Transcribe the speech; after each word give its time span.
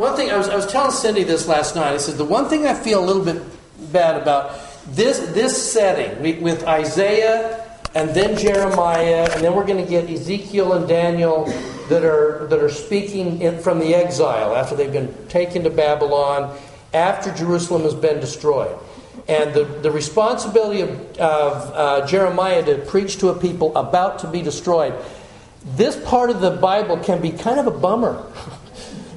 one 0.00 0.16
thing 0.16 0.30
I 0.30 0.38
was, 0.38 0.48
I 0.48 0.56
was 0.56 0.66
telling 0.66 0.92
Cindy 0.92 1.24
this 1.24 1.46
last 1.46 1.76
night. 1.76 1.92
I 1.92 1.98
said 1.98 2.16
the 2.16 2.24
one 2.24 2.48
thing 2.48 2.66
I 2.66 2.72
feel 2.72 3.04
a 3.04 3.06
little 3.06 3.24
bit 3.24 3.42
bad 3.92 4.20
about 4.20 4.58
this 4.88 5.18
this 5.34 5.72
setting 5.72 6.22
we, 6.22 6.32
with 6.34 6.64
Isaiah 6.64 7.66
and 7.94 8.08
then 8.10 8.38
Jeremiah, 8.38 9.28
and 9.30 9.44
then 9.44 9.54
we're 9.54 9.66
going 9.66 9.84
to 9.84 9.90
get 9.90 10.08
Ezekiel 10.08 10.72
and 10.72 10.88
Daniel 10.88 11.44
that 11.90 12.02
are 12.02 12.46
that 12.46 12.60
are 12.60 12.70
speaking 12.70 13.42
in, 13.42 13.58
from 13.58 13.78
the 13.78 13.94
exile 13.94 14.56
after 14.56 14.74
they've 14.74 14.92
been 14.92 15.14
taken 15.28 15.64
to 15.64 15.70
Babylon, 15.70 16.58
after 16.94 17.30
Jerusalem 17.34 17.82
has 17.82 17.94
been 17.94 18.20
destroyed. 18.20 18.74
And 19.28 19.52
the, 19.52 19.64
the 19.64 19.90
responsibility 19.90 20.80
of, 20.80 20.90
of 21.18 21.72
uh, 21.74 22.06
Jeremiah 22.06 22.64
to 22.64 22.78
preach 22.78 23.18
to 23.18 23.28
a 23.28 23.38
people 23.38 23.76
about 23.76 24.20
to 24.20 24.28
be 24.28 24.40
destroyed, 24.40 24.94
this 25.76 26.02
part 26.08 26.30
of 26.30 26.40
the 26.40 26.52
Bible 26.52 26.96
can 26.96 27.20
be 27.20 27.30
kind 27.30 27.60
of 27.60 27.66
a 27.66 27.70
bummer. 27.70 28.24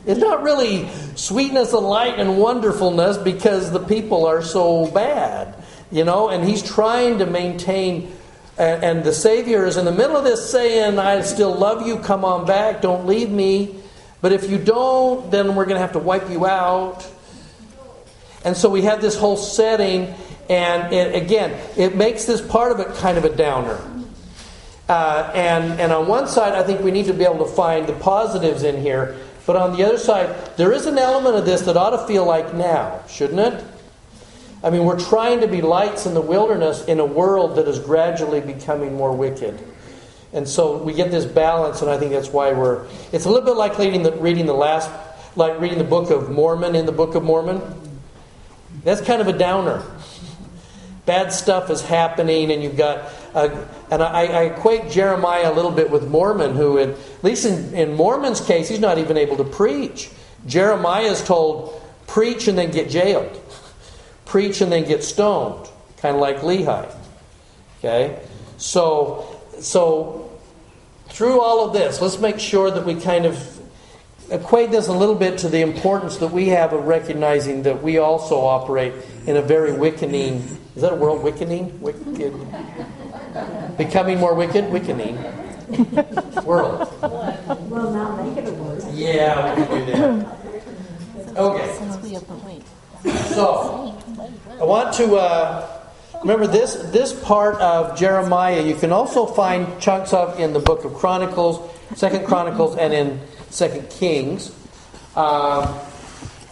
It's 0.06 0.20
not 0.20 0.44
really 0.44 0.90
sweetness 1.16 1.74
and 1.74 1.86
light 1.88 2.20
and 2.20 2.38
wonderfulness 2.38 3.18
because 3.18 3.72
the 3.72 3.80
people 3.80 4.26
are 4.26 4.42
so 4.42 4.92
bad, 4.92 5.56
you 5.92 6.04
know, 6.04 6.30
and 6.30 6.44
he's 6.44 6.62
trying 6.62 7.20
to 7.20 7.26
maintain. 7.26 8.12
And, 8.58 8.84
and 8.84 9.04
the 9.04 9.14
Savior 9.14 9.66
is 9.66 9.78
in 9.78 9.86
the 9.86 9.92
middle 9.94 10.18
of 10.18 10.26
this 10.26 10.50
saying, 10.52 11.00
I 11.00 11.22
still 11.22 11.56
love 11.56 11.88
you, 11.88 12.00
come 12.00 12.26
on 12.26 12.46
back, 12.46 12.82
don't 12.82 13.08
leave 13.08 13.30
me. 13.30 13.76
But 14.22 14.34
if 14.34 14.50
you 14.50 14.58
don't, 14.58 15.32
then 15.32 15.56
we're 15.56 15.66
going 15.66 15.76
to 15.76 15.82
have 15.82 15.94
to 15.94 16.00
wipe 16.00 16.30
you 16.30 16.46
out. 16.46 17.10
And 18.46 18.58
so 18.58 18.70
we 18.70 18.82
have 18.82 19.02
this 19.02 19.18
whole 19.18 19.38
setting, 19.38 20.14
and 20.50 20.94
it, 20.94 21.16
again, 21.16 21.58
it 21.78 21.96
makes 21.96 22.26
this 22.26 22.42
part 22.42 22.74
of 22.74 22.80
it 22.82 22.94
kind 22.98 23.18
of 23.18 23.24
a 23.24 23.34
downer. 23.34 23.80
Uh, 24.90 25.32
and, 25.34 25.80
and 25.80 25.94
on 25.94 26.08
one 26.08 26.28
side, 26.28 26.54
I 26.54 26.64
think 26.64 26.82
we 26.82 26.92
need 26.92 27.06
to 27.06 27.14
be 27.14 27.24
able 27.24 27.46
to 27.46 27.52
find 27.52 27.88
the 27.88 27.94
positives 27.94 28.64
in 28.64 28.82
here. 28.82 29.18
But 29.46 29.58
on 29.58 29.76
the 29.76 29.84
other 29.84 29.98
side, 29.98 30.56
there 30.58 30.72
is 30.72 30.86
an 30.86 30.98
element 30.98 31.36
of 31.36 31.46
this 31.46 31.62
that 31.62 31.76
ought 31.76 31.90
to 31.90 32.08
feel 32.08 32.26
like 32.26 32.54
now, 32.54 33.04
shouldn't 33.08 33.40
it? 33.40 33.64
I 34.64 34.70
mean, 34.70 34.86
we're 34.86 35.00
trying 35.00 35.42
to 35.42 35.48
be 35.48 35.62
lights 35.62 36.06
in 36.06 36.14
the 36.14 36.22
wilderness 36.22 36.86
in 36.86 37.02
a 37.02 37.06
world 37.06 37.58
that 37.58 37.68
is 37.68 37.80
gradually 37.80 38.40
becoming 38.40 38.96
more 38.96 39.12
wicked. 39.12 39.60
And 40.32 40.48
so 40.48 40.78
we 40.78 40.94
get 40.94 41.12
this 41.12 41.26
balance, 41.26 41.82
and 41.82 41.92
I 41.92 41.98
think 41.98 42.12
that's 42.12 42.30
why 42.30 42.54
we're. 42.54 42.88
It's 43.12 43.26
a 43.26 43.30
little 43.30 43.46
bit 43.46 43.58
like 43.58 43.78
reading 43.78 44.04
the, 44.04 44.14
reading 44.14 44.46
the 44.46 44.54
last, 44.54 44.90
like 45.36 45.60
reading 45.60 45.78
the 45.78 45.84
Book 45.84 46.10
of 46.10 46.32
Mormon 46.32 46.76
in 46.76 46.86
the 46.86 46.92
Book 46.94 47.14
of 47.16 47.24
Mormon. 47.24 47.62
That's 48.84 49.02
kind 49.02 49.22
of 49.22 49.28
a 49.28 49.38
downer. 49.38 49.84
Bad 51.06 51.34
stuff 51.34 51.70
is 51.70 51.82
happening, 51.82 52.52
and 52.52 52.64
you've 52.64 52.78
got. 52.78 53.12
Uh, 53.34 53.66
and 53.92 54.02
I, 54.02 54.26
I, 54.26 54.44
equate 54.44 54.90
Jeremiah 54.90 55.52
a 55.52 55.54
little 55.54 55.72
bit 55.72 55.90
with 55.90 56.08
Mormon, 56.08 56.56
who, 56.56 56.78
at 56.78 56.96
least 57.24 57.46
in, 57.46 57.74
in 57.74 57.94
Mormon's 57.96 58.40
case, 58.40 58.70
he's 58.70 58.80
not 58.80 58.98
even 58.98 59.18
able 59.18 59.36
to 59.38 59.44
preach. 59.44 60.10
Jeremiah 60.46 61.12
is 61.12 61.24
told, 61.24 61.82
preach 62.08 62.48
and 62.48 62.58
then 62.58 62.72
get 62.72 62.90
jailed, 62.90 63.42
preach 64.26 64.62
and 64.62 64.72
then 64.72 64.86
get 64.86 65.04
stoned, 65.04 65.68
kind 65.98 66.16
of 66.16 66.22
like 66.22 66.38
Lehi. 66.38 66.96
Okay? 67.80 68.22
So, 68.58 69.42
so 69.60 70.32
through 71.10 71.42
all 71.42 71.66
of 71.66 71.74
this, 71.74 72.02
let's 72.02 72.20
make 72.20 72.40
sure 72.40 72.72
that 72.72 72.86
we 72.86 72.96
kind 72.96 73.26
of 73.26 73.62
equate 74.30 74.72
this 74.72 74.88
a 74.88 74.94
little 74.94 75.16
bit 75.16 75.40
to 75.40 75.50
the 75.50 75.62
importance 75.62 76.18
that 76.18 76.30
we 76.30 76.48
have 76.50 76.72
of 76.72 76.86
recognizing 76.86 77.64
that 77.64 77.84
we 77.84 77.98
also 77.98 78.40
operate 78.40 78.94
in 79.28 79.36
a 79.36 79.42
very 79.42 79.74
wickening 79.74 80.58
is 80.76 80.82
that 80.82 80.94
a 80.94 80.96
world 80.96 81.24
wickening? 81.24 81.80
Wicked. 81.82 82.34
Becoming 83.78 84.20
more 84.20 84.34
wicked? 84.34 84.66
Wickening. 84.72 85.16
World. 86.44 86.92
Well 87.02 87.92
now 87.92 88.22
make 88.24 88.38
it 88.38 88.50
a 88.50 88.54
word. 88.54 88.84
Yeah 88.94 89.56
we 89.56 89.66
can 89.66 89.86
do 89.86 89.92
that. 89.94 91.38
Okay. 91.38 91.80
So 93.34 93.98
i 94.60 94.64
want 94.64 94.94
to 94.96 95.16
uh, 95.16 95.82
remember 96.22 96.48
this 96.48 96.76
this 96.92 97.12
part 97.24 97.56
of 97.56 97.98
jeremiah 97.98 98.62
you 98.62 98.76
can 98.76 98.92
also 98.92 99.26
find 99.26 99.68
chunks 99.82 100.14
of 100.14 100.40
in 100.40 100.54
the 100.54 100.60
book 100.60 100.86
of 100.86 100.94
chronicles 100.94 101.60
second 101.96 102.26
chronicles 102.26 102.78
and 102.78 102.94
in 102.94 103.20
Second 103.54 103.88
Kings. 103.90 104.52
Um, 105.16 105.80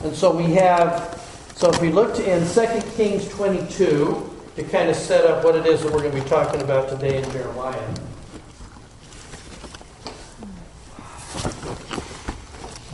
and 0.04 0.16
so 0.16 0.36
we 0.36 0.54
have, 0.54 1.21
so 1.62 1.70
if 1.70 1.80
we 1.80 1.92
looked 1.92 2.18
in 2.18 2.44
Second 2.44 2.82
Kings 2.94 3.30
22 3.30 4.36
to 4.56 4.64
kind 4.64 4.90
of 4.90 4.96
set 4.96 5.26
up 5.26 5.44
what 5.44 5.56
it 5.56 5.68
is 5.68 5.84
that 5.84 5.94
we're 5.94 6.00
going 6.00 6.12
to 6.12 6.20
be 6.20 6.28
talking 6.28 6.60
about 6.60 6.90
today 6.90 7.22
in 7.22 7.32
Jeremiah. 7.32 7.94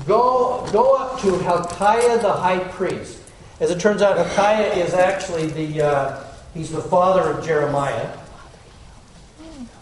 Go, 0.05 0.67
go 0.73 0.97
up 0.97 1.17
to 1.21 1.39
Hilkiah 1.39 2.21
the 2.21 2.33
high 2.33 2.59
priest. 2.59 3.21
As 3.61 3.71
it 3.71 3.79
turns 3.79 4.01
out, 4.01 4.17
Hilkiah 4.17 4.73
is 4.73 4.93
actually 4.93 5.47
the, 5.47 5.85
uh, 5.85 6.23
he's 6.53 6.69
the 6.69 6.81
father 6.81 7.21
of 7.21 7.45
Jeremiah 7.45 8.17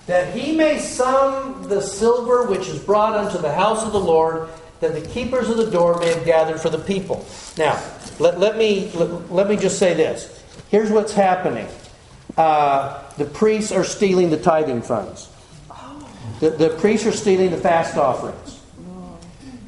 that 0.05 0.37
he 0.37 0.55
may 0.55 0.77
sum 0.77 1.67
the 1.69 1.81
silver 1.81 2.45
which 2.45 2.67
is 2.67 2.77
brought 2.77 3.15
unto 3.15 3.39
the 3.39 3.51
house 3.51 3.83
of 3.83 3.91
the 3.91 3.99
Lord, 3.99 4.47
that 4.85 5.03
the 5.03 5.07
keepers 5.09 5.49
of 5.49 5.57
the 5.57 5.69
door 5.69 5.99
may 5.99 6.13
have 6.13 6.25
gathered 6.25 6.59
for 6.59 6.69
the 6.69 6.77
people. 6.77 7.25
Now, 7.57 7.81
let, 8.19 8.39
let 8.39 8.57
me, 8.57 8.91
let, 8.93 9.31
let 9.31 9.49
me 9.49 9.57
just 9.57 9.79
say 9.79 9.93
this. 9.93 10.43
Here's 10.69 10.91
what's 10.91 11.13
happening 11.13 11.67
uh, 12.37 13.03
the 13.17 13.25
priests 13.25 13.71
are 13.71 13.83
stealing 13.83 14.29
the 14.29 14.37
tithing 14.37 14.81
funds, 14.81 15.29
the, 16.39 16.51
the 16.51 16.69
priests 16.69 17.05
are 17.07 17.11
stealing 17.11 17.51
the 17.51 17.57
fast 17.57 17.97
offerings. 17.97 18.61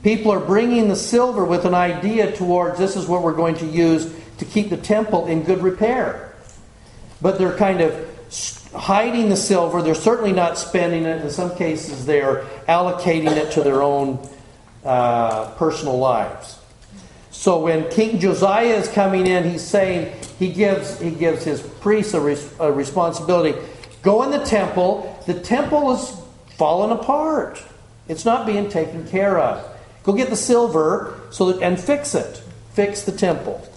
People 0.03 0.31
are 0.31 0.39
bringing 0.39 0.87
the 0.87 0.95
silver 0.95 1.43
with 1.43 1.65
an 1.65 1.73
idea 1.73 2.31
towards 2.31 2.77
this 2.79 2.95
is 2.95 3.07
what 3.07 3.23
we're 3.23 3.33
going 3.33 3.55
to 3.55 3.65
use 3.65 4.13
to 4.37 4.45
keep 4.45 4.69
the 4.69 4.77
temple 4.77 5.27
in 5.27 5.43
good 5.43 5.61
repair. 5.61 6.35
But 7.21 7.39
they're 7.39 7.57
kind 7.57 7.81
of 7.81 8.07
hiding 8.73 9.29
the 9.29 9.35
silver. 9.35 9.81
They're 9.81 9.95
certainly 9.95 10.31
not 10.31 10.57
spending 10.57 11.03
it. 11.03 11.21
In 11.21 11.29
some 11.29 11.55
cases, 11.55 12.05
they're 12.05 12.43
allocating 12.69 13.35
it 13.35 13.51
to 13.53 13.63
their 13.63 13.81
own 13.81 14.19
uh, 14.83 15.51
personal 15.51 15.97
lives. 15.97 16.59
So 17.31 17.59
when 17.59 17.89
King 17.89 18.19
Josiah 18.19 18.75
is 18.75 18.87
coming 18.87 19.27
in, 19.27 19.43
he's 19.49 19.61
saying 19.61 20.13
he 20.39 20.51
gives 20.51 20.99
he 20.99 21.11
gives 21.11 21.43
his 21.43 21.61
priests 21.61 22.13
a, 22.13 22.19
res, 22.19 22.51
a 22.59 22.71
responsibility. 22.71 23.57
Go 24.01 24.23
in 24.23 24.31
the 24.31 24.43
temple. 24.43 25.21
The 25.27 25.39
temple 25.39 25.91
is 25.93 26.19
falling 26.57 26.97
apart. 26.97 27.61
It's 28.07 28.25
not 28.25 28.45
being 28.45 28.69
taken 28.69 29.07
care 29.07 29.37
of. 29.37 29.63
Go 30.03 30.13
get 30.13 30.29
the 30.29 30.35
silver 30.37 31.19
so 31.29 31.51
that, 31.51 31.61
and 31.61 31.79
fix 31.79 32.15
it. 32.15 32.41
Fix 32.73 33.03
the 33.03 33.11
temple 33.11 33.67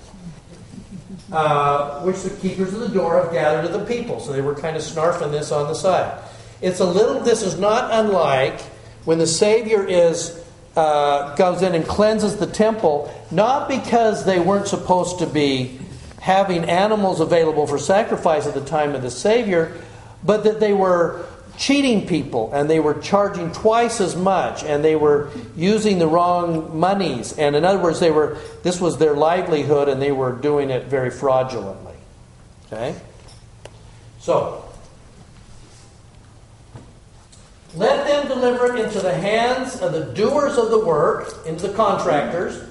uh, 1.32 2.00
which 2.02 2.22
the 2.22 2.30
keepers 2.30 2.72
of 2.74 2.80
the 2.80 2.88
door 2.88 3.22
have 3.22 3.32
gathered 3.32 3.62
to 3.62 3.78
the 3.78 3.84
people. 3.84 4.20
So 4.20 4.32
they 4.32 4.40
were 4.40 4.54
kind 4.54 4.76
of 4.76 4.82
snarfing 4.82 5.30
this 5.30 5.52
on 5.52 5.68
the 5.68 5.74
side. 5.74 6.20
It's 6.60 6.80
a 6.80 6.84
little, 6.84 7.20
this 7.20 7.42
is 7.42 7.58
not 7.58 7.90
unlike 7.92 8.60
when 9.04 9.18
the 9.18 9.26
Savior 9.26 9.86
is. 9.86 10.44
Uh, 10.76 11.34
goes 11.34 11.62
in 11.62 11.74
and 11.74 11.84
cleanses 11.84 12.36
the 12.36 12.46
temple, 12.46 13.12
not 13.32 13.68
because 13.68 14.24
they 14.24 14.38
weren't 14.38 14.68
supposed 14.68 15.18
to 15.18 15.26
be 15.26 15.80
having 16.20 16.64
animals 16.64 17.18
available 17.18 17.66
for 17.66 17.76
sacrifice 17.78 18.46
at 18.46 18.54
the 18.54 18.64
time 18.64 18.94
of 18.94 19.02
the 19.02 19.10
Savior, 19.10 19.76
but 20.22 20.44
that 20.44 20.60
they 20.60 20.72
were 20.72 21.26
cheating 21.60 22.06
people 22.06 22.50
and 22.54 22.70
they 22.70 22.80
were 22.80 22.94
charging 22.94 23.52
twice 23.52 24.00
as 24.00 24.16
much 24.16 24.64
and 24.64 24.82
they 24.82 24.96
were 24.96 25.30
using 25.56 25.98
the 25.98 26.06
wrong 26.06 26.78
monies. 26.78 27.36
And 27.36 27.54
in 27.54 27.64
other 27.64 27.78
words 27.78 28.00
they 28.00 28.10
were 28.10 28.38
this 28.62 28.80
was 28.80 28.98
their 28.98 29.14
livelihood 29.14 29.88
and 29.88 30.00
they 30.00 30.12
were 30.12 30.32
doing 30.32 30.70
it 30.70 30.86
very 30.86 31.10
fraudulently. 31.10 31.94
Okay? 32.66 32.98
So 34.20 34.69
let 37.74 38.06
them 38.06 38.26
deliver 38.28 38.74
it 38.74 38.84
into 38.84 39.00
the 39.00 39.14
hands 39.14 39.80
of 39.80 39.92
the 39.92 40.04
doers 40.14 40.58
of 40.58 40.70
the 40.70 40.84
work 40.84 41.34
into 41.46 41.68
the 41.68 41.74
contractors 41.74 42.62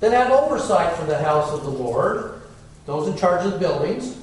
that 0.00 0.12
have 0.12 0.30
oversight 0.30 0.94
for 0.96 1.04
the 1.06 1.18
house 1.18 1.50
of 1.52 1.62
the 1.62 1.70
lord 1.70 2.40
those 2.86 3.08
in 3.08 3.16
charge 3.16 3.44
of 3.44 3.52
the 3.52 3.58
buildings 3.58 4.16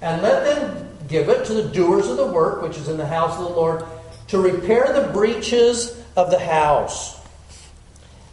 and 0.00 0.22
let 0.22 0.44
them 0.44 0.86
Give 1.08 1.28
it 1.28 1.44
to 1.46 1.54
the 1.54 1.68
doers 1.68 2.08
of 2.08 2.16
the 2.16 2.26
work, 2.26 2.62
which 2.62 2.76
is 2.76 2.88
in 2.88 2.96
the 2.96 3.06
house 3.06 3.38
of 3.38 3.44
the 3.44 3.54
Lord, 3.54 3.84
to 4.28 4.38
repair 4.38 4.92
the 4.92 5.12
breaches 5.12 6.02
of 6.16 6.30
the 6.30 6.38
house. 6.38 7.20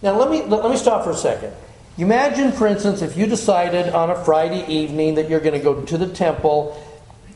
Now, 0.02 0.18
let 0.18 0.32
me, 0.32 0.44
let 0.44 0.70
me 0.70 0.78
stop 0.78 1.04
for 1.04 1.12
a 1.12 1.16
second. 1.16 1.54
Imagine, 1.98 2.52
for 2.52 2.66
instance, 2.66 3.02
if 3.02 3.16
you 3.16 3.28
decided 3.28 3.90
on 3.90 4.10
a 4.10 4.24
Friday 4.24 4.66
evening 4.68 5.16
that 5.16 5.30
you're 5.30 5.40
going 5.40 5.54
to 5.54 5.64
go 5.64 5.84
to 5.84 5.98
the 5.98 6.08
temple, 6.08 6.82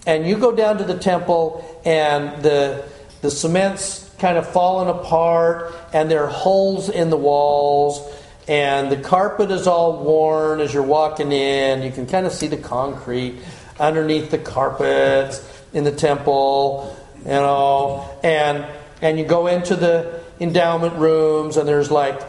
and 0.07 0.27
you 0.27 0.37
go 0.37 0.55
down 0.55 0.79
to 0.79 0.83
the 0.83 0.97
temple, 0.97 1.81
and 1.85 2.41
the, 2.41 2.83
the 3.21 3.31
cement's 3.31 4.09
kind 4.19 4.37
of 4.37 4.47
fallen 4.51 4.87
apart, 4.87 5.73
and 5.93 6.09
there 6.09 6.23
are 6.23 6.29
holes 6.29 6.89
in 6.89 7.09
the 7.09 7.17
walls, 7.17 8.01
and 8.47 8.91
the 8.91 8.97
carpet 8.97 9.51
is 9.51 9.67
all 9.67 10.03
worn 10.03 10.59
as 10.59 10.73
you're 10.73 10.83
walking 10.83 11.31
in. 11.31 11.81
You 11.83 11.91
can 11.91 12.07
kind 12.07 12.25
of 12.25 12.31
see 12.31 12.47
the 12.47 12.57
concrete 12.57 13.39
underneath 13.79 14.31
the 14.31 14.37
carpets 14.37 15.45
in 15.73 15.83
the 15.83 15.91
temple, 15.91 16.95
you 17.19 17.31
know, 17.31 18.09
and 18.23 18.65
and 19.01 19.19
you 19.19 19.25
go 19.25 19.47
into 19.47 19.75
the 19.75 20.21
endowment 20.39 20.95
rooms 20.95 21.57
and 21.57 21.67
there's 21.67 21.91
like 21.91 22.19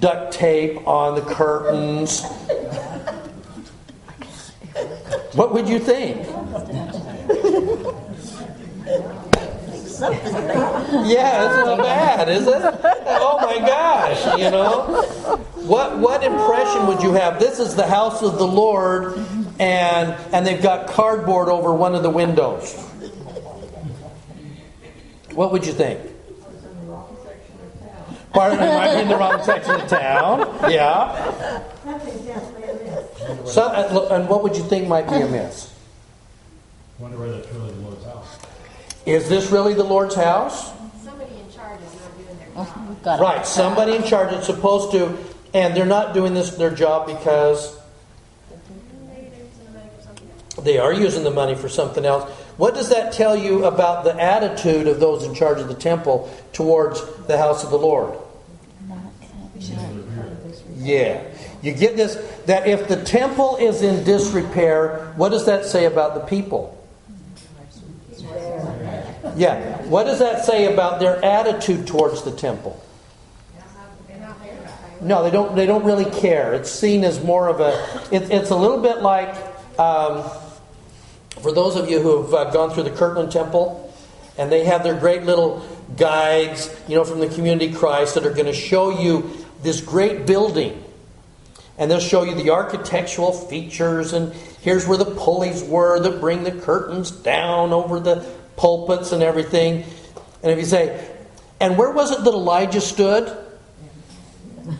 duct 0.00 0.32
tape 0.32 0.86
on 0.86 1.14
the 1.14 1.22
curtains. 1.22 2.22
What 5.34 5.52
would 5.52 5.68
you 5.68 5.80
think? 5.80 6.28
Yeah, 11.04 11.44
it's 11.44 11.66
not 11.66 11.78
bad, 11.78 12.28
is 12.28 12.46
it? 12.46 12.62
Oh 13.06 13.38
my 13.40 13.58
gosh, 13.66 14.38
you 14.38 14.50
know? 14.50 15.02
What 15.66 15.98
what 15.98 16.22
impression 16.22 16.86
would 16.86 17.02
you 17.02 17.12
have? 17.12 17.38
This 17.38 17.58
is 17.58 17.74
the 17.74 17.86
house 17.86 18.22
of 18.22 18.38
the 18.38 18.46
Lord 18.46 19.18
and 19.58 20.12
and 20.32 20.46
they've 20.46 20.62
got 20.62 20.88
cardboard 20.88 21.48
over 21.48 21.74
one 21.74 21.94
of 21.94 22.02
the 22.02 22.10
windows. 22.10 22.74
What 25.34 25.52
would 25.52 25.66
you 25.66 25.72
think? 25.72 26.00
Part 28.32 28.52
of 28.52 28.60
it 28.60 28.66
might 28.66 28.94
be 28.96 29.02
in 29.02 29.08
the 29.08 29.16
wrong 29.16 29.42
section 29.44 29.80
of 29.80 29.86
town. 29.88 30.40
Yeah. 30.70 31.62
Something 31.84 32.24
definitely 32.26 32.88
amiss. 32.88 33.54
So, 33.54 33.62
uh, 33.62 34.08
and 34.10 34.28
what 34.28 34.42
would 34.42 34.56
you 34.56 34.64
think 34.64 34.88
might 34.88 35.08
be 35.08 35.16
amiss? 35.16 35.72
Wonder 36.98 37.18
whether 37.18 37.34
it's 37.38 37.52
really 37.52 37.72
the 37.72 37.80
Lord's 37.80 38.04
house. 38.04 38.38
Is 39.06 39.28
this 39.28 39.50
really 39.50 39.74
the 39.74 39.84
Lord's 39.84 40.14
house? 40.14 40.72
Somebody 41.02 41.34
in 41.36 41.50
charge 41.50 41.80
is 41.82 41.94
not 42.00 42.16
doing 42.16 42.38
their 42.38 42.64
job. 42.64 43.02
Got. 43.02 43.20
Right, 43.20 43.46
somebody 43.46 43.96
in 43.96 44.02
charge 44.04 44.32
is 44.32 44.46
supposed 44.46 44.92
to, 44.92 45.16
and 45.52 45.76
they're 45.76 45.84
not 45.84 46.14
doing 46.14 46.32
this 46.32 46.50
their 46.56 46.74
job 46.74 47.06
because 47.06 47.76
Maybe 49.06 49.28
they're 49.28 49.42
using 49.42 49.64
the 49.64 49.70
money 49.72 49.90
for 49.94 50.02
something 50.02 50.28
else. 50.30 50.64
they 50.64 50.78
are 50.78 50.92
using 50.92 51.24
the 51.24 51.30
money 51.30 51.54
for 51.54 51.68
something 51.68 52.04
else. 52.06 52.30
What 52.56 52.74
does 52.74 52.88
that 52.90 53.12
tell 53.12 53.36
you 53.36 53.64
about 53.64 54.04
the 54.04 54.18
attitude 54.18 54.86
of 54.86 55.00
those 55.00 55.24
in 55.24 55.34
charge 55.34 55.58
of 55.58 55.68
the 55.68 55.74
temple 55.74 56.32
towards 56.52 57.02
the 57.26 57.36
house 57.36 57.64
of 57.64 57.70
the 57.70 57.78
Lord? 57.78 58.18
Yeah. 60.76 61.22
You 61.62 61.72
get 61.72 61.96
this 61.96 62.16
that 62.44 62.66
if 62.66 62.88
the 62.88 63.02
temple 63.02 63.56
is 63.56 63.82
in 63.82 64.04
disrepair, 64.04 65.12
what 65.16 65.30
does 65.30 65.46
that 65.46 65.64
say 65.64 65.86
about 65.86 66.14
the 66.14 66.20
people? 66.20 66.78
Yeah. 69.36 69.82
What 69.82 70.04
does 70.04 70.18
that 70.20 70.44
say 70.44 70.72
about 70.72 71.00
their 71.00 71.22
attitude 71.24 71.86
towards 71.86 72.22
the 72.22 72.32
temple? 72.32 72.80
No, 75.00 75.22
they 75.22 75.30
don't. 75.30 75.54
They 75.54 75.66
don't 75.66 75.84
really 75.84 76.06
care. 76.06 76.54
It's 76.54 76.70
seen 76.70 77.04
as 77.04 77.22
more 77.22 77.48
of 77.48 77.60
a. 77.60 77.72
It, 78.10 78.30
it's 78.30 78.50
a 78.50 78.56
little 78.56 78.80
bit 78.80 79.02
like 79.02 79.34
um, 79.78 80.24
for 81.42 81.52
those 81.52 81.76
of 81.76 81.90
you 81.90 82.00
who 82.00 82.22
have 82.22 82.32
uh, 82.32 82.50
gone 82.50 82.70
through 82.70 82.84
the 82.84 82.90
Kirtland 82.90 83.30
Temple, 83.30 83.92
and 84.38 84.50
they 84.50 84.64
have 84.64 84.82
their 84.82 84.98
great 84.98 85.24
little 85.24 85.66
guides, 85.96 86.74
you 86.88 86.94
know, 86.94 87.04
from 87.04 87.20
the 87.20 87.28
Community 87.28 87.72
Christ 87.72 88.14
that 88.14 88.24
are 88.24 88.32
going 88.32 88.46
to 88.46 88.54
show 88.54 88.98
you 88.98 89.30
this 89.62 89.82
great 89.82 90.26
building, 90.26 90.82
and 91.76 91.90
they'll 91.90 92.00
show 92.00 92.22
you 92.22 92.34
the 92.34 92.50
architectural 92.50 93.32
features, 93.32 94.14
and 94.14 94.32
here's 94.62 94.86
where 94.86 94.96
the 94.96 95.04
pulleys 95.04 95.62
were 95.62 96.00
that 96.00 96.20
bring 96.20 96.44
the 96.44 96.52
curtains 96.52 97.10
down 97.10 97.74
over 97.74 98.00
the 98.00 98.26
pulpits 98.56 99.12
and 99.12 99.22
everything. 99.22 99.84
And 100.42 100.52
if 100.52 100.58
you 100.58 100.64
say, 100.64 101.10
and 101.60 101.78
where 101.78 101.90
was 101.90 102.10
it 102.10 102.24
that 102.24 102.32
Elijah 102.34 102.80
stood? 102.80 103.36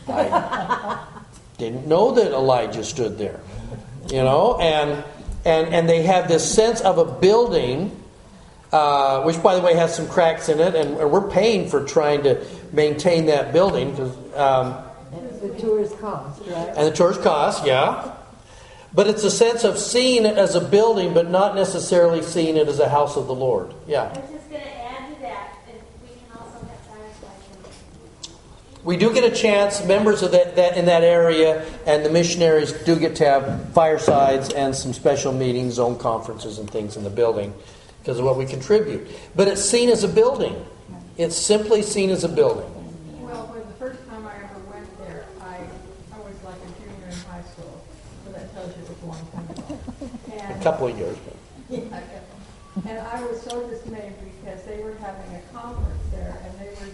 I 0.09 1.07
didn't 1.59 1.87
know 1.87 2.13
that 2.13 2.33
Elijah 2.33 2.85
stood 2.85 3.19
there. 3.19 3.41
You 4.11 4.23
know, 4.23 4.59
and 4.59 5.03
and 5.45 5.69
and 5.75 5.89
they 5.89 6.03
have 6.03 6.29
this 6.29 6.45
sense 6.55 6.81
of 6.83 6.99
a 6.99 7.05
building, 7.07 7.99
uh, 8.73 9.23
which 9.23 9.43
by 9.43 9.55
the 9.55 9.63
way 9.63 9.75
has 9.75 9.95
some 9.95 10.09
cracks 10.09 10.49
in 10.49 10.61
it, 10.61 10.75
and, 10.75 10.97
and 10.99 11.11
we're 11.11 11.31
paying 11.31 11.69
for 11.69 11.85
trying 11.85 12.23
to 12.25 12.45
maintain 12.73 13.27
that 13.27 13.53
building 13.53 13.91
because 13.93 14.15
um, 14.37 14.77
The 15.41 15.55
tourist 15.59 15.99
cost, 16.01 16.43
right? 16.47 16.69
and 16.77 16.87
the 16.87 16.91
tourist 16.91 17.23
cost, 17.23 17.65
yeah. 17.67 18.15
But 18.95 19.09
it's 19.09 19.25
a 19.25 19.31
sense 19.31 19.65
of 19.65 19.79
seeing 19.79 20.25
it 20.25 20.39
as 20.39 20.55
a 20.55 20.61
building, 20.61 21.15
but 21.15 21.29
not 21.29 21.55
necessarily 21.55 22.23
seeing 22.23 22.57
it 22.57 22.69
as 22.69 22.79
a 22.79 22.89
house 22.89 23.17
of 23.17 23.27
the 23.27 23.35
Lord. 23.35 23.75
Yeah. 23.89 24.05
I 24.05 24.21
was 24.21 24.31
just 24.31 24.51
going 24.51 24.63
to 24.63 24.69
add 24.69 25.15
to 25.15 25.21
that, 25.23 25.59
and 25.69 25.79
we 26.03 26.09
can 26.15 26.39
also 26.39 26.65
have 26.65 26.81
fireflies. 26.81 28.31
We 28.85 28.97
do 28.97 29.13
get 29.13 29.25
a 29.25 29.35
chance, 29.35 29.85
members 29.85 30.23
of 30.23 30.31
that, 30.33 30.55
that 30.57 30.77
in 30.77 30.87
that 30.87 31.03
area, 31.03 31.67
and 31.87 32.05
the 32.05 32.11
missionaries 32.11 32.73
do 32.73 32.97
get 32.99 33.17
to 33.17 33.25
have 33.25 33.73
firesides 33.75 34.51
and 34.51 34.75
some 34.75 34.93
special 34.93 35.33
meetings, 35.33 35.75
zone 35.75 35.99
conferences, 35.99 36.59
and 36.59 36.71
things 36.71 36.97
in 36.97 37.03
the 37.03 37.11
building 37.11 37.53
because 38.05 38.19
of 38.19 38.25
what 38.27 38.37
we 38.37 38.45
contribute. 38.45 39.09
But 39.35 39.49
it's 39.49 39.65
seen 39.65 39.89
as 39.89 40.05
a 40.05 40.09
building. 40.09 40.55
It's 41.17 41.37
simply 41.37 41.81
seen 41.81 42.11
as 42.11 42.23
a 42.23 42.29
building. 42.29 42.69
Well, 43.23 43.47
when 43.47 43.67
the 43.67 43.73
first 43.75 44.07
time 44.09 44.27
I 44.27 44.35
ever 44.35 44.61
went 44.69 44.99
there, 44.99 45.25
I, 45.41 45.65
I 46.13 46.19
was 46.19 46.35
like 46.45 46.57
a 46.57 46.83
junior 46.83 47.09
in 47.09 47.17
high 47.25 47.43
school, 47.49 47.83
so 48.27 48.33
that 48.33 48.53
tells 48.53 48.77
you 48.77 48.83
it 48.83 48.89
was 48.91 49.03
a 49.03 49.07
long 49.07 49.27
time 49.33 49.49
ago. 49.49 49.81
A 50.29 50.43
And, 50.43 50.54
couple 50.65 50.89
of 50.89 50.99
years. 50.99 51.17
But 51.25 51.37
and 52.89 52.99
I 52.99 53.23
was 53.25 53.41
so 53.43 53.69
dismayed 53.69 54.15
because 54.25 54.65
they 54.65 54.79
were 54.83 54.95
having 54.95 55.37
a 55.37 55.43
conference 55.53 56.03
there, 56.11 56.37
and 56.43 56.59
they 56.59 56.71
were 56.81 56.91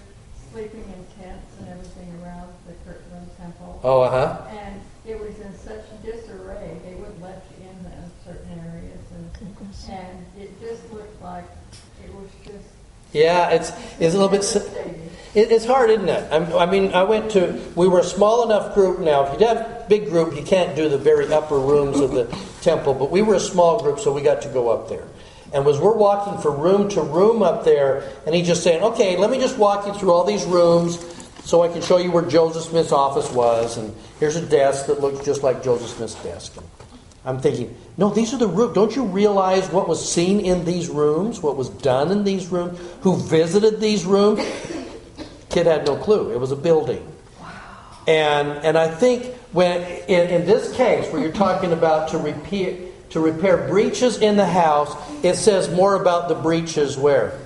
sleeping 0.52 0.84
in 0.92 1.22
tents 1.22 1.46
and 1.60 1.68
everything 1.68 2.10
around 2.22 2.52
the 2.66 2.74
Kirtland 2.84 3.30
Temple. 3.38 3.80
oh, 3.84 4.02
uh 4.02 4.10
huh. 4.10 4.46
And 4.50 4.80
it 5.06 5.18
was 5.18 5.38
in 5.38 5.56
such 5.56 5.84
disarray, 6.02 6.76
they 6.84 6.94
wouldn't 6.94 7.22
let 7.22 7.44
you 7.56 7.68
in 7.68 7.82
the 7.84 7.90
certain 8.26 8.58
areas, 8.58 9.00
and, 9.14 9.56
and 9.88 10.26
it 10.38 10.60
just 10.60 10.92
looked 10.92 11.22
like 11.22 11.44
it 12.04 12.12
was 12.14 12.28
just. 12.44 12.66
Yeah, 13.12 13.50
it's 13.50 13.70
it's 13.98 14.14
a 14.14 14.18
little 14.18 14.28
bit. 14.28 14.44
It's 15.34 15.64
hard, 15.64 15.90
isn't 15.90 16.08
it? 16.08 16.32
I 16.32 16.66
mean, 16.66 16.92
I 16.92 17.04
went 17.04 17.30
to. 17.32 17.60
We 17.76 17.86
were 17.88 18.00
a 18.00 18.04
small 18.04 18.44
enough 18.44 18.74
group. 18.74 19.00
Now, 19.00 19.24
if 19.24 19.40
you 19.40 19.46
have 19.46 19.58
a 19.58 19.86
big 19.88 20.08
group, 20.08 20.34
you 20.34 20.42
can't 20.42 20.74
do 20.74 20.88
the 20.88 20.98
very 20.98 21.32
upper 21.32 21.58
rooms 21.58 22.00
of 22.00 22.12
the 22.12 22.24
temple. 22.62 22.94
But 22.94 23.10
we 23.10 23.22
were 23.22 23.34
a 23.34 23.40
small 23.40 23.82
group, 23.82 24.00
so 24.00 24.12
we 24.12 24.22
got 24.22 24.42
to 24.42 24.48
go 24.48 24.70
up 24.70 24.88
there. 24.88 25.04
And 25.52 25.66
as 25.66 25.78
we're 25.78 25.96
walking 25.96 26.40
from 26.40 26.60
room 26.60 26.88
to 26.90 27.02
room 27.02 27.42
up 27.42 27.64
there, 27.64 28.08
and 28.26 28.34
he's 28.34 28.46
just 28.46 28.62
saying, 28.62 28.82
"Okay, 28.82 29.16
let 29.16 29.30
me 29.30 29.38
just 29.38 29.58
walk 29.58 29.86
you 29.86 29.94
through 29.94 30.12
all 30.12 30.24
these 30.24 30.44
rooms, 30.44 30.98
so 31.44 31.62
I 31.62 31.68
can 31.68 31.82
show 31.82 31.98
you 31.98 32.10
where 32.10 32.24
Joseph 32.24 32.64
Smith's 32.64 32.92
office 32.92 33.30
was. 33.32 33.76
And 33.76 33.94
here's 34.18 34.36
a 34.36 34.42
desk 34.42 34.86
that 34.86 35.00
looks 35.00 35.24
just 35.24 35.42
like 35.42 35.62
Joseph 35.62 35.90
Smith's 35.96 36.14
desk." 36.22 36.56
And 36.56 36.66
I'm 37.24 37.38
thinking, 37.40 37.76
no, 37.96 38.10
these 38.10 38.32
are 38.32 38.38
the 38.38 38.48
rooms. 38.48 38.74
Don't 38.74 38.96
you 38.96 39.04
realize 39.04 39.68
what 39.70 39.86
was 39.86 40.10
seen 40.10 40.40
in 40.40 40.64
these 40.64 40.88
rooms? 40.88 41.42
What 41.42 41.56
was 41.56 41.68
done 41.68 42.10
in 42.10 42.24
these 42.24 42.48
rooms? 42.48 42.80
Who 43.02 43.16
visited 43.16 43.80
these 43.80 44.06
rooms? 44.06 44.40
Kid 45.50 45.66
had 45.66 45.86
no 45.86 45.96
clue. 45.96 46.32
It 46.32 46.38
was 46.38 46.52
a 46.52 46.56
building. 46.56 47.06
And 48.06 48.48
and 48.64 48.78
I 48.78 48.88
think 48.88 49.34
when 49.52 49.82
in, 50.08 50.30
in 50.30 50.46
this 50.46 50.74
case 50.74 51.12
where 51.12 51.20
you're 51.20 51.32
talking 51.32 51.72
about 51.72 52.08
to 52.10 52.18
repair 52.18 52.76
to 53.10 53.20
repair 53.20 53.68
breaches 53.68 54.18
in 54.18 54.36
the 54.36 54.46
house, 54.46 54.96
it 55.24 55.36
says 55.36 55.68
more 55.68 56.00
about 56.00 56.28
the 56.28 56.34
breaches 56.34 56.96
where? 56.96 57.38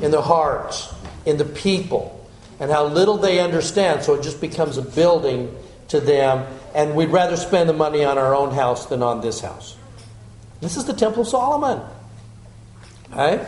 In 0.00 0.10
the 0.10 0.22
hearts, 0.22 0.92
in 1.24 1.36
the 1.36 1.44
people, 1.44 2.28
and 2.58 2.70
how 2.70 2.86
little 2.86 3.18
they 3.18 3.38
understand. 3.38 4.02
So 4.02 4.14
it 4.14 4.22
just 4.22 4.40
becomes 4.40 4.78
a 4.78 4.82
building 4.82 5.54
to 5.88 6.00
them, 6.00 6.46
and 6.74 6.94
we'd 6.94 7.10
rather 7.10 7.36
spend 7.36 7.68
the 7.68 7.74
money 7.74 8.04
on 8.04 8.18
our 8.18 8.34
own 8.34 8.52
house 8.52 8.86
than 8.86 9.02
on 9.02 9.20
this 9.20 9.40
house. 9.40 9.76
This 10.60 10.76
is 10.76 10.86
the 10.86 10.94
Temple 10.94 11.22
of 11.22 11.28
Solomon. 11.28 11.80
Right? 13.10 13.40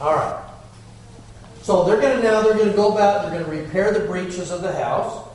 All 0.00 0.14
right. 0.14 0.49
So 1.62 1.84
they're 1.84 2.00
going 2.00 2.16
to 2.18 2.22
now 2.22 2.42
they're 2.42 2.54
going 2.54 2.70
to 2.70 2.76
go 2.76 2.92
about 2.92 3.22
they're 3.22 3.42
going 3.42 3.44
to 3.44 3.64
repair 3.64 3.92
the 3.92 4.06
breaches 4.06 4.50
of 4.50 4.62
the 4.62 4.72
house. 4.72 5.26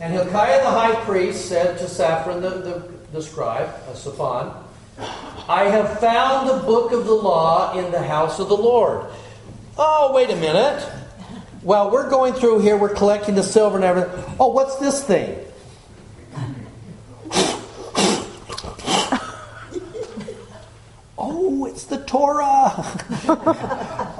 And 0.00 0.12
Hilkiah 0.12 0.62
the 0.62 0.70
high 0.70 0.94
priest 1.04 1.48
said 1.48 1.78
to 1.78 1.88
Saffron 1.88 2.42
the, 2.42 2.50
the, 2.50 2.90
the 3.12 3.22
scribe, 3.22 3.68
uh, 3.88 3.92
Saphan, 3.92 4.54
I 5.48 5.64
have 5.64 6.00
found 6.00 6.48
the 6.48 6.58
book 6.64 6.92
of 6.92 7.06
the 7.06 7.14
law 7.14 7.78
in 7.78 7.90
the 7.92 8.02
house 8.02 8.38
of 8.38 8.48
the 8.48 8.56
Lord. 8.56 9.06
Oh, 9.78 10.12
wait 10.12 10.30
a 10.30 10.36
minute. 10.36 10.82
While 11.62 11.90
we're 11.90 12.08
going 12.08 12.34
through 12.34 12.60
here, 12.60 12.76
we're 12.76 12.94
collecting 12.94 13.34
the 13.34 13.42
silver 13.42 13.76
and 13.76 13.84
everything. 13.84 14.36
Oh, 14.38 14.48
what's 14.48 14.76
this 14.76 15.02
thing? 15.02 15.38
It's 21.66 21.84
the 21.84 21.98
Torah. 21.98 22.72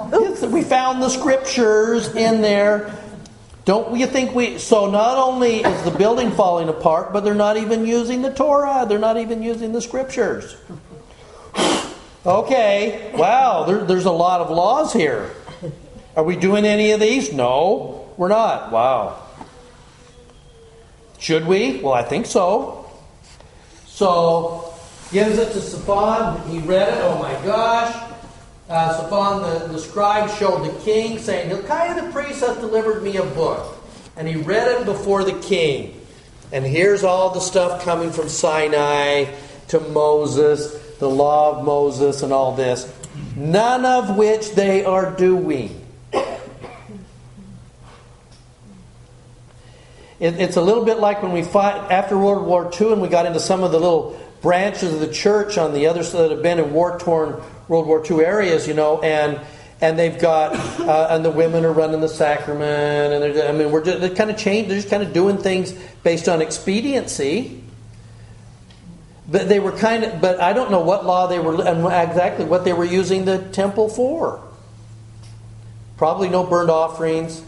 We 0.47 0.63
found 0.63 1.01
the 1.01 1.09
scriptures 1.09 2.15
in 2.15 2.41
there. 2.41 2.95
Don't 3.65 3.99
you 3.99 4.07
think 4.07 4.33
we? 4.33 4.57
So 4.59 4.89
not 4.89 5.17
only 5.17 5.57
is 5.57 5.83
the 5.83 5.91
building 5.91 6.31
falling 6.31 6.69
apart, 6.69 7.11
but 7.11 7.25
they're 7.25 7.35
not 7.35 7.57
even 7.57 7.85
using 7.85 8.21
the 8.21 8.33
Torah. 8.33 8.85
They're 8.87 8.97
not 8.97 9.17
even 9.17 9.43
using 9.43 9.73
the 9.73 9.81
scriptures. 9.81 10.55
Okay, 12.25 13.11
wow, 13.15 13.63
there, 13.65 13.83
there's 13.83 14.05
a 14.05 14.11
lot 14.11 14.41
of 14.41 14.49
laws 14.49 14.93
here. 14.93 15.31
Are 16.15 16.23
we 16.23 16.35
doing 16.35 16.65
any 16.65 16.91
of 16.91 16.99
these? 16.99 17.31
No, 17.31 18.09
we're 18.17 18.27
not. 18.27 18.71
Wow. 18.71 19.21
Should 21.19 21.45
we? 21.45 21.79
Well, 21.79 21.93
I 21.93 22.03
think 22.03 22.25
so. 22.25 22.89
So, 23.85 24.66
gives 25.11 25.37
it 25.37 25.51
to 25.53 25.59
Saphan. 25.59 26.47
He 26.49 26.59
read 26.59 26.89
it. 26.89 27.01
Oh 27.01 27.19
my 27.19 27.33
gosh. 27.45 27.95
Uh, 28.69 29.01
Saphan, 29.01 29.61
the, 29.61 29.67
the 29.73 29.79
scribe, 29.79 30.29
showed 30.31 30.65
the 30.65 30.79
king, 30.83 31.19
saying, 31.19 31.49
Hilkiah 31.49 32.05
the 32.05 32.11
priest 32.11 32.41
hath 32.41 32.59
delivered 32.59 33.01
me 33.01 33.17
a 33.17 33.23
book. 33.23 33.77
and 34.17 34.27
he 34.27 34.35
read 34.35 34.67
it 34.67 34.85
before 34.85 35.23
the 35.23 35.39
king. 35.39 35.93
And 36.51 36.65
here's 36.65 37.03
all 37.03 37.33
the 37.33 37.39
stuff 37.39 37.83
coming 37.83 38.11
from 38.11 38.29
Sinai 38.29 39.25
to 39.69 39.79
Moses, 39.79 40.73
the 40.97 41.09
law 41.09 41.57
of 41.57 41.65
Moses, 41.65 42.23
and 42.23 42.33
all 42.33 42.55
this, 42.55 42.91
none 43.35 43.85
of 43.85 44.17
which 44.17 44.51
they 44.51 44.83
are 44.83 45.15
doing. 45.15 45.83
It, 50.19 50.39
it's 50.39 50.55
a 50.55 50.61
little 50.61 50.83
bit 50.83 50.97
like 50.99 51.21
when 51.21 51.31
we 51.31 51.43
fought 51.43 51.91
after 51.91 52.17
World 52.17 52.47
War 52.47 52.71
II 52.79 52.93
and 52.93 53.01
we 53.01 53.07
got 53.07 53.27
into 53.27 53.39
some 53.39 53.63
of 53.63 53.71
the 53.71 53.79
little 53.79 54.19
branches 54.41 54.93
of 54.93 54.99
the 54.99 55.11
church 55.11 55.57
on 55.57 55.73
the 55.73 55.87
other 55.87 56.03
side 56.03 56.21
that 56.21 56.31
have 56.31 56.43
been 56.43 56.59
in 56.59 56.73
war 56.73 56.99
torn 56.99 57.41
World 57.67 57.87
War 57.87 58.03
II 58.09 58.23
areas, 58.23 58.67
you 58.67 58.73
know, 58.73 59.01
and 59.01 59.39
and 59.79 59.97
they've 59.97 60.17
got 60.19 60.55
uh, 60.79 61.07
and 61.11 61.23
the 61.23 61.29
women 61.29 61.65
are 61.65 61.71
running 61.71 62.01
the 62.01 62.09
sacrament, 62.09 63.13
and 63.13 63.23
they're, 63.23 63.49
I 63.49 63.51
mean 63.51 63.71
we're 63.71 63.83
just, 63.83 63.99
they're 63.99 64.15
kind 64.15 64.31
of 64.31 64.37
changed. 64.37 64.69
They're 64.69 64.77
just 64.77 64.89
kind 64.89 65.03
of 65.03 65.13
doing 65.13 65.37
things 65.37 65.73
based 66.03 66.27
on 66.27 66.41
expediency. 66.41 67.63
But 69.29 69.49
they 69.49 69.59
were 69.59 69.73
kind 69.73 70.05
of, 70.05 70.21
but 70.21 70.39
I 70.39 70.53
don't 70.53 70.71
know 70.71 70.79
what 70.79 71.05
law 71.05 71.27
they 71.27 71.37
were 71.37 71.61
and 71.61 71.85
exactly 71.85 72.45
what 72.45 72.63
they 72.63 72.71
were 72.71 72.85
using 72.85 73.25
the 73.25 73.39
temple 73.39 73.89
for. 73.89 74.41
Probably 75.97 76.29
no 76.29 76.45
burnt 76.45 76.69
offerings. 76.69 77.41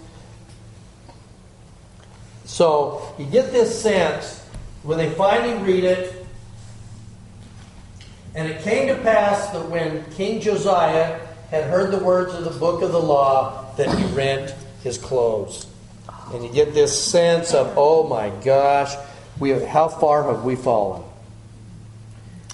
So 2.43 3.15
you 3.17 3.25
get 3.25 3.51
this 3.51 3.81
sense 3.81 4.43
when 4.83 4.97
they 4.97 5.11
finally 5.11 5.63
read 5.63 5.83
it, 5.83 6.18
and 8.35 8.47
it 8.47 8.61
came 8.61 8.87
to 8.87 9.01
pass 9.01 9.49
that 9.51 9.69
when 9.69 10.05
King 10.11 10.41
Josiah 10.41 11.19
had 11.49 11.63
heard 11.65 11.91
the 11.91 12.03
words 12.03 12.33
of 12.33 12.43
the 12.43 12.59
book 12.59 12.81
of 12.81 12.91
the 12.91 13.01
law, 13.01 13.73
that 13.75 13.97
he 13.97 14.05
rent 14.15 14.53
his 14.83 14.97
clothes. 14.97 15.65
And 16.33 16.43
you 16.43 16.51
get 16.51 16.73
this 16.73 16.97
sense 17.01 17.53
of, 17.53 17.73
oh 17.75 18.07
my 18.07 18.29
gosh, 18.43 18.93
we 19.39 19.49
have, 19.49 19.65
how 19.65 19.87
far 19.87 20.23
have 20.31 20.43
we 20.43 20.55
fallen? 20.55 21.03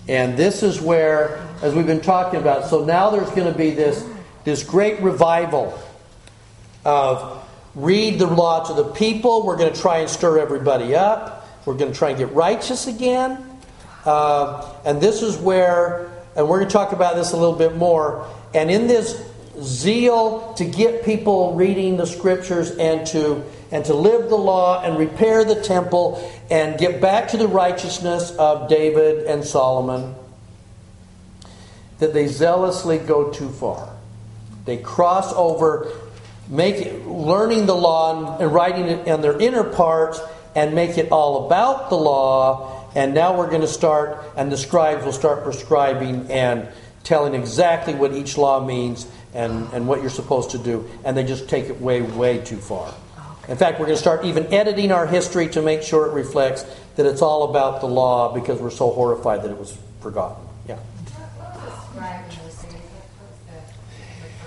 And 0.08 0.38
this 0.38 0.64
is 0.64 0.80
where, 0.80 1.46
as 1.62 1.74
we've 1.74 1.88
been 1.88 2.02
talking 2.02 2.40
about, 2.40 2.66
so 2.70 2.86
now 2.86 3.10
there's 3.10 3.30
going 3.32 3.52
to 3.52 3.58
be 3.58 3.72
this, 3.72 4.08
this 4.44 4.64
great 4.64 5.02
revival 5.02 5.78
of 6.86 7.44
read 7.74 8.20
the 8.20 8.28
law 8.28 8.64
to 8.66 8.74
the 8.74 8.92
people. 8.92 9.46
We're 9.46 9.58
going 9.58 9.74
to 9.74 9.82
try 9.82 10.00
and 10.00 10.10
stir 10.10 10.40
everybody 10.40 10.96
up. 10.96 11.48
We're 11.66 11.74
going 11.74 11.92
to 11.92 11.98
try 11.98 12.10
and 12.10 12.18
get 12.18 12.32
righteous 12.34 12.88
again. 12.88 13.55
Uh, 14.06 14.74
and 14.86 15.02
this 15.02 15.22
is 15.22 15.38
where, 15.38 16.12
and 16.36 16.48
we're 16.48 16.60
going 16.60 16.70
to 16.70 16.74
talk 16.74 16.92
about 16.92 17.16
this 17.16 17.32
a 17.32 17.38
little 17.38 17.56
bit 17.56 17.76
more. 17.76 18.28
And 18.54 18.70
in 18.70 18.88
this 18.88 19.22
zeal 19.62 20.54
to 20.56 20.66
get 20.66 21.06
people 21.06 21.56
reading 21.56 21.98
the 21.98 22.06
scriptures 22.06 22.72
and 22.72 23.08
to 23.08 23.44
and 23.72 23.84
to 23.86 23.94
live 23.94 24.30
the 24.30 24.38
law 24.38 24.84
and 24.84 24.98
repair 24.98 25.44
the 25.44 25.62
temple 25.62 26.32
and 26.50 26.78
get 26.78 27.02
back 27.02 27.30
to 27.30 27.38
the 27.38 27.48
righteousness 27.48 28.32
of 28.32 28.70
David 28.70 29.26
and 29.26 29.44
Solomon 29.44 30.14
that 32.00 32.14
they 32.14 32.28
zealously 32.28 32.98
go 32.98 33.32
too 33.32 33.50
far. 33.50 33.90
They 34.66 34.78
cross 34.78 35.34
over 35.34 35.92
make 36.48 37.04
learning 37.06 37.66
the 37.66 37.76
law 37.76 38.38
and 38.38 38.54
writing 38.54 38.86
it 38.86 39.08
in 39.08 39.22
their 39.22 39.40
inner 39.40 39.64
parts 39.64 40.20
and 40.54 40.76
make 40.76 40.98
it 40.98 41.12
all 41.12 41.48
about 41.48 41.90
the 41.90 41.96
law 41.96 42.75
and 42.96 43.14
now 43.14 43.38
we're 43.38 43.50
going 43.50 43.62
to 43.62 43.68
start 43.68 44.24
and 44.38 44.52
the 44.52 44.58
scribes 44.58 45.06
will 45.06 45.12
start 45.12 45.44
prescribing 45.44 46.32
and 46.32 46.68
telling 47.04 47.36
exactly 47.36 47.94
what 47.94 48.14
each 48.14 48.38
law 48.38 48.66
means 48.66 49.06
and, 49.34 49.72
and 49.74 49.88
what 49.88 50.02
you're 50.02 50.10
supposed 50.10 50.52
to 50.52 50.58
do 50.58 50.90
and 51.04 51.16
they 51.16 51.24
just 51.24 51.48
take 51.48 51.66
it 51.66 51.80
way 51.80 52.02
way 52.02 52.40
too 52.40 52.58
far 52.58 52.94
in 53.48 53.58
fact 53.58 53.80
we're 53.80 53.86
going 53.86 53.96
to 53.96 54.02
start 54.02 54.26
even 54.26 54.52
editing 54.54 54.92
our 54.92 55.06
history 55.06 55.48
to 55.48 55.62
make 55.62 55.84
sure 55.84 56.08
it 56.08 56.14
reflects 56.14 56.64
that 56.96 57.06
it's 57.06 57.22
all 57.22 57.50
about 57.50 57.82
the 57.82 57.88
law 57.88 58.34
because 58.34 58.60
we're 58.60 58.70
so 58.70 58.90
horrified 58.92 59.44
that 59.44 59.52
it 59.52 59.58
was 59.58 59.78
forgotten 60.02 60.44
yeah 60.68 60.78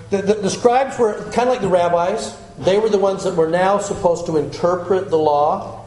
The, 0.09 0.23
the, 0.23 0.33
the, 0.33 0.49
scribes 0.49 0.97
were 0.97 1.13
kind 1.31 1.47
of 1.47 1.49
like 1.49 1.61
the 1.61 1.67
rabbis. 1.67 2.35
They 2.57 2.79
were 2.79 2.89
the 2.89 2.97
ones 2.97 3.23
that 3.25 3.35
were 3.35 3.47
now 3.47 3.77
supposed 3.77 4.25
to 4.25 4.37
interpret 4.37 5.11
the 5.11 5.17
law. 5.17 5.78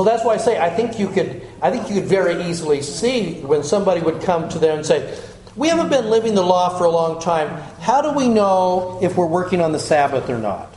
So 0.00 0.04
that's 0.04 0.24
why 0.24 0.32
I 0.32 0.36
say 0.38 0.58
I 0.58 0.70
think 0.70 0.98
you 0.98 1.08
could 1.08 1.42
I 1.60 1.70
think 1.70 1.90
you 1.90 1.96
could 1.96 2.08
very 2.08 2.44
easily 2.44 2.80
see 2.80 3.34
when 3.42 3.62
somebody 3.62 4.00
would 4.00 4.22
come 4.22 4.48
to 4.48 4.58
them 4.58 4.78
and 4.78 4.86
say, 4.86 5.14
"We 5.56 5.68
haven't 5.68 5.90
been 5.90 6.08
living 6.08 6.34
the 6.34 6.42
law 6.42 6.78
for 6.78 6.84
a 6.84 6.90
long 6.90 7.20
time. 7.20 7.48
How 7.80 8.00
do 8.00 8.12
we 8.12 8.26
know 8.26 8.98
if 9.02 9.18
we're 9.18 9.26
working 9.26 9.60
on 9.60 9.72
the 9.72 9.78
Sabbath 9.78 10.30
or 10.30 10.38
not?" 10.38 10.74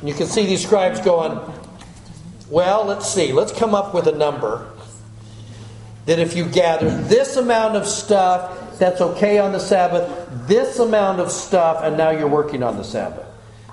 And 0.00 0.08
you 0.08 0.14
can 0.16 0.26
see 0.26 0.44
these 0.44 0.60
scribes 0.60 0.98
going, 0.98 1.38
"Well, 2.50 2.84
let's 2.84 3.08
see. 3.08 3.32
Let's 3.32 3.52
come 3.52 3.76
up 3.76 3.94
with 3.94 4.08
a 4.08 4.16
number 4.16 4.66
that 6.06 6.18
if 6.18 6.34
you 6.34 6.44
gather 6.44 6.90
this 6.90 7.36
amount 7.36 7.76
of 7.76 7.86
stuff 7.86 8.76
that's 8.76 9.00
okay 9.00 9.38
on 9.38 9.52
the 9.52 9.60
Sabbath, 9.60 10.10
this 10.48 10.80
amount 10.80 11.20
of 11.20 11.30
stuff, 11.30 11.84
and 11.84 11.96
now 11.96 12.10
you're 12.10 12.26
working 12.26 12.64
on 12.64 12.76
the 12.76 12.82
Sabbath. 12.82 13.26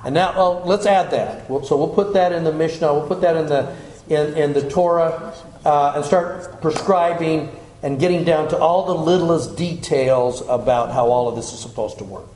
And 0.05 0.13
now, 0.13 0.33
well, 0.37 0.61
let's 0.63 0.85
add 0.85 1.09
that. 1.09 1.47
So 1.47 1.75
we'll 1.75 1.87
put 1.87 2.13
that 2.13 2.33
in 2.33 2.43
the 2.43 2.53
Mishnah, 2.53 2.93
we'll 2.93 3.07
put 3.07 3.21
that 3.21 3.35
in 3.35 3.47
the, 3.47 3.75
in, 4.09 4.33
in 4.35 4.53
the 4.53 4.67
Torah, 4.69 5.33
uh, 5.63 5.93
and 5.95 6.05
start 6.05 6.61
prescribing 6.61 7.49
and 7.81 7.99
getting 7.99 8.23
down 8.23 8.49
to 8.49 8.57
all 8.57 8.85
the 8.85 8.95
littlest 8.95 9.55
details 9.55 10.41
about 10.49 10.91
how 10.91 11.07
all 11.07 11.29
of 11.29 11.35
this 11.35 11.53
is 11.53 11.59
supposed 11.59 11.97
to 11.99 12.03
work 12.03 12.27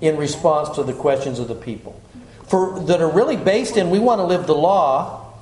in 0.00 0.16
response 0.16 0.70
to 0.70 0.82
the 0.82 0.92
questions 0.92 1.38
of 1.38 1.48
the 1.48 1.54
people. 1.54 2.00
For, 2.48 2.80
that 2.80 3.00
are 3.00 3.10
really 3.10 3.36
based 3.36 3.76
in 3.76 3.90
we 3.90 3.98
want 3.98 4.18
to 4.18 4.24
live 4.24 4.46
the 4.46 4.54
law. 4.54 5.32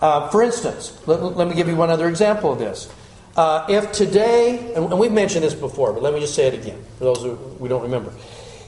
Uh, 0.00 0.28
for 0.28 0.42
instance, 0.42 0.96
let, 1.06 1.20
let 1.22 1.48
me 1.48 1.54
give 1.54 1.68
you 1.68 1.76
one 1.76 1.90
other 1.90 2.08
example 2.08 2.52
of 2.52 2.58
this. 2.58 2.92
Uh, 3.36 3.66
if 3.68 3.92
today, 3.92 4.74
and 4.74 4.98
we've 4.98 5.12
mentioned 5.12 5.44
this 5.44 5.54
before, 5.54 5.92
but 5.92 6.02
let 6.02 6.12
me 6.12 6.20
just 6.20 6.34
say 6.34 6.46
it 6.46 6.54
again 6.54 6.82
for 6.98 7.04
those 7.04 7.22
who 7.22 7.34
we 7.58 7.68
don't 7.68 7.82
remember. 7.82 8.12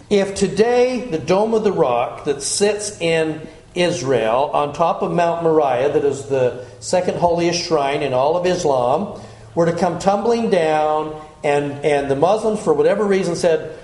If 0.08 0.34
today 0.34 1.08
the 1.10 1.18
Dome 1.18 1.54
of 1.54 1.62
the 1.62 1.72
Rock 1.72 2.24
that 2.24 2.42
sits 2.42 3.00
in 3.00 3.46
Israel 3.74 4.50
on 4.52 4.72
top 4.72 5.02
of 5.02 5.12
Mount 5.12 5.42
Moriah, 5.42 5.92
that 5.92 6.04
is 6.04 6.26
the 6.26 6.66
second 6.80 7.18
holiest 7.18 7.66
shrine 7.66 8.02
in 8.02 8.12
all 8.12 8.36
of 8.36 8.46
Islam, 8.46 9.20
were 9.54 9.66
to 9.66 9.76
come 9.76 9.98
tumbling 9.98 10.50
down, 10.50 11.20
and, 11.42 11.84
and 11.84 12.10
the 12.10 12.16
Muslims, 12.16 12.62
for 12.62 12.72
whatever 12.74 13.04
reason, 13.04 13.36
said, 13.36 13.78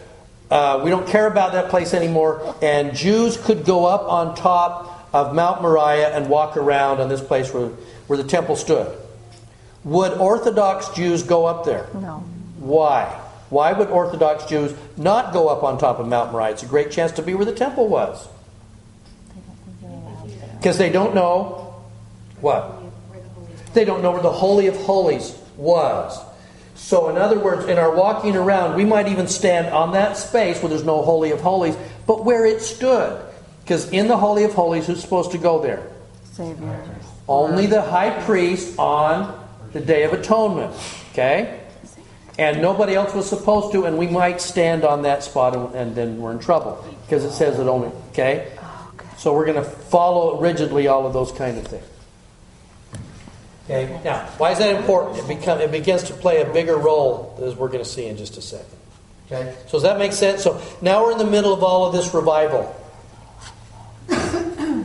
uh, 0.51 0.81
We 0.83 0.91
don't 0.91 1.07
care 1.07 1.27
about 1.27 1.53
that 1.53 1.71
place 1.71 1.95
anymore, 1.95 2.57
and 2.63 2.95
Jews 2.95 3.37
could 3.37 3.65
go 3.65 3.87
up 3.87 4.03
on 4.03 4.35
top 4.35 5.15
of 5.15 5.35
Mount 5.35 5.63
Moriah 5.63 6.15
and 6.15 6.29
walk 6.29 6.57
around 6.57 7.01
on 7.01 7.09
this 7.09 7.21
place 7.21 7.53
where, 7.53 7.69
where 8.07 8.17
the 8.17 8.29
temple 8.29 8.57
stood. 8.57 8.97
Would 9.85 10.15
Orthodox 10.15 10.89
Jews 10.91 11.23
go 11.23 11.47
up 11.47 11.65
there? 11.65 11.89
No. 11.95 12.25
Why? 12.59 13.05
Why 13.49 13.73
would 13.73 13.89
Orthodox 13.89 14.45
Jews 14.47 14.75
not 14.97 15.33
go 15.33 15.49
up 15.49 15.63
on 15.63 15.79
top 15.79 16.01
of 16.01 16.09
Mount 16.09 16.33
Moriah? 16.33 16.53
It's 16.53 16.65
a 16.65 16.67
great 16.67 16.91
chance 16.91 17.13
to 17.13 17.23
be 17.23 17.35
where 17.35 17.45
the 17.45 17.55
temple 17.55 17.87
was. 17.87 18.29
Because 20.59 20.79
they 20.79 20.91
don't 20.91 21.15
know 21.15 21.75
what? 22.41 22.73
They 23.75 23.85
don't 23.85 24.03
know 24.03 24.13
where 24.13 24.23
the 24.23 24.33
Holy 24.33 24.67
of 24.69 24.77
Holies 24.77 25.37
was. 25.57 26.19
So, 26.75 27.09
in 27.09 27.17
other 27.17 27.39
words, 27.39 27.67
in 27.67 27.79
our 27.79 27.95
walking 27.95 28.37
around, 28.37 28.77
we 28.77 28.85
might 28.85 29.09
even 29.09 29.29
stand 29.29 29.69
on 29.69 29.93
that 29.93 30.17
space 30.17 30.63
where 30.63 30.69
there's 30.69 30.85
no 30.85 31.03
Holy 31.03 31.31
of 31.31 31.41
Holies, 31.41 31.77
but 32.07 32.25
where 32.25 32.45
it 32.45 32.61
stood. 32.61 33.23
Because 33.63 33.91
in 33.91 34.09
the 34.09 34.17
Holy 34.17 34.45
of 34.45 34.53
Holies, 34.53 34.87
who's 34.87 35.01
supposed 35.01 35.33
to 35.33 35.39
go 35.39 35.61
there? 35.61 35.83
Savior. 36.33 36.85
Only 37.29 37.67
the 37.67 37.83
high 37.83 38.23
priest 38.23 38.79
on 38.79 39.47
the 39.73 39.81
Day 39.81 40.05
of 40.05 40.13
Atonement. 40.13 40.75
Okay? 41.13 41.61
And 42.39 42.61
nobody 42.61 42.95
else 42.95 43.15
was 43.15 43.29
supposed 43.29 43.73
to, 43.73 43.87
and 43.87 43.97
we 43.97 44.07
might 44.07 44.41
stand 44.41 44.85
on 44.85 45.03
that 45.03 45.25
spot 45.25 45.57
and, 45.57 45.75
and 45.75 45.95
then 45.97 46.19
we're 46.19 46.33
in 46.33 46.39
trouble 46.39 46.85
because 47.03 47.25
it 47.25 47.33
says 47.33 47.59
it 47.59 47.67
only. 47.67 47.89
Okay? 48.11 48.53
So 49.19 49.35
we're 49.35 49.47
going 49.47 49.63
to 49.63 49.69
follow 49.69 50.41
rigidly 50.41 50.89
all 50.89 51.07
of 51.07 51.13
those 51.13 51.33
kind 51.33 51.59
of 51.59 51.67
things. 51.67 51.85
Okay? 53.65 54.01
Now, 54.05 54.27
why 54.39 54.53
is 54.53 54.59
that 54.59 54.77
important? 54.77 55.19
It, 55.19 55.29
become, 55.29 55.61
it 55.61 55.73
begins 55.73 56.05
to 56.05 56.15
play 56.15 56.41
a 56.41 56.53
bigger 56.53 56.77
role 56.77 57.39
as 57.43 57.57
we're 57.57 57.69
going 57.69 57.83
to 57.83 57.89
see 57.89 58.07
in 58.07 58.17
just 58.17 58.37
a 58.37 58.43
second. 58.43 58.79
Okay? 59.27 59.57
So 59.67 59.73
does 59.73 59.83
that 59.83 59.99
make 59.99 60.13
sense? 60.13 60.43
So 60.43 60.61
now 60.81 61.03
we're 61.03 61.13
in 61.13 61.19
the 61.19 61.27
middle 61.27 61.53
of 61.53 61.63
all 61.63 61.87
of 61.87 61.93
this 61.93 62.15
revival. 62.15 62.75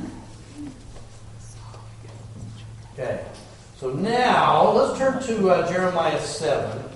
Okay. 2.94 3.26
So 3.78 3.90
now, 3.94 4.70
let's 4.74 5.00
turn 5.00 5.24
to 5.24 5.50
uh, 5.50 5.72
Jeremiah 5.72 6.20
7. 6.20 6.91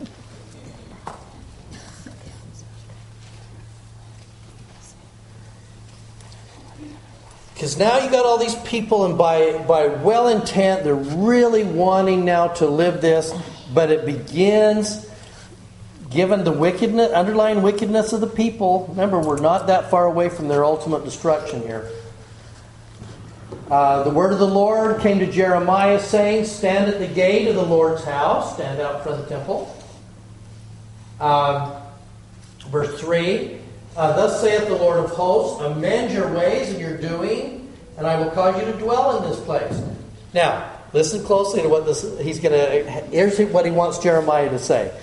Because 7.65 7.79
now 7.79 7.97
you 7.97 8.11
got 8.11 8.27
all 8.27 8.37
these 8.37 8.53
people, 8.57 9.05
and 9.05 9.17
by, 9.17 9.57
by 9.63 9.87
well 9.87 10.27
intent, 10.27 10.83
they're 10.83 10.93
really 10.93 11.63
wanting 11.63 12.23
now 12.23 12.49
to 12.49 12.67
live 12.67 13.01
this, 13.01 13.33
but 13.73 13.89
it 13.89 14.05
begins, 14.05 15.09
given 16.11 16.43
the 16.43 16.51
wickedness, 16.51 17.11
underlying 17.11 17.63
wickedness 17.63 18.13
of 18.13 18.21
the 18.21 18.27
people. 18.27 18.85
Remember, 18.89 19.19
we're 19.19 19.39
not 19.39 19.65
that 19.65 19.89
far 19.89 20.05
away 20.05 20.29
from 20.29 20.47
their 20.47 20.63
ultimate 20.63 21.05
destruction 21.05 21.63
here. 21.63 21.89
Uh, 23.71 24.03
the 24.03 24.11
word 24.11 24.31
of 24.31 24.37
the 24.37 24.45
Lord 24.45 25.01
came 25.01 25.17
to 25.17 25.31
Jeremiah, 25.31 25.99
saying, 25.99 26.45
Stand 26.45 26.91
at 26.91 26.99
the 26.99 27.07
gate 27.07 27.47
of 27.47 27.55
the 27.55 27.65
Lord's 27.65 28.03
house, 28.03 28.53
stand 28.53 28.79
out 28.79 29.07
of 29.07 29.17
the 29.17 29.25
temple. 29.25 29.75
Um, 31.19 31.71
verse 32.69 33.01
3 33.01 33.61
uh, 33.95 34.15
Thus 34.15 34.41
saith 34.41 34.67
the 34.67 34.75
Lord 34.75 35.03
of 35.03 35.11
hosts, 35.11 35.61
Amend 35.61 36.11
your 36.11 36.31
ways 36.33 36.69
and 36.69 36.79
your 36.79 36.97
doing, 36.97 37.71
and 37.97 38.05
I 38.05 38.17
will 38.19 38.31
cause 38.31 38.59
you 38.59 38.71
to 38.71 38.77
dwell 38.77 39.17
in 39.17 39.29
this 39.29 39.39
place. 39.41 39.81
Now, 40.33 40.71
listen 40.93 41.23
closely 41.23 41.61
to 41.61 41.69
what 41.69 41.85
this, 41.85 42.01
he's 42.19 42.39
going 42.39 42.53
to. 42.53 42.91
Here's 43.11 43.39
what 43.51 43.65
he 43.65 43.71
wants 43.71 43.99
Jeremiah 43.99 44.49
to 44.49 44.59
say 44.59 44.93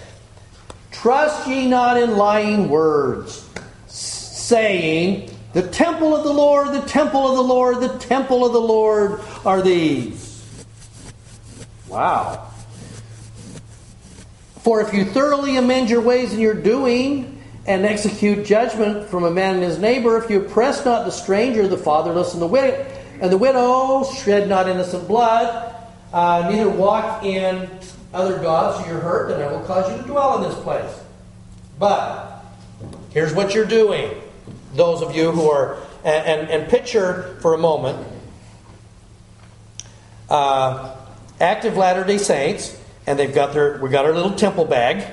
Trust 0.90 1.48
ye 1.48 1.68
not 1.68 1.96
in 1.96 2.16
lying 2.16 2.68
words, 2.68 3.48
saying, 3.86 5.30
The 5.54 5.66
temple 5.68 6.14
of 6.14 6.24
the 6.24 6.32
Lord, 6.32 6.68
the 6.68 6.86
temple 6.86 7.28
of 7.28 7.36
the 7.36 7.42
Lord, 7.42 7.80
the 7.80 7.98
temple 7.98 8.44
of 8.44 8.52
the 8.52 8.60
Lord 8.60 9.20
are 9.44 9.62
these. 9.62 10.28
Wow. 11.88 12.50
For 14.60 14.80
if 14.80 14.94
you 14.94 15.04
thoroughly 15.04 15.56
amend 15.56 15.90
your 15.90 16.00
ways 16.00 16.32
and 16.32 16.40
your 16.40 16.54
doing, 16.54 17.41
and 17.66 17.84
execute 17.86 18.44
judgment 18.44 19.08
from 19.08 19.24
a 19.24 19.30
man 19.30 19.54
and 19.54 19.62
his 19.62 19.78
neighbor, 19.78 20.22
if 20.22 20.28
you 20.28 20.40
oppress 20.40 20.84
not 20.84 21.04
the 21.04 21.10
stranger, 21.10 21.68
the 21.68 21.78
fatherless, 21.78 22.32
and 22.32 22.42
the 22.42 22.46
widow, 22.46 22.86
and 23.20 23.30
the 23.30 23.38
widow, 23.38 24.04
shed 24.04 24.48
not 24.48 24.68
innocent 24.68 25.06
blood, 25.06 25.74
uh, 26.12 26.48
neither 26.50 26.68
walk 26.68 27.24
in 27.24 27.70
other 28.12 28.38
gods, 28.38 28.86
you're 28.88 28.98
hurt, 28.98 29.28
then 29.28 29.40
I 29.40 29.52
will 29.52 29.64
cause 29.64 29.90
you 29.90 30.02
to 30.02 30.08
dwell 30.08 30.42
in 30.42 30.50
this 30.50 30.58
place. 30.60 31.00
But 31.78 32.44
here's 33.10 33.32
what 33.32 33.54
you're 33.54 33.64
doing, 33.64 34.10
those 34.74 35.02
of 35.02 35.14
you 35.14 35.30
who 35.30 35.48
are, 35.50 35.78
and, 36.04 36.40
and, 36.40 36.50
and 36.50 36.70
picture 36.70 37.38
for 37.40 37.54
a 37.54 37.58
moment 37.58 38.06
uh, 40.32 40.96
active 41.40 41.76
Latter 41.76 42.04
day 42.04 42.18
Saints, 42.18 42.76
and 43.06 43.18
they've 43.18 43.34
got 43.34 43.52
their, 43.52 43.78
we 43.78 43.90
got 43.90 44.06
our 44.06 44.14
little 44.14 44.32
temple 44.32 44.64
bag. 44.64 45.04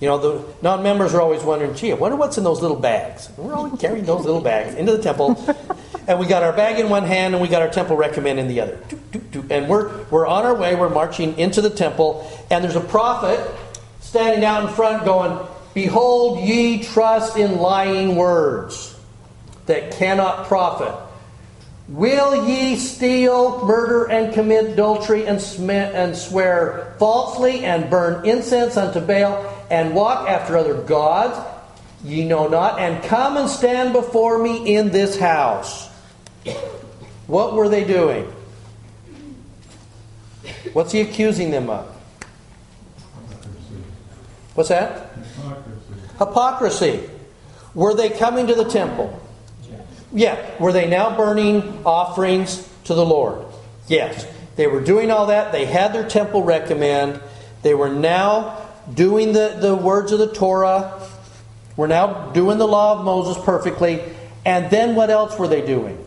You 0.00 0.08
know, 0.08 0.18
the 0.18 0.44
non 0.62 0.82
members 0.82 1.14
are 1.14 1.20
always 1.20 1.42
wondering, 1.42 1.74
gee, 1.74 1.90
I 1.90 1.94
wonder 1.94 2.16
what's 2.16 2.36
in 2.36 2.44
those 2.44 2.60
little 2.60 2.78
bags. 2.78 3.28
And 3.28 3.38
we're 3.38 3.54
always 3.54 3.80
carrying 3.80 4.04
those 4.04 4.26
little 4.26 4.42
bags 4.42 4.74
into 4.74 4.92
the 4.94 5.02
temple. 5.02 5.42
and 6.06 6.18
we 6.18 6.26
got 6.26 6.42
our 6.42 6.52
bag 6.52 6.78
in 6.78 6.90
one 6.90 7.04
hand 7.04 7.34
and 7.34 7.40
we 7.40 7.48
got 7.48 7.62
our 7.62 7.70
temple 7.70 7.96
recommend 7.96 8.38
in 8.38 8.48
the 8.48 8.60
other. 8.60 8.78
And 9.48 9.68
we're, 9.68 10.04
we're 10.10 10.26
on 10.26 10.44
our 10.44 10.54
way, 10.54 10.74
we're 10.74 10.90
marching 10.90 11.38
into 11.38 11.62
the 11.62 11.70
temple, 11.70 12.30
and 12.50 12.62
there's 12.62 12.76
a 12.76 12.80
prophet 12.80 13.40
standing 14.00 14.44
out 14.44 14.68
in 14.68 14.74
front 14.74 15.04
going, 15.04 15.46
Behold, 15.72 16.40
ye 16.40 16.82
trust 16.82 17.36
in 17.36 17.58
lying 17.58 18.16
words 18.16 18.98
that 19.66 19.92
cannot 19.92 20.46
profit. 20.46 20.94
Will 21.88 22.48
ye 22.48 22.76
steal, 22.76 23.64
murder, 23.64 24.10
and 24.10 24.34
commit 24.34 24.72
adultery, 24.72 25.26
and, 25.26 25.40
sm- 25.40 25.70
and 25.70 26.16
swear 26.16 26.94
falsely, 26.98 27.64
and 27.64 27.88
burn 27.88 28.26
incense 28.26 28.76
unto 28.76 29.00
Baal, 29.00 29.64
and 29.70 29.94
walk 29.94 30.28
after 30.28 30.56
other 30.56 30.82
gods 30.82 31.38
ye 32.04 32.26
know 32.26 32.48
not, 32.48 32.80
and 32.80 33.02
come 33.04 33.36
and 33.36 33.48
stand 33.48 33.92
before 33.92 34.42
me 34.42 34.74
in 34.74 34.90
this 34.90 35.18
house? 35.18 35.88
What 37.28 37.54
were 37.54 37.68
they 37.68 37.84
doing? 37.84 38.32
What's 40.72 40.92
he 40.92 41.00
accusing 41.00 41.50
them 41.50 41.70
of? 41.70 41.86
What's 44.54 44.70
that? 44.70 45.10
Hypocrisy. 46.18 47.08
Were 47.74 47.94
they 47.94 48.10
coming 48.10 48.46
to 48.46 48.54
the 48.54 48.64
temple? 48.64 49.20
Yeah. 50.16 50.58
Were 50.58 50.72
they 50.72 50.88
now 50.88 51.14
burning 51.14 51.82
offerings 51.84 52.66
to 52.84 52.94
the 52.94 53.04
Lord? 53.04 53.44
Yes. 53.86 54.26
They 54.56 54.66
were 54.66 54.80
doing 54.80 55.10
all 55.10 55.26
that. 55.26 55.52
They 55.52 55.66
had 55.66 55.92
their 55.92 56.08
temple 56.08 56.42
recommend. 56.42 57.20
They 57.62 57.74
were 57.74 57.90
now 57.90 58.66
doing 58.92 59.32
the, 59.32 59.58
the 59.60 59.76
words 59.76 60.12
of 60.12 60.18
the 60.18 60.32
Torah. 60.32 61.06
We're 61.76 61.86
now 61.86 62.30
doing 62.30 62.56
the 62.56 62.66
law 62.66 62.98
of 62.98 63.04
Moses 63.04 63.42
perfectly. 63.44 64.02
And 64.46 64.70
then 64.70 64.94
what 64.94 65.10
else 65.10 65.38
were 65.38 65.48
they 65.48 65.64
doing? 65.64 66.02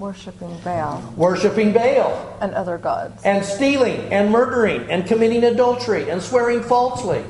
Worshipping 0.00 0.58
Baal 0.64 1.12
Worshipping 1.14 1.72
Baal. 1.72 2.38
and 2.40 2.54
other 2.54 2.78
gods. 2.78 3.22
And 3.22 3.44
stealing 3.44 4.12
and 4.12 4.32
murdering 4.32 4.90
and 4.90 5.06
committing 5.06 5.44
adultery 5.44 6.10
and 6.10 6.20
swearing 6.20 6.62
falsely. 6.62 7.22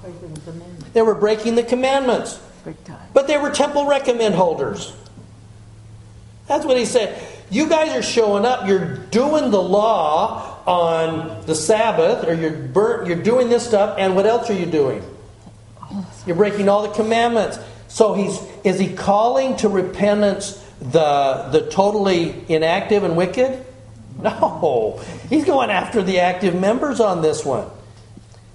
Breaking 0.00 0.32
the 0.32 0.40
commandments. 0.40 0.88
They 0.94 1.02
were 1.02 1.16
breaking 1.16 1.56
the 1.56 1.64
commandments. 1.64 2.40
Big 2.64 2.82
time. 2.84 3.08
But 3.12 3.26
they 3.26 3.38
were 3.38 3.50
temple 3.50 3.86
recommend 3.86 4.34
holders. 4.34 4.94
That's 6.46 6.64
what 6.64 6.76
he 6.76 6.84
said. 6.84 7.22
You 7.50 7.68
guys 7.68 7.96
are 7.96 8.02
showing 8.02 8.44
up. 8.44 8.66
You're 8.68 8.96
doing 8.96 9.50
the 9.50 9.62
law 9.62 10.62
on 10.66 11.44
the 11.46 11.54
Sabbath, 11.54 12.26
or 12.26 12.34
you're 12.34 12.50
burnt, 12.50 13.08
you're 13.08 13.22
doing 13.22 13.48
this 13.48 13.66
stuff, 13.66 13.96
and 13.98 14.14
what 14.14 14.26
else 14.26 14.48
are 14.48 14.54
you 14.54 14.66
doing? 14.66 15.02
You're 16.26 16.36
breaking 16.36 16.68
all 16.68 16.82
the 16.82 16.94
commandments. 16.94 17.58
So 17.88 18.14
he's 18.14 18.38
is 18.64 18.78
he 18.78 18.94
calling 18.94 19.56
to 19.56 19.68
repentance 19.68 20.52
the 20.80 21.48
the 21.50 21.68
totally 21.70 22.44
inactive 22.48 23.02
and 23.02 23.16
wicked? 23.16 23.64
No. 24.18 25.02
He's 25.28 25.44
going 25.44 25.70
after 25.70 26.02
the 26.02 26.20
active 26.20 26.54
members 26.54 27.00
on 27.00 27.22
this 27.22 27.44
one. 27.44 27.68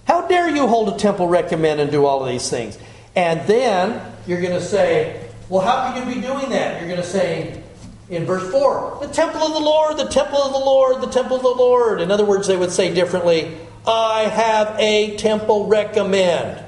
How 0.06 0.28
dare 0.28 0.50
you 0.50 0.68
hold 0.68 0.90
a 0.90 0.98
temple 0.98 1.28
recommend 1.28 1.82
and 1.82 1.92
do 1.92 2.06
all 2.06 2.24
of 2.24 2.30
these 2.30 2.50
things? 2.50 2.78
And 3.18 3.42
then 3.48 4.00
you're 4.28 4.42
going 4.42 4.54
to 4.54 4.62
say, 4.62 5.28
well, 5.50 5.66
how 5.66 5.92
can 5.92 6.08
you 6.08 6.16
be 6.16 6.22
doing 6.22 6.52
that? 6.52 6.80
You're 6.80 6.88
going 6.88 7.02
to 7.02 7.08
say 7.08 7.64
in 8.10 8.26
verse 8.26 8.48
4, 8.52 9.00
the 9.02 9.08
temple 9.08 9.42
of 9.42 9.54
the 9.54 9.60
Lord, 9.60 9.98
the 9.98 10.06
temple 10.06 10.38
of 10.38 10.54
the 10.54 10.60
Lord, 10.60 11.02
the 11.02 11.08
temple 11.08 11.38
of 11.38 11.42
the 11.42 11.50
Lord. 11.50 12.00
In 12.00 12.12
other 12.12 12.24
words, 12.24 12.48
they 12.48 12.56
would 12.56 12.70
say 12.70 12.94
differently, 12.94 13.58
I 13.88 14.26
have 14.26 14.76
a 14.78 15.18
temple 15.18 15.66
recommend. 15.66 16.64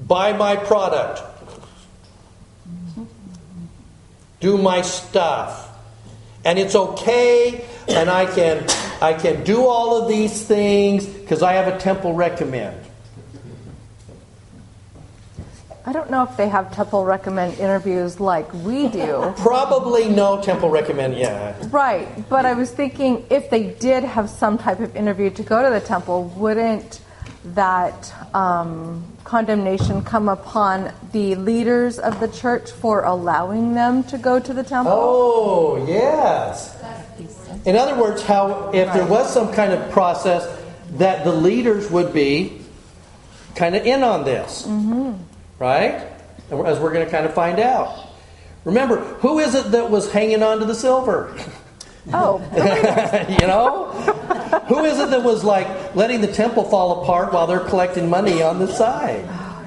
Buy 0.00 0.32
my 0.32 0.56
product. 0.56 1.20
Do 4.40 4.56
my 4.56 4.80
stuff. 4.80 5.68
And 6.46 6.58
it's 6.58 6.74
okay, 6.74 7.66
and 7.88 8.08
I 8.08 8.24
can 8.24 8.66
I 9.02 9.12
can 9.12 9.44
do 9.44 9.66
all 9.66 10.00
of 10.00 10.08
these 10.08 10.46
things 10.46 11.04
because 11.04 11.42
I 11.42 11.54
have 11.54 11.66
a 11.66 11.76
temple 11.76 12.14
recommend. 12.14 12.85
I 15.88 15.92
don't 15.92 16.10
know 16.10 16.24
if 16.24 16.36
they 16.36 16.48
have 16.48 16.74
temple 16.74 17.04
recommend 17.04 17.60
interviews 17.60 18.18
like 18.18 18.52
we 18.52 18.88
do. 18.88 19.32
Probably 19.38 20.08
no 20.08 20.42
temple 20.42 20.68
recommend, 20.68 21.16
yeah. 21.16 21.56
right, 21.70 22.28
but 22.28 22.44
I 22.44 22.54
was 22.54 22.72
thinking 22.72 23.24
if 23.30 23.50
they 23.50 23.70
did 23.74 24.02
have 24.02 24.28
some 24.28 24.58
type 24.58 24.80
of 24.80 24.96
interview 24.96 25.30
to 25.30 25.44
go 25.44 25.62
to 25.62 25.70
the 25.70 25.78
temple, 25.78 26.24
wouldn't 26.36 27.00
that 27.54 28.12
um, 28.34 29.06
condemnation 29.22 30.02
come 30.02 30.28
upon 30.28 30.92
the 31.12 31.36
leaders 31.36 32.00
of 32.00 32.18
the 32.18 32.26
church 32.26 32.72
for 32.72 33.04
allowing 33.04 33.74
them 33.74 34.02
to 34.04 34.18
go 34.18 34.40
to 34.40 34.52
the 34.52 34.64
temple? 34.64 34.92
Oh, 34.92 35.86
yes. 35.86 36.82
In 37.64 37.76
other 37.76 37.94
words, 37.94 38.22
how 38.22 38.70
if 38.72 38.92
there 38.92 39.06
was 39.06 39.32
some 39.32 39.52
kind 39.52 39.72
of 39.72 39.88
process 39.92 40.44
that 40.94 41.22
the 41.24 41.32
leaders 41.32 41.88
would 41.92 42.12
be 42.12 42.60
kind 43.54 43.76
of 43.76 43.86
in 43.86 44.02
on 44.02 44.24
this, 44.24 44.66
right? 45.58 46.06
As 46.50 46.78
we're 46.78 46.92
going 46.92 47.04
to 47.04 47.10
kind 47.10 47.26
of 47.26 47.34
find 47.34 47.58
out. 47.58 48.10
Remember, 48.64 48.96
who 48.96 49.38
is 49.38 49.54
it 49.54 49.70
that 49.72 49.90
was 49.90 50.10
hanging 50.12 50.42
on 50.42 50.58
to 50.58 50.64
the 50.64 50.74
silver? 50.74 51.36
Oh, 52.12 52.38
you 53.40 53.46
know? 53.46 53.90
Who 54.68 54.84
is 54.84 54.98
it 54.98 55.10
that 55.10 55.22
was 55.22 55.44
like 55.44 55.94
letting 55.94 56.20
the 56.20 56.32
temple 56.32 56.64
fall 56.64 57.02
apart 57.02 57.32
while 57.32 57.46
they're 57.46 57.60
collecting 57.60 58.08
money 58.08 58.42
on 58.42 58.58
the 58.58 58.68
side? 58.68 59.24
Oh, 59.28 59.66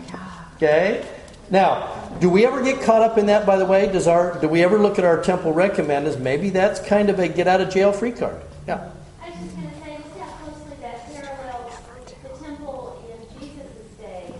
okay? 0.55 1.05
Now, 1.49 1.99
do 2.19 2.29
we 2.29 2.45
ever 2.45 2.63
get 2.63 2.81
caught 2.81 3.01
up 3.01 3.17
in 3.17 3.27
that 3.27 3.45
by 3.45 3.57
the 3.57 3.65
way? 3.65 3.91
Does 3.91 4.07
our 4.07 4.39
do 4.39 4.47
we 4.47 4.63
ever 4.63 4.77
look 4.77 4.99
at 4.99 5.05
our 5.05 5.21
temple 5.21 5.53
recommend 5.53 6.05
as 6.05 6.17
maybe 6.17 6.49
that's 6.49 6.79
kind 6.81 7.09
of 7.09 7.19
a 7.19 7.27
get 7.27 7.47
out 7.47 7.61
of 7.61 7.69
jail 7.69 7.91
free 7.91 8.11
card? 8.11 8.41
Yeah. 8.67 8.91
I 9.21 9.29
was 9.29 9.39
just 9.39 9.55
going 9.55 9.69
to 9.69 9.75
say, 9.79 9.97
look 9.97 10.17
how 10.19 10.31
closely 10.43 10.77
that 10.81 11.13
parallels 11.13 11.73
the 12.21 12.45
temple 12.45 13.03
in 13.09 13.39
Jesus' 13.39 13.65
day, 13.99 14.33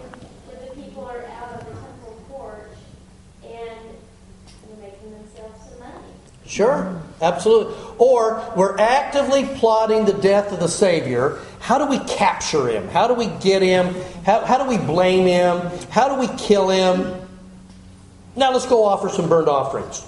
where 0.45 0.67
the 0.67 0.81
people 0.81 1.05
are 1.05 1.25
out 1.25 1.61
of 1.61 1.65
the 1.65 1.71
temple 1.71 2.23
porch 2.29 2.77
and 3.43 3.79
they're 4.67 4.89
making 4.89 5.11
themselves 5.11 5.69
some 5.69 5.79
money. 5.79 6.13
Sure, 6.49 6.99
absolutely. 7.21 7.75
Or 7.99 8.43
we're 8.57 8.75
actively 8.79 9.45
plotting 9.45 10.05
the 10.05 10.13
death 10.13 10.51
of 10.51 10.59
the 10.59 10.67
Savior. 10.67 11.37
How 11.59 11.77
do 11.77 11.85
we 11.85 11.99
capture 12.05 12.67
him? 12.67 12.87
How 12.87 13.07
do 13.07 13.13
we 13.13 13.27
get 13.39 13.61
him? 13.61 13.93
How, 14.25 14.43
how 14.43 14.57
do 14.57 14.67
we 14.67 14.77
blame 14.83 15.27
him? 15.27 15.59
How 15.91 16.09
do 16.09 16.19
we 16.19 16.27
kill 16.39 16.69
him? 16.69 17.21
Now 18.35 18.51
let's 18.51 18.65
go 18.65 18.83
offer 18.83 19.09
some 19.09 19.29
burnt 19.29 19.47
offerings. 19.47 20.03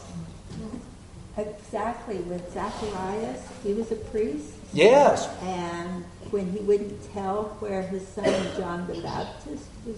Exactly, 1.38 2.18
with 2.18 2.52
Zacharias, 2.54 3.48
he 3.64 3.74
was 3.74 3.92
a 3.92 3.96
priest, 3.96 4.54
Yes. 4.74 5.30
and 5.44 6.04
when 6.32 6.52
he 6.52 6.60
wouldn't 6.60 7.14
tell 7.14 7.56
where 7.60 7.84
his 7.84 8.06
son 8.08 8.26
John 8.58 8.88
the 8.88 9.00
Baptist 9.02 9.66
was 9.86 9.98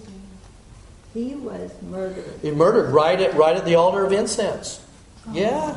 He 1.14 1.36
was 1.36 1.72
murdered. 1.84 2.40
He 2.42 2.52
murdered 2.52 2.92
right 2.92 3.20
at 3.20 3.34
right 3.36 3.56
at 3.56 3.66
the 3.66 3.76
altar 3.76 4.06
of 4.06 4.12
incense. 4.12 4.86
Yeah. 5.32 5.76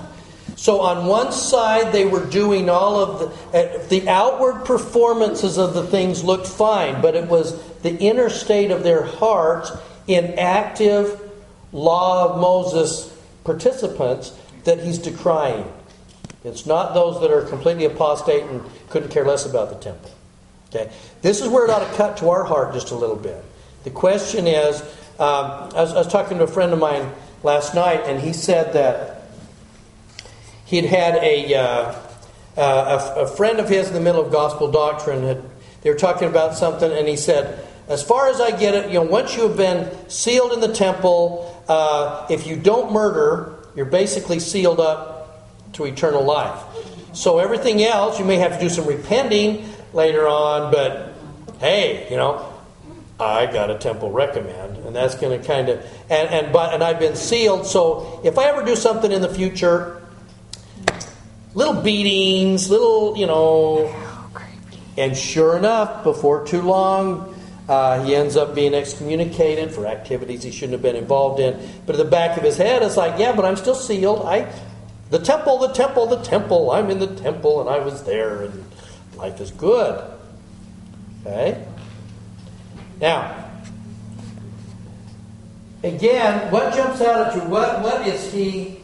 So 0.54 0.80
on 0.80 1.06
one 1.06 1.32
side 1.32 1.92
they 1.92 2.04
were 2.04 2.24
doing 2.24 2.70
all 2.70 3.00
of 3.00 3.18
the 3.20 3.88
the 3.88 4.08
outward 4.08 4.64
performances 4.64 5.58
of 5.58 5.74
the 5.74 5.86
things 5.86 6.24
looked 6.24 6.46
fine, 6.46 7.02
but 7.02 7.14
it 7.14 7.28
was 7.28 7.60
the 7.80 7.96
inner 7.96 8.30
state 8.30 8.70
of 8.70 8.82
their 8.82 9.02
hearts 9.02 9.72
in 10.06 10.38
active 10.38 11.20
law 11.72 12.30
of 12.30 12.40
Moses 12.40 13.12
participants 13.44 14.32
that 14.64 14.80
he's 14.80 14.98
decrying. 14.98 15.70
It's 16.44 16.64
not 16.66 16.94
those 16.94 17.20
that 17.20 17.30
are 17.30 17.42
completely 17.42 17.84
apostate 17.84 18.44
and 18.44 18.62
couldn't 18.88 19.10
care 19.10 19.24
less 19.24 19.46
about 19.46 19.70
the 19.70 19.76
temple. 19.76 20.10
Okay, 20.68 20.92
this 21.22 21.40
is 21.40 21.48
where 21.48 21.64
it 21.64 21.70
ought 21.70 21.88
to 21.88 21.96
cut 21.96 22.16
to 22.18 22.30
our 22.30 22.44
heart 22.44 22.72
just 22.72 22.90
a 22.90 22.94
little 22.94 23.16
bit. 23.16 23.44
The 23.84 23.90
question 23.90 24.46
is, 24.46 24.80
um, 25.18 25.70
I, 25.74 25.82
was, 25.82 25.92
I 25.92 25.98
was 25.98 26.08
talking 26.08 26.38
to 26.38 26.44
a 26.44 26.48
friend 26.48 26.72
of 26.72 26.78
mine 26.78 27.12
last 27.42 27.74
night, 27.74 28.02
and 28.06 28.20
he 28.20 28.32
said 28.32 28.72
that 28.72 29.15
he'd 30.66 30.84
had 30.84 31.16
a, 31.16 31.54
uh, 31.54 31.94
uh, 32.56 33.12
a, 33.16 33.20
a 33.22 33.26
friend 33.26 33.58
of 33.58 33.68
his 33.68 33.88
in 33.88 33.94
the 33.94 34.00
middle 34.00 34.24
of 34.24 34.30
gospel 34.30 34.70
doctrine. 34.70 35.22
Had, 35.22 35.42
they 35.82 35.90
were 35.90 35.96
talking 35.96 36.28
about 36.28 36.54
something, 36.54 36.90
and 36.92 37.08
he 37.08 37.16
said, 37.16 37.64
as 37.88 38.02
far 38.02 38.28
as 38.28 38.40
I 38.40 38.50
get 38.50 38.74
it, 38.74 38.88
you 38.88 38.94
know, 38.94 39.02
once 39.02 39.36
you 39.36 39.46
have 39.48 39.56
been 39.56 39.90
sealed 40.08 40.52
in 40.52 40.60
the 40.60 40.72
temple, 40.72 41.62
uh, 41.68 42.26
if 42.28 42.46
you 42.46 42.56
don't 42.56 42.92
murder, 42.92 43.54
you're 43.76 43.86
basically 43.86 44.40
sealed 44.40 44.80
up 44.80 45.72
to 45.74 45.84
eternal 45.84 46.24
life. 46.24 46.60
So 47.12 47.38
everything 47.38 47.82
else, 47.82 48.18
you 48.18 48.24
may 48.24 48.36
have 48.36 48.52
to 48.52 48.60
do 48.60 48.68
some 48.68 48.86
repenting 48.86 49.68
later 49.92 50.26
on, 50.26 50.72
but 50.72 51.14
hey, 51.60 52.08
you 52.10 52.16
know, 52.16 52.52
I 53.18 53.46
got 53.46 53.70
a 53.70 53.78
temple 53.78 54.10
recommend, 54.10 54.76
and 54.78 54.94
that's 54.94 55.14
going 55.14 55.40
to 55.40 55.46
kind 55.46 55.70
of 55.70 55.78
and 56.10 56.28
and 56.28 56.52
but 56.52 56.74
and 56.74 56.84
I've 56.84 56.98
been 56.98 57.16
sealed. 57.16 57.66
So 57.66 58.20
if 58.24 58.36
I 58.36 58.44
ever 58.44 58.62
do 58.62 58.76
something 58.76 59.10
in 59.10 59.22
the 59.22 59.28
future, 59.28 60.02
little 61.56 61.82
beatings, 61.82 62.70
little 62.70 63.16
you 63.16 63.26
know, 63.26 63.92
and 64.96 65.16
sure 65.16 65.56
enough, 65.56 66.04
before 66.04 66.46
too 66.46 66.62
long, 66.62 67.34
uh, 67.68 68.04
he 68.04 68.14
ends 68.14 68.36
up 68.36 68.54
being 68.54 68.74
excommunicated 68.74 69.74
for 69.74 69.86
activities 69.86 70.44
he 70.44 70.52
shouldn't 70.52 70.72
have 70.72 70.82
been 70.82 70.94
involved 70.94 71.40
in. 71.40 71.58
But 71.84 71.96
at 71.96 71.98
the 71.98 72.10
back 72.10 72.36
of 72.36 72.44
his 72.44 72.56
head, 72.56 72.82
it's 72.82 72.96
like, 72.96 73.18
yeah, 73.18 73.34
but 73.34 73.44
I'm 73.44 73.56
still 73.56 73.74
sealed. 73.74 74.24
I, 74.24 74.52
the 75.10 75.18
temple, 75.18 75.58
the 75.58 75.72
temple, 75.72 76.06
the 76.06 76.22
temple. 76.22 76.70
I'm 76.70 76.90
in 76.90 77.00
the 77.00 77.14
temple, 77.16 77.60
and 77.60 77.68
I 77.68 77.78
was 77.78 78.04
there, 78.04 78.42
and 78.42 78.64
life 79.16 79.40
is 79.40 79.50
good. 79.50 80.12
Okay. 81.26 81.66
Now, 83.00 83.50
again, 85.82 86.50
what 86.52 86.74
jumps 86.74 87.00
out 87.00 87.28
at 87.28 87.34
you? 87.34 87.48
What 87.48 87.82
what 87.82 88.06
is 88.06 88.32
he? 88.32 88.75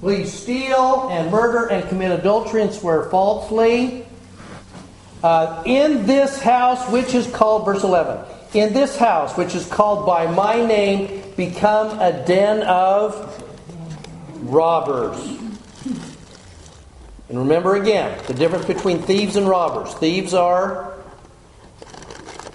Will 0.00 0.16
you 0.16 0.26
steal 0.26 1.08
and 1.10 1.30
murder 1.32 1.66
and 1.66 1.88
commit 1.88 2.12
adultery 2.12 2.62
and 2.62 2.72
swear 2.72 3.04
falsely? 3.10 4.06
Uh, 5.24 5.62
in 5.66 6.06
this 6.06 6.38
house, 6.38 6.88
which 6.92 7.14
is 7.14 7.26
called, 7.26 7.64
verse 7.64 7.82
11, 7.82 8.24
in 8.54 8.72
this 8.72 8.96
house, 8.96 9.36
which 9.36 9.56
is 9.56 9.66
called 9.66 10.06
by 10.06 10.30
my 10.30 10.64
name, 10.64 11.24
become 11.36 11.98
a 11.98 12.24
den 12.24 12.62
of 12.62 13.42
robbers. 14.42 15.18
And 17.28 17.38
remember 17.38 17.74
again 17.74 18.22
the 18.28 18.34
difference 18.34 18.66
between 18.66 19.02
thieves 19.02 19.34
and 19.34 19.48
robbers. 19.48 19.92
Thieves 19.94 20.32
are 20.32 20.94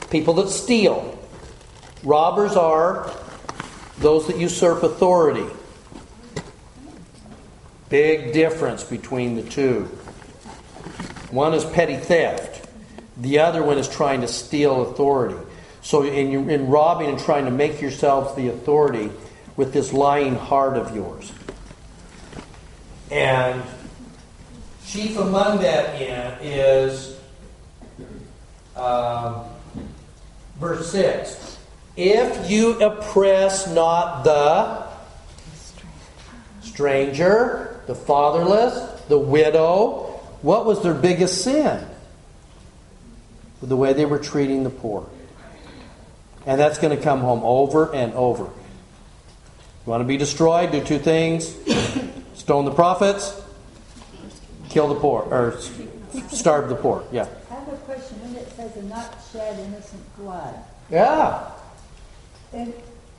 people 0.10 0.36
that 0.36 0.48
steal, 0.48 1.20
robbers 2.04 2.56
are 2.56 3.12
those 3.98 4.28
that 4.28 4.38
usurp 4.38 4.84
authority. 4.84 5.46
Big 7.94 8.34
difference 8.34 8.84
between 8.84 9.36
the 9.36 9.44
two. 9.44 9.84
One 11.30 11.54
is 11.54 11.64
petty 11.64 11.96
theft, 11.96 12.68
the 13.18 13.38
other 13.38 13.62
one 13.62 13.78
is 13.78 13.88
trying 13.88 14.22
to 14.22 14.28
steal 14.28 14.82
authority. 14.82 15.38
So, 15.84 16.02
in, 16.02 16.50
in 16.50 16.70
robbing 16.70 17.10
and 17.10 17.20
trying 17.20 17.46
to 17.46 17.52
make 17.52 17.82
yourselves 17.82 18.36
the 18.36 18.48
authority 18.48 19.12
with 19.56 19.74
this 19.74 19.94
lying 19.94 20.34
heart 20.34 20.76
of 20.76 20.96
yours. 20.96 21.32
And 23.12 23.62
chief 24.88 25.16
among 25.16 25.62
that 25.62 26.02
is 26.42 27.16
um, 28.76 29.44
verse 30.60 30.92
6 30.92 31.60
If 31.96 32.50
you 32.50 32.82
oppress 32.82 33.68
not 33.68 34.24
the 34.24 34.84
stranger, 36.64 37.73
the 37.88 37.96
fatherless, 37.96 39.02
the 39.08 39.18
widow, 39.18 40.20
what 40.42 40.66
was 40.66 40.82
their 40.84 40.94
biggest 40.94 41.44
sin? 41.44 41.86
The 43.62 43.78
way 43.78 43.94
they 43.94 44.06
were 44.06 44.20
treating 44.20 44.64
the 44.64 44.70
poor. 44.70 45.10
And 46.46 46.60
that's 46.60 46.78
going 46.78 46.96
to 46.96 47.02
come 47.02 47.22
home 47.22 47.42
over 47.44 47.94
and 47.96 48.14
over. 48.14 48.44
You 48.44 49.90
want 49.90 50.02
to 50.02 50.06
be 50.06 50.18
destroyed? 50.18 50.72
Do 50.72 50.84
two 50.84 51.00
things 51.00 51.56
stone 52.36 52.66
the 52.66 52.72
prophets, 52.72 53.42
kill 54.70 54.88
the 54.88 55.00
poor, 55.00 55.22
or 55.24 55.60
starve 56.30 56.70
the 56.70 56.76
poor. 56.76 57.04
Yeah. 57.12 57.28
I 57.50 57.54
have 57.56 57.68
a 57.68 57.78
question. 57.78 58.20
When 58.22 58.36
it 58.36 58.52
says, 58.52 58.76
"and 58.76 58.90
not 58.90 59.16
shed 59.32 59.60
innocent 59.60 60.18
blood," 60.18 60.56
Yeah. 60.90 61.52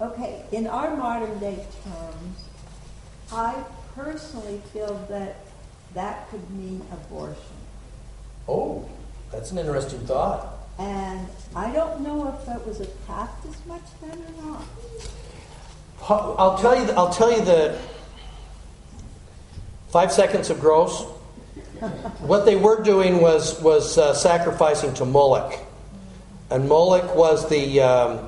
okay, 0.00 0.44
in 0.52 0.66
our 0.66 0.96
modern 0.96 1.38
day 1.38 1.64
terms, 1.84 2.38
I 3.32 3.54
personally 3.94 4.60
feel 4.72 4.94
that 5.08 5.36
that 5.94 6.28
could 6.30 6.48
mean 6.50 6.82
abortion, 6.92 7.36
Oh, 8.48 8.88
that's 9.32 9.50
an 9.52 9.58
interesting 9.58 10.00
thought. 10.00 10.48
and 10.78 11.26
I 11.56 11.70
don't 11.72 12.00
know 12.00 12.28
if 12.36 12.44
that 12.46 12.66
was 12.66 12.80
attacked 12.80 13.46
as 13.46 13.64
much 13.66 13.82
then 14.02 14.18
or 14.18 14.42
not. 14.52 14.64
I'll 16.08 16.58
tell 16.58 16.76
you. 16.76 16.90
I'll 16.92 17.12
tell 17.12 17.30
you 17.32 17.42
the 17.44 17.78
five 19.88 20.12
seconds 20.12 20.50
of 20.50 20.60
gross. 20.60 21.02
What 22.20 22.44
they 22.44 22.56
were 22.56 22.82
doing 22.82 23.20
was 23.20 23.60
was 23.62 23.96
uh, 23.96 24.12
sacrificing 24.14 24.92
to 24.94 25.04
Moloch, 25.06 25.58
and 26.50 26.68
Moloch 26.68 27.14
was 27.16 27.48
the 27.48 27.80
um, 27.80 28.18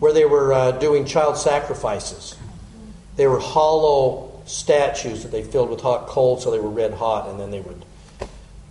where 0.00 0.12
they 0.12 0.24
were 0.24 0.52
uh, 0.52 0.72
doing 0.72 1.04
child 1.04 1.36
sacrifices. 1.36 2.36
They 3.16 3.26
were 3.28 3.38
hollow 3.38 4.33
statues 4.46 5.22
that 5.22 5.30
they 5.32 5.42
filled 5.42 5.70
with 5.70 5.80
hot 5.80 6.06
coals, 6.06 6.42
so 6.44 6.50
they 6.50 6.58
were 6.58 6.68
red 6.70 6.92
hot, 6.94 7.28
and 7.28 7.38
then 7.40 7.50
they 7.50 7.60
would 7.60 7.84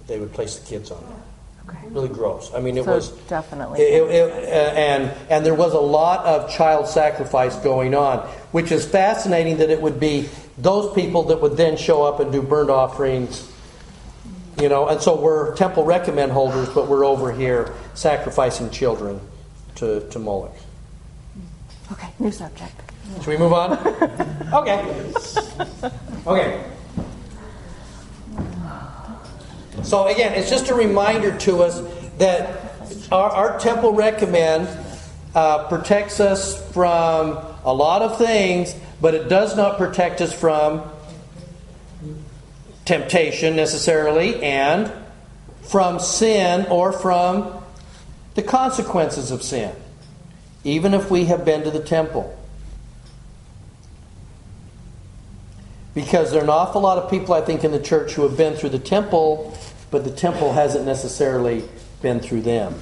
they 0.08 0.20
would 0.20 0.34
place 0.34 0.58
the 0.58 0.66
kids 0.68 0.92
on 0.92 1.02
there. 1.08 1.76
Okay. 1.76 1.88
Really 1.90 2.10
gross. 2.10 2.52
I 2.54 2.60
mean, 2.60 2.78
it 2.78 2.84
So 2.84 2.92
was 2.96 3.10
definitely. 3.30 3.80
it- 3.82 4.04
it- 4.12 4.32
uh, 4.50 4.56
and 4.78 5.12
and 5.30 5.46
there 5.46 5.54
was 5.56 5.74
a 5.74 5.80
lot 5.80 6.26
of 6.26 6.50
child 6.52 6.88
sacrifice 6.88 7.56
going 7.58 7.96
on, 7.96 8.20
which 8.52 8.72
is 8.72 8.86
fascinating. 8.86 9.58
That 9.58 9.70
it 9.70 9.82
would 9.82 10.00
be 10.00 10.30
those 10.58 10.94
people 10.94 11.24
that 11.24 11.42
would 11.42 11.56
then 11.58 11.78
show 11.78 12.04
up 12.04 12.20
and 12.20 12.32
do 12.34 12.42
burnt 12.42 12.70
offerings, 12.70 13.48
you 14.60 14.68
know. 14.68 14.88
And 14.90 15.02
so 15.02 15.16
we're 15.16 15.56
temple 15.56 15.86
recommend 15.86 16.34
holders, 16.34 16.68
but 16.70 16.88
we're 16.90 17.06
over 17.06 17.32
here 17.32 17.74
sacrificing 17.94 18.70
children 18.70 19.22
to 19.76 20.02
to 20.10 20.20
Moloch. 20.20 20.52
Okay, 21.94 22.10
new 22.20 22.32
subject. 22.32 22.74
Should 23.20 23.28
we 23.28 23.38
move 23.38 23.54
on? 23.54 23.78
okay. 24.54 25.12
Okay. 26.26 26.64
So 29.84 30.08
again, 30.08 30.34
it's 30.34 30.50
just 30.50 30.70
a 30.70 30.76
reminder 30.76 31.38
to 31.40 31.64
us 31.64 31.82
that 32.18 32.74
our, 33.12 33.30
our 33.30 33.60
temple 33.60 33.94
recommend 33.94 34.70
uh, 35.36 35.68
protects 35.68 36.20
us 36.20 36.72
from 36.72 37.38
a 37.66 37.74
lot 37.74 38.02
of 38.02 38.18
things, 38.18 38.74
but 39.02 39.14
it 39.14 39.28
does 39.30 39.56
not 39.58 39.78
protect 39.78 40.22
us 40.22 40.32
from 40.32 40.84
temptation 42.86 43.56
necessarily, 43.56 44.42
and 44.44 44.92
from 45.62 46.00
sin 46.00 46.66
or 46.70 46.92
from 46.92 47.64
the 48.36 48.42
consequences 48.42 49.32
of 49.32 49.42
sin, 49.42 49.74
even 50.64 50.94
if 50.94 51.10
we 51.10 51.26
have 51.26 51.46
been 51.46 51.64
to 51.64 51.72
the 51.72 51.84
temple. 51.84 52.38
Because 55.94 56.32
there 56.32 56.42
are 56.42 56.44
an 56.44 56.50
awful 56.50 56.82
lot 56.82 56.98
of 56.98 57.10
people, 57.10 57.36
I 57.36 57.42
think, 57.42 57.64
in 57.64 57.72
the 57.72 57.82
church 57.82 58.14
who 58.14 58.24
have 58.24 58.36
been 58.36 58.56
through 58.56 58.70
the 58.70 58.80
temple, 58.80 59.56
but 59.92 60.04
the 60.04 60.12
temple 60.12 60.54
hasn't 60.54 60.86
necessarily 60.86 61.64
been 62.02 62.20
through 62.20 62.42
them. 62.42 62.76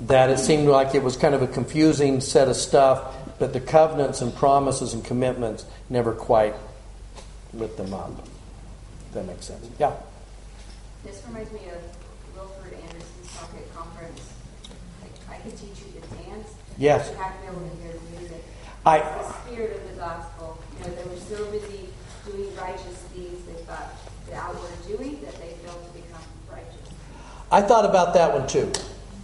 That 0.00 0.28
it 0.28 0.38
seemed 0.38 0.68
like 0.68 0.94
it 0.94 1.02
was 1.02 1.16
kind 1.16 1.34
of 1.34 1.40
a 1.40 1.46
confusing 1.46 2.20
set 2.20 2.48
of 2.48 2.56
stuff, 2.56 3.14
but 3.38 3.54
the 3.54 3.60
covenants 3.60 4.20
and 4.20 4.34
promises 4.34 4.92
and 4.92 5.02
commitments 5.02 5.64
never 5.88 6.12
quite 6.12 6.54
lit 7.54 7.76
them 7.78 7.94
up. 7.94 8.10
If 9.08 9.14
that 9.14 9.26
makes 9.26 9.46
sense. 9.46 9.66
Yeah. 9.78 9.92
This 11.02 11.22
reminds 11.26 11.50
me 11.52 11.60
of 11.68 11.80
Wilford 12.36 12.74
Andersen's 12.74 13.36
Pocket 13.36 13.74
Conference, 13.74 14.20
like, 15.00 15.38
I 15.38 15.42
could 15.42 15.56
teach 15.58 15.78
you 15.78 16.00
to 16.00 16.30
dance. 16.30 16.48
Yes. 16.76 17.10
You 17.10 17.16
have 17.16 17.34
to 17.36 17.40
be 17.40 17.46
able 17.46 17.68
to 17.68 17.82
hear 17.82 17.92
the 17.92 18.18
music. 18.18 18.44
I- 18.84 19.00
Of 19.56 19.88
the 19.90 19.98
gospel. 19.98 20.58
You 20.78 20.84
know, 20.84 20.94
they 20.96 21.08
were 21.08 21.16
so 21.16 21.50
busy 21.50 21.88
doing 22.26 22.54
righteous 22.56 23.02
deeds, 23.14 23.42
they 23.46 23.54
thought 23.62 23.88
the 24.28 24.34
outward 24.34 24.70
doing 24.86 25.18
that 25.22 25.32
they 25.40 25.54
failed 25.64 25.82
to 25.82 25.98
become 25.98 26.20
righteous. 26.50 26.92
I 27.50 27.62
thought 27.62 27.86
about 27.86 28.12
that 28.12 28.34
one 28.34 28.46
too, 28.46 28.70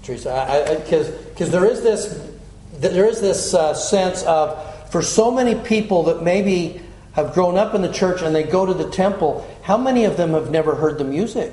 Teresa, 0.03 0.79
because 0.83 1.11
because 1.11 1.51
there 1.51 1.67
is 1.67 1.83
this 1.83 2.33
there 2.73 3.05
is 3.05 3.21
this 3.21 3.53
uh, 3.53 3.75
sense 3.75 4.23
of 4.23 4.91
for 4.91 5.03
so 5.03 5.31
many 5.31 5.55
people 5.55 6.05
that 6.05 6.23
maybe 6.23 6.81
have 7.13 7.35
grown 7.35 7.59
up 7.59 7.75
in 7.75 7.83
the 7.83 7.93
church 7.93 8.23
and 8.23 8.35
they 8.35 8.43
go 8.43 8.65
to 8.65 8.73
the 8.73 8.89
temple, 8.89 9.47
how 9.61 9.77
many 9.77 10.07
of 10.07 10.17
them 10.17 10.31
have 10.31 10.51
never 10.51 10.77
heard 10.77 10.97
the 10.97 11.05
music? 11.05 11.53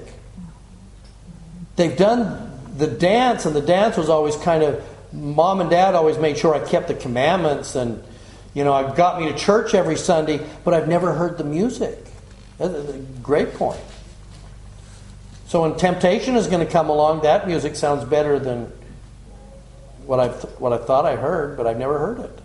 They've 1.75 1.97
done 1.97 2.49
the 2.77 2.87
dance, 2.87 3.45
and 3.45 3.53
the 3.53 3.61
dance 3.61 3.97
was 3.97 4.07
always 4.07 4.37
kind 4.37 4.63
of 4.63 4.81
mom 5.11 5.59
and 5.59 5.69
dad 5.69 5.95
always 5.95 6.17
made 6.17 6.37
sure 6.37 6.55
I 6.55 6.65
kept 6.65 6.87
the 6.87 6.93
commandments 6.93 7.75
and 7.75 8.01
you 8.59 8.65
know, 8.65 8.73
I've 8.73 8.93
got 8.93 9.21
me 9.21 9.31
to 9.31 9.37
church 9.37 9.73
every 9.73 9.95
Sunday, 9.95 10.45
but 10.65 10.73
I've 10.73 10.89
never 10.89 11.13
heard 11.13 11.37
the 11.37 11.45
music. 11.45 11.97
That's 12.57 12.73
a 12.73 12.97
Great 13.23 13.53
point. 13.53 13.79
So 15.47 15.61
when 15.61 15.77
temptation 15.77 16.35
is 16.35 16.47
going 16.47 16.65
to 16.65 16.69
come 16.69 16.89
along, 16.89 17.21
that 17.21 17.47
music 17.47 17.77
sounds 17.77 18.03
better 18.03 18.37
than 18.37 18.69
what 20.05 20.19
I've 20.19 20.43
what 20.59 20.73
I 20.73 20.77
thought 20.77 21.05
I 21.05 21.15
heard, 21.15 21.55
but 21.55 21.67
I've 21.67 21.77
never 21.77 21.99
heard 21.99 22.19
it. 22.19 22.37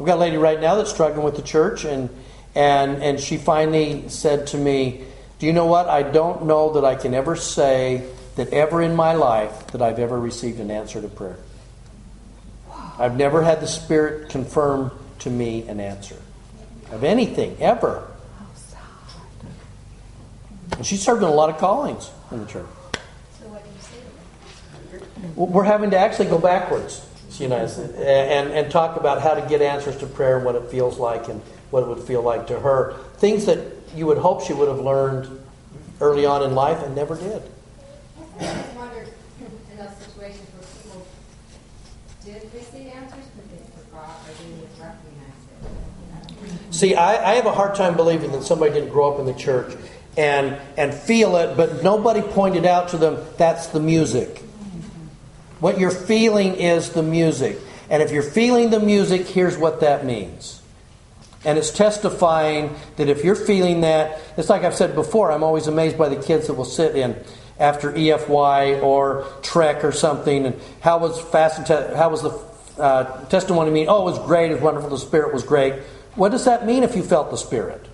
I've 0.00 0.06
got 0.06 0.16
a 0.16 0.20
lady 0.20 0.36
right 0.36 0.60
now 0.60 0.74
that's 0.74 0.90
struggling 0.90 1.24
with 1.24 1.36
the 1.36 1.42
church, 1.42 1.84
and 1.84 2.10
and 2.56 3.00
and 3.04 3.20
she 3.20 3.36
finally 3.36 4.08
said 4.08 4.48
to 4.48 4.58
me, 4.58 5.04
"Do 5.38 5.46
you 5.46 5.52
know 5.52 5.66
what? 5.66 5.88
I 5.88 6.02
don't 6.02 6.46
know 6.46 6.72
that 6.72 6.84
I 6.84 6.96
can 6.96 7.14
ever 7.14 7.36
say 7.36 8.04
that 8.34 8.52
ever 8.52 8.82
in 8.82 8.96
my 8.96 9.14
life 9.14 9.68
that 9.68 9.80
I've 9.80 10.00
ever 10.00 10.18
received 10.18 10.58
an 10.58 10.72
answer 10.72 11.00
to 11.00 11.06
prayer. 11.06 11.36
I've 12.98 13.16
never 13.16 13.42
had 13.42 13.60
the 13.60 13.66
Spirit 13.66 14.30
confirm 14.30 14.90
to 15.20 15.30
me 15.30 15.66
an 15.68 15.80
answer 15.80 16.16
of 16.92 17.04
anything 17.04 17.56
ever." 17.60 18.02
And 20.76 20.84
she 20.84 20.96
served 20.96 21.22
in 21.22 21.28
a 21.28 21.32
lot 21.32 21.48
of 21.48 21.58
callings 21.58 22.10
in 22.30 22.40
the 22.40 22.46
church. 22.46 22.66
Well, 25.34 25.46
We're 25.48 25.64
having 25.64 25.90
to 25.90 25.98
actually 25.98 26.28
go 26.28 26.38
backwards, 26.38 27.04
you 27.38 27.48
know, 27.48 27.56
and, 27.56 28.52
and 28.52 28.70
talk 28.70 28.96
about 28.96 29.22
how 29.22 29.34
to 29.34 29.42
get 29.48 29.62
answers 29.62 29.96
to 29.98 30.06
prayer 30.06 30.36
and 30.36 30.44
what 30.44 30.54
it 30.54 30.70
feels 30.70 30.98
like 30.98 31.28
and 31.28 31.40
what 31.70 31.82
it 31.82 31.88
would 31.88 32.00
feel 32.00 32.22
like 32.22 32.46
to 32.48 32.60
her. 32.60 32.94
Things 33.16 33.46
that 33.46 33.58
you 33.94 34.06
would 34.06 34.18
hope 34.18 34.42
she 34.42 34.52
would 34.52 34.68
have 34.68 34.80
learned 34.80 35.28
early 36.00 36.26
on 36.26 36.42
in 36.42 36.54
life 36.54 36.82
and 36.82 36.94
never 36.94 37.16
did. 37.16 37.42
I 38.38 38.44
just 38.44 38.74
wonder, 38.74 39.06
in 39.70 39.76
those 39.78 39.96
situations 39.96 40.48
where 40.52 40.68
people 40.82 41.06
did 42.24 42.42
receive 42.52 42.92
answers, 42.92 43.24
but 43.34 43.48
they 43.50 43.60
forgot 43.72 44.20
or 44.24 44.32
didn't 44.42 44.68
recognize 44.78 45.40
it. 46.60 46.65
See, 46.76 46.94
I, 46.94 47.32
I 47.32 47.34
have 47.36 47.46
a 47.46 47.52
hard 47.52 47.74
time 47.74 47.96
believing 47.96 48.32
that 48.32 48.42
somebody 48.42 48.74
didn't 48.74 48.90
grow 48.90 49.10
up 49.10 49.18
in 49.18 49.24
the 49.24 49.32
church 49.32 49.74
and, 50.14 50.58
and 50.76 50.92
feel 50.92 51.36
it, 51.36 51.56
but 51.56 51.82
nobody 51.82 52.20
pointed 52.20 52.66
out 52.66 52.88
to 52.88 52.98
them 52.98 53.24
that's 53.38 53.68
the 53.68 53.80
music. 53.80 54.42
What 55.58 55.78
you're 55.78 55.90
feeling 55.90 56.54
is 56.56 56.90
the 56.90 57.02
music. 57.02 57.56
And 57.88 58.02
if 58.02 58.12
you're 58.12 58.22
feeling 58.22 58.68
the 58.68 58.78
music, 58.78 59.26
here's 59.26 59.56
what 59.56 59.80
that 59.80 60.04
means. 60.04 60.60
And 61.46 61.56
it's 61.56 61.70
testifying 61.70 62.76
that 62.96 63.08
if 63.08 63.24
you're 63.24 63.36
feeling 63.36 63.80
that, 63.80 64.20
it's 64.36 64.50
like 64.50 64.62
I've 64.62 64.74
said 64.74 64.94
before, 64.94 65.32
I'm 65.32 65.42
always 65.42 65.68
amazed 65.68 65.96
by 65.96 66.10
the 66.10 66.22
kids 66.22 66.48
that 66.48 66.54
will 66.54 66.66
sit 66.66 66.94
in 66.94 67.16
after 67.58 67.90
EFY 67.90 68.82
or 68.82 69.26
Trek 69.40 69.82
or 69.82 69.92
something, 69.92 70.44
and 70.44 70.60
how 70.82 70.98
was 70.98 71.18
fast 71.18 71.66
how 71.68 72.10
was 72.10 72.20
the 72.20 72.82
uh, 72.82 73.24
testimony 73.28 73.70
mean? 73.70 73.86
Oh, 73.88 74.06
it 74.06 74.10
was 74.10 74.26
great, 74.26 74.50
it 74.50 74.54
was 74.54 74.62
wonderful, 74.62 74.90
the 74.90 74.98
Spirit 74.98 75.32
was 75.32 75.42
great. 75.42 75.72
What 76.16 76.32
does 76.32 76.46
that 76.46 76.66
mean 76.66 76.82
if 76.82 76.96
you 76.96 77.02
felt 77.02 77.30
the 77.30 77.36
Spirit? 77.36 77.86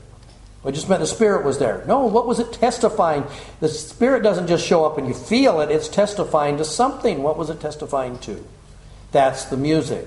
It 0.65 0.73
just 0.73 0.89
meant 0.89 1.01
the 1.01 1.09
Spirit 1.09 1.45
was 1.45 1.59
there. 1.59 1.83
No, 1.89 2.07
what 2.07 2.27
was 2.27 2.39
it 2.39 2.53
testifying? 2.53 3.25
The 3.59 3.69
Spirit 3.69 4.23
doesn't 4.23 4.47
just 4.47 4.65
show 4.65 4.85
up 4.85 4.97
and 4.97 5.09
you 5.09 5.15
feel 5.15 5.61
it, 5.61 5.71
it's 5.71 5.89
testifying 5.89 6.57
to 6.59 6.65
something. 6.65 7.23
What 7.23 7.37
was 7.37 7.51
it 7.51 7.61
testifying 7.61 8.19
to? 8.21 8.45
That's 9.11 9.47
the 9.47 9.57
music. 9.57 10.07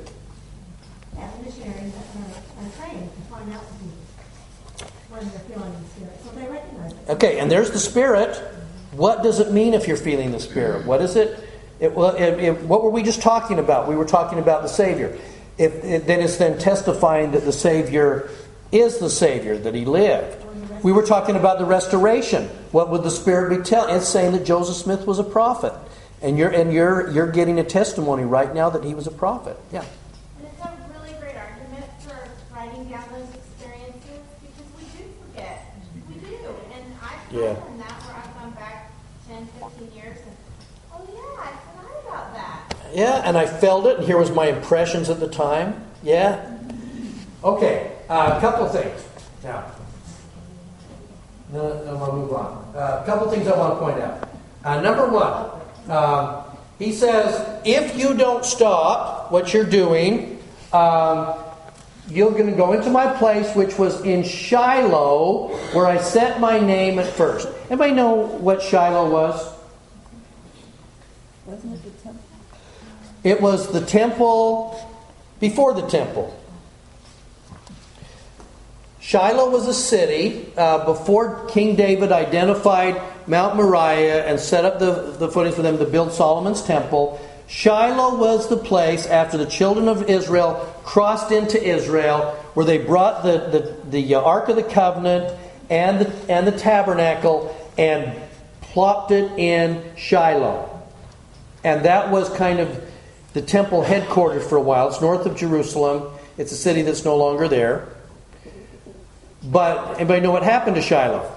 Okay, 7.08 7.38
and 7.40 7.52
there's 7.52 7.72
the 7.72 7.80
Spirit. 7.80 8.36
What 8.94 9.24
does 9.24 9.40
it 9.40 9.52
mean 9.52 9.74
if 9.74 9.88
you're 9.88 9.98
feeling 9.98 10.32
the 10.32 10.40
Spirit? 10.40 10.86
What 10.86 11.02
is 11.02 11.16
it? 11.16 11.38
it, 11.80 11.90
it, 11.90 12.40
it 12.40 12.62
what 12.62 12.84
were 12.84 12.90
we 12.90 13.04
just 13.04 13.22
talking 13.22 13.60
about? 13.60 13.88
We 13.88 13.96
were 13.96 14.06
talking 14.06 14.40
about 14.40 14.64
the 14.64 14.70
Savior. 14.70 15.18
If, 15.58 15.84
it, 15.84 16.08
then 16.08 16.20
it's 16.22 16.38
then 16.38 16.58
testifying 16.58 17.32
that 17.32 17.46
the 17.46 17.54
Savior 17.54 18.30
is 18.72 18.98
the 18.98 19.10
Savior, 19.10 19.58
that 19.58 19.74
He 19.74 19.86
lived. 19.86 20.44
We 20.84 20.92
were 20.92 21.04
talking 21.04 21.36
about 21.36 21.60
the 21.60 21.66
restoration. 21.66 22.48
What 22.72 22.90
would 22.90 23.04
the 23.04 23.10
Spirit 23.12 23.58
be 23.58 23.64
telling? 23.64 23.96
It's 23.96 24.08
saying 24.08 24.34
that 24.34 24.46
Joseph 24.46 24.76
Smith 24.76 25.08
was 25.08 25.18
a 25.20 25.24
prophet. 25.24 25.74
And 26.22 26.38
you're, 26.38 26.50
and 26.50 26.74
you're, 26.74 27.10
you're 27.12 27.32
getting 27.32 27.60
a 27.60 27.64
testimony 27.64 28.24
right 28.24 28.54
now 28.54 28.70
that 28.70 28.84
he 28.84 28.94
was 28.94 29.08
a 29.08 29.12
prophet. 29.12 29.58
Yeah. 29.72 29.82
And 30.38 30.48
it's 30.48 30.62
a 30.62 30.72
really 30.94 31.14
great 31.20 31.36
argument 31.36 31.86
for 32.02 32.18
writing 32.54 32.90
down 32.90 33.04
those 33.12 33.30
experiences 33.36 34.22
because 34.42 34.70
we 34.78 34.84
do 34.98 35.10
forget. 35.22 35.74
We 36.10 36.16
do. 36.16 36.36
And 36.74 36.84
I've 37.02 37.34
Yeah. 37.34 37.54
done 37.54 37.78
that 37.80 37.96
where 38.06 38.16
I've 38.18 38.34
gone 38.36 38.52
back 38.52 38.92
10, 39.28 39.48
15 39.60 39.92
years 39.94 40.18
and, 40.18 40.36
oh 40.94 41.02
yeah, 41.14 41.46
I 41.46 41.52
forgot 41.72 41.96
about 42.08 42.34
that. 42.34 42.76
Yeah, 42.96 43.22
and 43.26 43.38
I 43.38 43.46
felt 43.46 43.86
it, 43.88 43.98
and 43.98 44.06
here 44.06 44.18
was 44.18 44.32
my 44.32 44.46
impressions 44.46 45.10
at 45.10 45.20
the 45.20 45.28
time. 45.28 45.84
Yeah. 46.02 46.50
Okay, 47.44 47.92
uh, 48.08 48.36
a 48.38 48.40
couple 48.40 48.66
of 48.66 48.72
things. 48.72 49.04
Now, 49.44 49.66
no, 51.52 51.84
no, 51.84 51.98
I'll 51.98 52.16
move 52.16 52.32
on. 52.32 52.74
Uh, 52.74 53.02
a 53.04 53.06
couple 53.06 53.28
of 53.28 53.34
things 53.34 53.50
I 53.50 53.58
want 53.58 53.74
to 53.74 53.80
point 53.82 54.00
out. 54.00 54.30
Uh, 54.64 54.80
number 54.80 55.10
one, 55.10 55.92
um, 55.92 56.44
he 56.80 56.94
says, 56.94 57.62
if 57.66 57.98
you 57.98 58.14
don't 58.14 58.46
stop 58.46 59.30
what 59.30 59.54
you're 59.54 59.66
doing, 59.66 60.42
um, 60.72 61.34
you're 62.10 62.32
going 62.32 62.50
to 62.50 62.56
go 62.56 62.72
into 62.72 62.90
my 62.90 63.12
place, 63.18 63.54
which 63.58 63.78
was 63.78 64.06
in 64.06 64.24
Shiloh, 64.24 65.50
where 65.74 65.86
I 65.86 65.98
set 65.98 66.40
my 66.40 66.60
name 66.60 66.98
at 67.00 67.08
first. 67.08 67.50
Anybody 67.70 67.92
know 67.92 68.16
what 68.16 68.62
Shiloh 68.62 69.12
was? 69.12 69.54
Wasn't 71.46 71.74
it? 71.74 72.05
It 73.26 73.42
was 73.42 73.74
the 73.74 73.82
temple 73.82 74.80
before 75.40 75.74
the 75.74 75.88
temple. 75.88 76.40
Shiloh 79.02 79.50
was 79.50 79.68
a 79.68 79.74
city 79.74 80.54
uh, 80.56 80.86
before 80.86 81.48
King 81.48 81.76
David 81.76 82.12
identified 82.12 83.02
Mount 83.28 83.56
Moriah 83.56 84.26
and 84.26 84.40
set 84.40 84.64
up 84.64 84.78
the, 84.78 85.16
the 85.18 85.28
footings 85.28 85.56
for 85.56 85.64
them 85.64 85.80
to 85.80 85.86
build 85.86 86.14
Solomon's 86.14 86.62
temple. 86.62 87.20
Shiloh 87.48 88.20
was 88.20 88.48
the 88.48 88.58
place 88.58 89.08
after 89.08 89.40
the 89.40 89.48
children 89.48 89.88
of 89.88 90.08
Israel 90.08 90.56
crossed 90.84 91.32
into 91.32 91.62
Israel 91.62 92.32
where 92.54 92.66
they 92.66 92.78
brought 92.78 93.24
the, 93.24 93.38
the, 93.38 93.90
the 93.90 94.16
uh, 94.16 94.22
Ark 94.22 94.50
of 94.50 94.56
the 94.56 94.64
Covenant 94.64 95.36
and 95.72 96.02
the, 96.02 96.32
and 96.32 96.46
the 96.46 96.52
tabernacle 96.52 97.56
and 97.76 98.22
plopped 98.62 99.10
it 99.10 99.32
in 99.40 99.84
Shiloh. 99.96 100.70
And 101.64 101.86
that 101.86 102.12
was 102.12 102.30
kind 102.30 102.60
of 102.60 102.84
the 103.36 103.42
temple 103.42 103.84
headquarters 103.84 104.48
for 104.48 104.56
a 104.56 104.62
while. 104.62 104.88
It's 104.88 105.02
north 105.02 105.26
of 105.26 105.36
Jerusalem. 105.36 106.10
It's 106.38 106.54
a 106.54 106.56
city 106.56 106.84
that's 106.84 107.04
no 107.04 107.18
longer 107.18 107.50
there. 107.50 107.90
But 109.44 109.98
anybody 109.98 110.22
know 110.22 110.32
what 110.32 110.44
happened 110.44 110.78
to 110.78 110.82
Shiloh? 110.82 111.30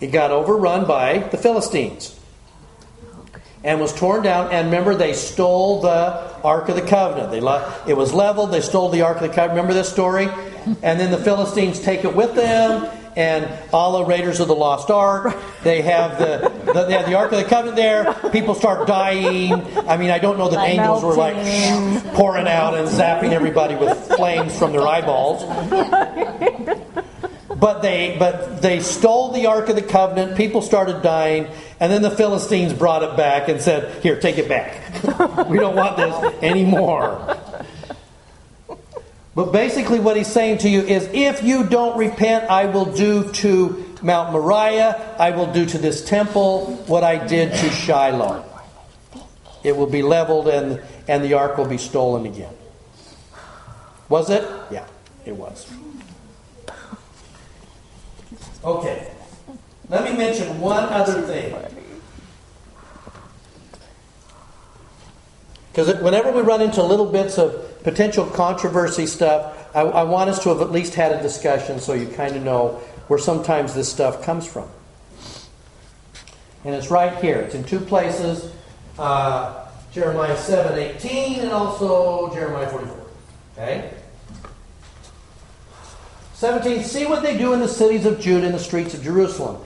It 0.00 0.08
got 0.08 0.32
overrun 0.32 0.86
by 0.86 1.18
the 1.18 1.38
Philistines 1.38 2.14
and 3.64 3.80
was 3.80 3.94
torn 3.94 4.22
down. 4.22 4.52
And 4.52 4.66
remember, 4.66 4.94
they 4.94 5.14
stole 5.14 5.80
the 5.80 6.42
Ark 6.44 6.68
of 6.68 6.76
the 6.76 6.82
Covenant. 6.82 7.30
They 7.30 7.90
it 7.90 7.96
was 7.96 8.12
leveled. 8.12 8.52
They 8.52 8.60
stole 8.60 8.90
the 8.90 9.00
Ark 9.00 9.16
of 9.16 9.22
the 9.22 9.28
Covenant. 9.28 9.52
Remember 9.52 9.72
this 9.72 9.90
story? 9.90 10.28
And 10.82 11.00
then 11.00 11.10
the 11.10 11.16
Philistines 11.16 11.80
take 11.80 12.04
it 12.04 12.14
with 12.14 12.34
them, 12.34 12.86
and 13.16 13.46
all 13.72 13.98
the 13.98 14.04
raiders 14.04 14.40
of 14.40 14.48
the 14.48 14.54
lost 14.54 14.90
Ark. 14.90 15.36
They 15.62 15.82
have 15.82 16.18
the, 16.18 16.48
the 16.72 16.84
they 16.84 16.94
have 16.94 17.06
the 17.06 17.14
Ark 17.14 17.32
of 17.32 17.38
the 17.38 17.44
Covenant 17.44 17.76
there. 17.76 18.14
People 18.30 18.54
start 18.54 18.86
dying. 18.86 19.52
I 19.86 19.96
mean, 19.96 20.10
I 20.10 20.18
don't 20.18 20.38
know 20.38 20.48
that 20.48 20.56
Like 20.56 20.70
angels 20.70 21.04
were 21.04 21.14
like 21.14 21.36
melting. 21.36 22.10
pouring 22.12 22.48
out 22.48 22.74
and 22.74 22.88
zapping 22.88 23.32
everybody 23.32 23.74
with 23.76 23.96
flames 24.16 24.58
from 24.58 24.72
their 24.72 24.86
eyeballs. 24.86 25.42
But 27.54 27.80
they 27.82 28.16
but 28.18 28.60
they 28.60 28.80
stole 28.80 29.30
the 29.32 29.46
Ark 29.46 29.68
of 29.68 29.76
the 29.76 29.82
Covenant. 29.82 30.36
People 30.36 30.62
started 30.62 31.00
dying, 31.02 31.46
and 31.78 31.92
then 31.92 32.02
the 32.02 32.10
Philistines 32.10 32.72
brought 32.72 33.04
it 33.04 33.16
back 33.16 33.48
and 33.48 33.60
said, 33.60 34.02
"Here, 34.02 34.18
take 34.18 34.38
it 34.38 34.48
back. 34.48 34.80
we 35.48 35.58
don't 35.58 35.76
want 35.76 35.96
this 35.96 36.14
anymore." 36.42 37.36
But 39.34 39.52
basically, 39.52 39.98
what 39.98 40.16
he's 40.16 40.26
saying 40.26 40.58
to 40.58 40.68
you 40.68 40.80
is, 40.80 41.08
if 41.12 41.42
you 41.42 41.64
don't 41.64 41.96
repent, 41.96 42.50
I 42.50 42.66
will 42.66 42.84
do 42.84 43.32
to 43.32 43.96
Mount 44.02 44.32
Moriah, 44.32 45.16
I 45.18 45.30
will 45.30 45.50
do 45.52 45.64
to 45.64 45.78
this 45.78 46.04
temple 46.04 46.76
what 46.86 47.02
I 47.02 47.26
did 47.26 47.52
to 47.52 47.70
Shiloh. 47.70 48.44
It 49.62 49.76
will 49.76 49.86
be 49.86 50.02
leveled 50.02 50.48
and, 50.48 50.82
and 51.08 51.24
the 51.24 51.34
ark 51.34 51.56
will 51.56 51.66
be 51.66 51.78
stolen 51.78 52.26
again. 52.26 52.52
Was 54.08 54.28
it? 54.28 54.46
Yeah, 54.70 54.86
it 55.24 55.36
was. 55.36 55.72
Okay. 58.64 59.12
Let 59.88 60.04
me 60.04 60.16
mention 60.16 60.60
one 60.60 60.84
other 60.84 61.22
thing. 61.22 61.54
Because 65.70 65.94
whenever 66.02 66.32
we 66.32 66.42
run 66.42 66.60
into 66.60 66.82
little 66.82 67.06
bits 67.06 67.38
of 67.38 67.71
potential 67.82 68.26
controversy 68.26 69.06
stuff, 69.06 69.70
I, 69.74 69.80
I, 69.80 70.02
want 70.04 70.30
us 70.30 70.42
to 70.44 70.50
have 70.50 70.60
at 70.60 70.70
least 70.70 70.94
had 70.94 71.12
a 71.12 71.22
discussion 71.22 71.80
so 71.80 71.94
you 71.94 72.06
kind 72.06 72.36
of 72.36 72.42
know 72.42 72.80
where 73.08 73.18
sometimes 73.18 73.74
this 73.74 73.90
stuff 73.90 74.22
comes 74.22 74.46
from. 74.46 74.68
And 76.64 76.74
it's 76.74 76.90
right 76.90 77.16
here. 77.22 77.38
It's 77.38 77.54
in 77.54 77.64
two 77.64 77.80
places 77.80 78.52
uh, 78.98 79.66
Jeremiah 79.92 80.36
7 80.36 80.78
18 80.78 81.40
and 81.40 81.50
also 81.50 82.32
Jeremiah 82.32 82.68
44. 82.68 83.06
Okay? 83.58 83.94
17 86.34 86.82
See 86.84 87.06
what 87.06 87.22
they 87.22 87.38
do 87.38 87.52
in 87.52 87.60
the 87.60 87.68
cities 87.68 88.04
of 88.06 88.20
Judah 88.20 88.46
and 88.46 88.54
the 88.54 88.60
streets 88.60 88.94
of 88.94 89.02
Jerusalem. 89.02 89.62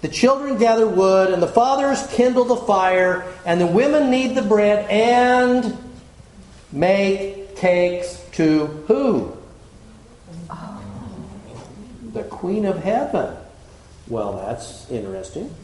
The 0.00 0.08
children 0.08 0.56
gather 0.56 0.86
wood, 0.86 1.30
and 1.30 1.42
the 1.42 1.48
fathers 1.48 2.06
kindle 2.12 2.44
the 2.44 2.56
fire, 2.56 3.30
and 3.44 3.60
the 3.60 3.66
women 3.66 4.10
knead 4.10 4.34
the 4.34 4.42
bread 4.42 4.88
and 4.88 5.76
make 6.72 7.39
cakes 7.60 8.24
to 8.32 8.66
who? 8.88 9.36
The 12.12 12.24
Queen 12.24 12.64
of 12.64 12.82
Heaven. 12.82 13.36
Well, 14.08 14.32
that's 14.32 14.90
interesting. 14.90 15.54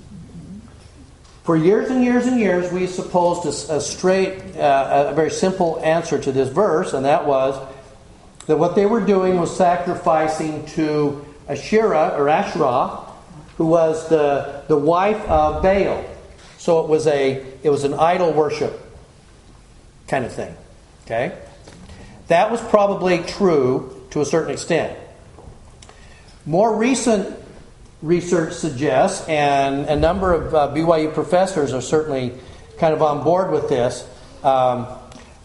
For 1.43 1.57
years 1.57 1.91
and 1.91 2.05
years 2.05 2.27
and 2.27 2.39
years, 2.39 2.71
we 2.71 2.87
supposed 2.87 3.47
a, 3.47 3.77
a 3.77 3.81
straight, 3.81 4.57
uh, 4.57 5.07
a 5.09 5.15
very 5.15 5.31
simple 5.31 5.81
answer 5.83 6.19
to 6.19 6.33
this 6.33 6.49
verse, 6.49 6.93
and 6.93 7.05
that 7.05 7.27
was 7.27 7.57
that 8.47 8.59
what 8.59 8.77
they 8.77 8.87
were 8.87 9.01
doing 9.01 9.41
was 9.41 9.57
sacrificing 9.57 10.67
to 10.67 11.25
Asherah 11.49 12.15
or 12.17 12.29
Asherah, 12.29 13.01
who 13.57 13.67
was 13.67 14.09
the, 14.09 14.63
the 14.69 14.77
wife 14.77 15.21
of 15.29 15.63
Baal. 15.63 16.05
So 16.59 16.81
it 16.81 16.89
was 16.89 17.07
a 17.07 17.45
it 17.63 17.71
was 17.71 17.85
an 17.85 17.95
idol 17.95 18.33
worship 18.33 18.81
kind 20.09 20.25
of 20.25 20.33
thing. 20.33 20.55
Okay? 21.05 21.37
That 22.29 22.51
was 22.51 22.61
probably 22.61 23.19
true 23.23 24.05
to 24.11 24.21
a 24.21 24.25
certain 24.25 24.53
extent. 24.53 24.99
More 26.45 26.77
recent 26.77 27.37
research 28.03 28.53
suggests, 28.53 29.27
and 29.29 29.87
a 29.87 29.97
number 29.97 30.33
of 30.33 30.55
uh, 30.55 30.69
BYU 30.75 31.13
professors 31.15 31.73
are 31.73 31.81
certainly 31.81 32.33
kind 32.79 32.95
of 32.95 33.03
on 33.03 33.25
board 33.25 33.51
with 33.51 33.69
this, 33.69 34.09
um, 34.43 34.87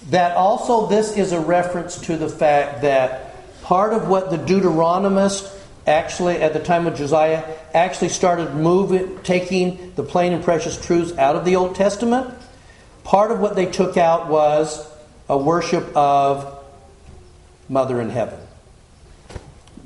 that 0.10 0.36
also 0.36 0.88
this 0.88 1.16
is 1.16 1.32
a 1.32 1.40
reference 1.40 2.00
to 2.02 2.18
the 2.18 2.30
fact 2.30 2.82
that 2.82 3.62
part 3.64 3.94
of 3.94 4.08
what 4.08 4.32
the 4.32 4.38
Deuteronomists 4.38 5.58
actually, 5.88 6.36
at 6.36 6.54
the 6.54 6.60
time 6.60 6.88
of 6.88 6.96
Josiah, 6.96 7.44
actually 7.74 8.10
started 8.10 8.54
moving, 8.54 9.20
taking 9.24 9.94
the 9.96 10.04
plain 10.04 10.34
and 10.34 10.44
precious 10.44 10.84
truths 10.84 11.18
out 11.18 11.36
of 11.36 11.46
the 11.46 11.56
Old 11.56 11.76
Testament. 11.76 12.34
Part 13.04 13.32
of 13.32 13.40
what 13.40 13.56
they 13.56 13.66
took 13.66 13.98
out 13.98 14.30
was 14.30 14.88
a 15.28 15.38
worship 15.38 15.96
of 15.96 16.61
Mother 17.72 18.02
in 18.02 18.10
Heaven. 18.10 18.40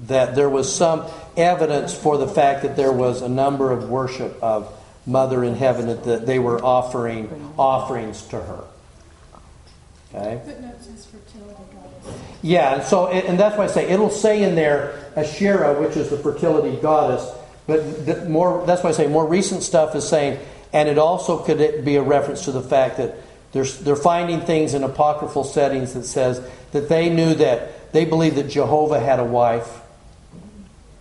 That 0.07 0.35
there 0.35 0.49
was 0.49 0.73
some 0.75 1.05
evidence 1.37 1.93
for 1.93 2.17
the 2.17 2.27
fact 2.27 2.63
that 2.63 2.75
there 2.75 2.91
was 2.91 3.21
a 3.21 3.29
number 3.29 3.71
of 3.71 3.89
worship 3.89 4.41
of 4.41 4.73
Mother 5.05 5.43
in 5.43 5.55
Heaven 5.55 5.85
that 5.85 6.25
they 6.25 6.39
were 6.39 6.61
offering 6.63 7.53
offerings 7.59 8.23
to 8.23 8.37
her. 8.37 8.63
Okay? 10.13 10.41
But 10.43 10.61
no 10.61 10.71
fertility 10.71 11.63
goddess 11.71 12.23
yeah, 12.41 12.75
and 12.75 12.83
so 12.83 13.07
and 13.07 13.39
that's 13.39 13.57
why 13.57 13.65
I 13.65 13.67
say 13.67 13.87
it'll 13.89 14.09
say 14.09 14.43
in 14.43 14.55
there 14.55 15.11
Asherah, 15.15 15.79
which 15.79 15.95
is 15.95 16.09
the 16.09 16.17
fertility 16.17 16.79
goddess, 16.81 17.27
but 17.67 18.29
more 18.29 18.65
that's 18.65 18.83
why 18.83 18.89
I 18.89 18.93
say 18.93 19.07
more 19.07 19.25
recent 19.27 19.63
stuff 19.63 19.95
is 19.95 20.07
saying, 20.07 20.39
and 20.73 20.89
it 20.89 20.97
also 20.97 21.43
could 21.43 21.83
be 21.85 21.95
a 21.95 22.03
reference 22.03 22.45
to 22.45 22.51
the 22.51 22.61
fact 22.61 22.97
that 22.97 23.15
there's, 23.55 23.79
they're 23.79 23.95
finding 23.95 24.41
things 24.41 24.73
in 24.73 24.83
apocryphal 24.83 25.45
settings 25.45 25.93
that 25.93 26.03
says 26.03 26.45
that 26.73 26.89
they 26.89 27.07
knew 27.09 27.35
that 27.35 27.93
they 27.93 28.03
believed 28.03 28.35
that 28.35 28.49
Jehovah 28.49 28.99
had 28.99 29.17
a 29.17 29.23
wife, 29.23 29.79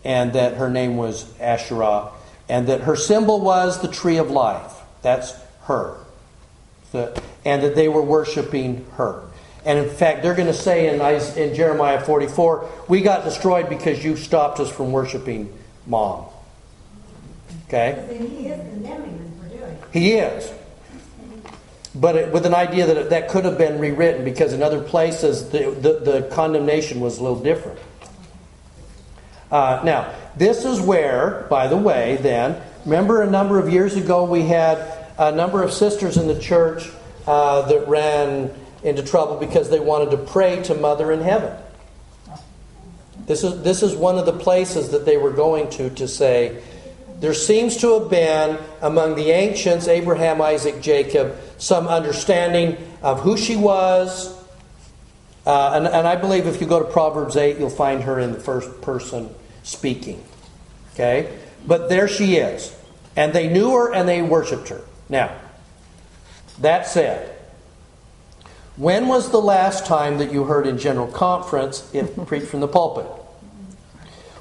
and 0.04 0.34
that 0.34 0.54
her 0.54 0.70
name 0.70 0.96
was 0.96 1.26
Asherah, 1.40 2.10
and 2.48 2.68
that 2.68 2.82
her 2.82 2.94
symbol 2.94 3.40
was 3.40 3.82
the 3.82 3.88
tree 3.88 4.18
of 4.18 4.30
life. 4.30 4.72
That's 5.02 5.34
her, 5.64 5.96
and 6.92 7.60
that 7.64 7.74
they 7.74 7.88
were 7.88 8.02
worshiping 8.02 8.86
her. 8.92 9.24
And 9.64 9.80
in 9.80 9.90
fact, 9.90 10.22
they're 10.22 10.36
going 10.36 10.46
to 10.46 10.54
say 10.54 10.94
in, 10.94 11.00
in 11.36 11.56
Jeremiah 11.56 12.00
44, 12.04 12.70
we 12.86 13.00
got 13.00 13.24
destroyed 13.24 13.68
because 13.68 14.04
you 14.04 14.16
stopped 14.16 14.60
us 14.60 14.70
from 14.70 14.92
worshiping 14.92 15.52
mom. 15.88 16.26
Okay? 17.66 18.16
he 18.16 18.46
is 18.46 18.60
condemning 18.70 19.18
them 19.18 19.32
for 19.40 19.56
doing. 19.56 19.78
He 19.92 20.12
is. 20.12 20.52
But 21.94 22.16
it, 22.16 22.32
with 22.32 22.44
an 22.44 22.54
idea 22.54 22.86
that 22.86 23.10
that 23.10 23.28
could 23.28 23.44
have 23.44 23.56
been 23.56 23.78
rewritten 23.78 24.24
because 24.24 24.52
in 24.52 24.62
other 24.62 24.82
places 24.82 25.50
the, 25.50 25.70
the, 25.70 26.10
the 26.10 26.28
condemnation 26.32 27.00
was 27.00 27.18
a 27.18 27.22
little 27.22 27.40
different. 27.40 27.78
Uh, 29.50 29.80
now, 29.84 30.12
this 30.36 30.64
is 30.64 30.80
where, 30.80 31.46
by 31.48 31.68
the 31.68 31.76
way, 31.76 32.18
then, 32.20 32.60
remember 32.84 33.22
a 33.22 33.30
number 33.30 33.58
of 33.60 33.72
years 33.72 33.94
ago 33.94 34.24
we 34.24 34.42
had 34.42 34.78
a 35.18 35.30
number 35.30 35.62
of 35.62 35.72
sisters 35.72 36.16
in 36.16 36.26
the 36.26 36.38
church 36.40 36.90
uh, 37.26 37.62
that 37.62 37.86
ran 37.86 38.50
into 38.82 39.02
trouble 39.02 39.36
because 39.36 39.70
they 39.70 39.78
wanted 39.78 40.10
to 40.10 40.16
pray 40.16 40.62
to 40.64 40.74
Mother 40.74 41.12
in 41.12 41.20
Heaven. 41.20 41.56
This 43.26 43.44
is, 43.44 43.62
this 43.62 43.82
is 43.82 43.94
one 43.94 44.18
of 44.18 44.26
the 44.26 44.32
places 44.32 44.90
that 44.90 45.06
they 45.06 45.16
were 45.16 45.30
going 45.30 45.70
to 45.70 45.88
to 45.90 46.08
say, 46.08 46.62
there 47.24 47.32
seems 47.32 47.78
to 47.78 47.98
have 47.98 48.10
been 48.10 48.58
among 48.82 49.14
the 49.14 49.30
ancients, 49.30 49.88
Abraham, 49.88 50.42
Isaac, 50.42 50.82
Jacob, 50.82 51.34
some 51.56 51.88
understanding 51.88 52.76
of 53.00 53.20
who 53.20 53.38
she 53.38 53.56
was. 53.56 54.38
Uh, 55.46 55.70
and, 55.72 55.86
and 55.86 56.06
I 56.06 56.16
believe 56.16 56.46
if 56.46 56.60
you 56.60 56.66
go 56.66 56.80
to 56.80 56.84
Proverbs 56.84 57.38
8, 57.38 57.58
you'll 57.58 57.70
find 57.70 58.02
her 58.02 58.20
in 58.20 58.32
the 58.32 58.38
first 58.38 58.82
person 58.82 59.34
speaking. 59.62 60.22
Okay? 60.92 61.34
But 61.66 61.88
there 61.88 62.08
she 62.08 62.36
is. 62.36 62.76
And 63.16 63.32
they 63.32 63.48
knew 63.48 63.72
her 63.72 63.94
and 63.94 64.06
they 64.06 64.20
worshiped 64.20 64.68
her. 64.68 64.82
Now, 65.08 65.34
that 66.60 66.86
said, 66.86 67.34
when 68.76 69.08
was 69.08 69.30
the 69.30 69.40
last 69.40 69.86
time 69.86 70.18
that 70.18 70.30
you 70.30 70.44
heard 70.44 70.66
in 70.66 70.76
general 70.76 71.06
conference 71.06 71.90
it 71.94 72.26
preached 72.26 72.48
from 72.48 72.60
the 72.60 72.68
pulpit? 72.68 73.23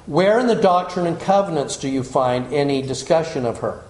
Where 0.06 0.38
in 0.38 0.46
the 0.46 0.54
Doctrine 0.54 1.06
and 1.06 1.18
Covenants 1.18 1.76
do 1.76 1.88
you 1.88 2.02
find 2.02 2.52
any 2.52 2.82
discussion 2.82 3.46
of 3.46 3.58
her? 3.58 3.82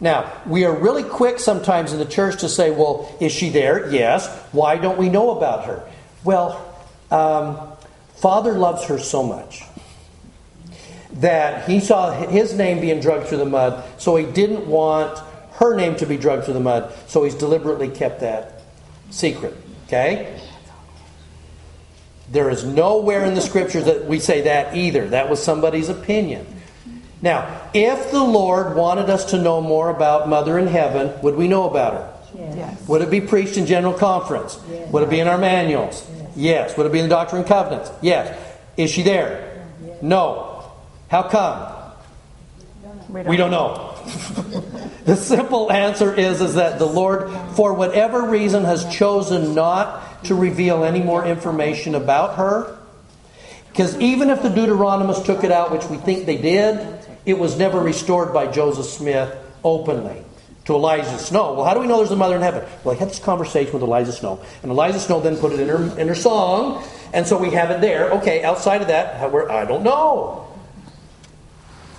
Now, 0.00 0.32
we 0.46 0.64
are 0.64 0.74
really 0.74 1.02
quick 1.02 1.38
sometimes 1.38 1.92
in 1.92 1.98
the 1.98 2.06
church 2.06 2.40
to 2.40 2.48
say, 2.48 2.70
well, 2.70 3.14
is 3.20 3.32
she 3.32 3.50
there? 3.50 3.92
Yes. 3.92 4.26
Why 4.52 4.76
don't 4.76 4.96
we 4.96 5.10
know 5.10 5.36
about 5.36 5.66
her? 5.66 5.86
Well, 6.24 6.66
um, 7.10 7.58
Father 8.16 8.52
loves 8.52 8.84
her 8.86 8.98
so 8.98 9.22
much 9.22 9.62
that 11.14 11.68
he 11.68 11.80
saw 11.80 12.12
his 12.12 12.54
name 12.54 12.80
being 12.80 13.00
drugged 13.00 13.26
through 13.26 13.38
the 13.38 13.44
mud, 13.44 13.84
so 13.98 14.16
he 14.16 14.24
didn't 14.24 14.66
want 14.66 15.18
her 15.54 15.74
name 15.74 15.96
to 15.96 16.06
be 16.06 16.16
drugged 16.16 16.44
through 16.44 16.54
the 16.54 16.60
mud, 16.60 16.94
so 17.06 17.24
he's 17.24 17.34
deliberately 17.34 17.88
kept 17.88 18.20
that 18.20 18.62
secret. 19.10 19.54
Okay? 19.86 20.40
There 22.30 22.48
is 22.48 22.64
nowhere 22.64 23.24
in 23.24 23.34
the 23.34 23.40
scriptures 23.40 23.86
that 23.86 24.06
we 24.06 24.20
say 24.20 24.42
that 24.42 24.76
either. 24.76 25.08
That 25.08 25.28
was 25.28 25.42
somebody's 25.42 25.88
opinion. 25.88 26.46
Now, 27.22 27.68
if 27.74 28.10
the 28.12 28.22
Lord 28.22 28.76
wanted 28.76 29.10
us 29.10 29.26
to 29.32 29.42
know 29.42 29.60
more 29.60 29.90
about 29.90 30.28
Mother 30.28 30.58
in 30.58 30.68
Heaven, 30.68 31.12
would 31.22 31.34
we 31.34 31.48
know 31.48 31.68
about 31.68 31.94
her? 31.94 32.20
Yes. 32.56 32.88
Would 32.88 33.02
it 33.02 33.10
be 33.10 33.20
preached 33.20 33.56
in 33.56 33.66
general 33.66 33.92
conference? 33.92 34.58
Yes. 34.70 34.90
Would 34.92 35.02
it 35.02 35.10
be 35.10 35.20
in 35.20 35.28
our 35.28 35.38
manuals? 35.38 36.08
Yes. 36.16 36.32
yes. 36.36 36.76
Would 36.76 36.86
it 36.86 36.92
be 36.92 37.00
in 37.00 37.08
the 37.08 37.14
Doctrine 37.14 37.40
and 37.40 37.48
Covenants? 37.48 37.90
Yes. 38.00 38.38
Is 38.76 38.90
she 38.90 39.02
there? 39.02 39.66
Yes. 39.84 40.00
No. 40.00 40.70
How 41.08 41.24
come? 41.24 41.76
We 43.08 43.22
don't, 43.22 43.28
we 43.30 43.36
don't 43.36 43.50
know. 43.50 43.94
the 45.04 45.16
simple 45.16 45.70
answer 45.72 46.14
is, 46.14 46.40
is 46.40 46.54
that 46.54 46.78
the 46.78 46.86
Lord, 46.86 47.30
for 47.56 47.74
whatever 47.74 48.22
reason, 48.22 48.64
has 48.64 48.86
chosen 48.94 49.54
not 49.54 50.02
to 50.24 50.34
reveal 50.34 50.84
any 50.84 51.02
more 51.02 51.24
information 51.24 51.94
about 51.94 52.36
her. 52.36 52.78
Because 53.68 53.96
even 53.98 54.30
if 54.30 54.42
the 54.42 54.48
Deuteronomists 54.48 55.24
took 55.24 55.44
it 55.44 55.52
out, 55.52 55.70
which 55.70 55.84
we 55.86 55.96
think 55.96 56.26
they 56.26 56.36
did, 56.36 56.98
it 57.24 57.38
was 57.38 57.58
never 57.58 57.80
restored 57.80 58.32
by 58.32 58.46
Joseph 58.46 58.86
Smith 58.86 59.36
openly 59.62 60.24
to 60.64 60.74
Eliza 60.74 61.18
Snow. 61.18 61.54
Well, 61.54 61.64
how 61.64 61.74
do 61.74 61.80
we 61.80 61.86
know 61.86 61.98
there's 61.98 62.10
a 62.10 62.16
mother 62.16 62.36
in 62.36 62.42
heaven? 62.42 62.64
Well, 62.84 62.94
I 62.94 62.98
had 62.98 63.08
this 63.08 63.18
conversation 63.18 63.72
with 63.72 63.82
Eliza 63.82 64.12
Snow, 64.12 64.40
and 64.62 64.70
Eliza 64.70 65.00
Snow 65.00 65.20
then 65.20 65.36
put 65.36 65.52
it 65.52 65.60
in 65.60 65.68
her 65.68 65.98
in 65.98 66.08
her 66.08 66.14
song, 66.14 66.84
and 67.12 67.26
so 67.26 67.38
we 67.38 67.50
have 67.50 67.70
it 67.70 67.80
there. 67.80 68.10
Okay, 68.12 68.42
outside 68.42 68.82
of 68.82 68.88
that, 68.88 69.22
I 69.22 69.64
don't 69.64 69.82
know. 69.82 70.48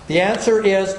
The 0.08 0.22
answer 0.22 0.64
is 0.66 0.94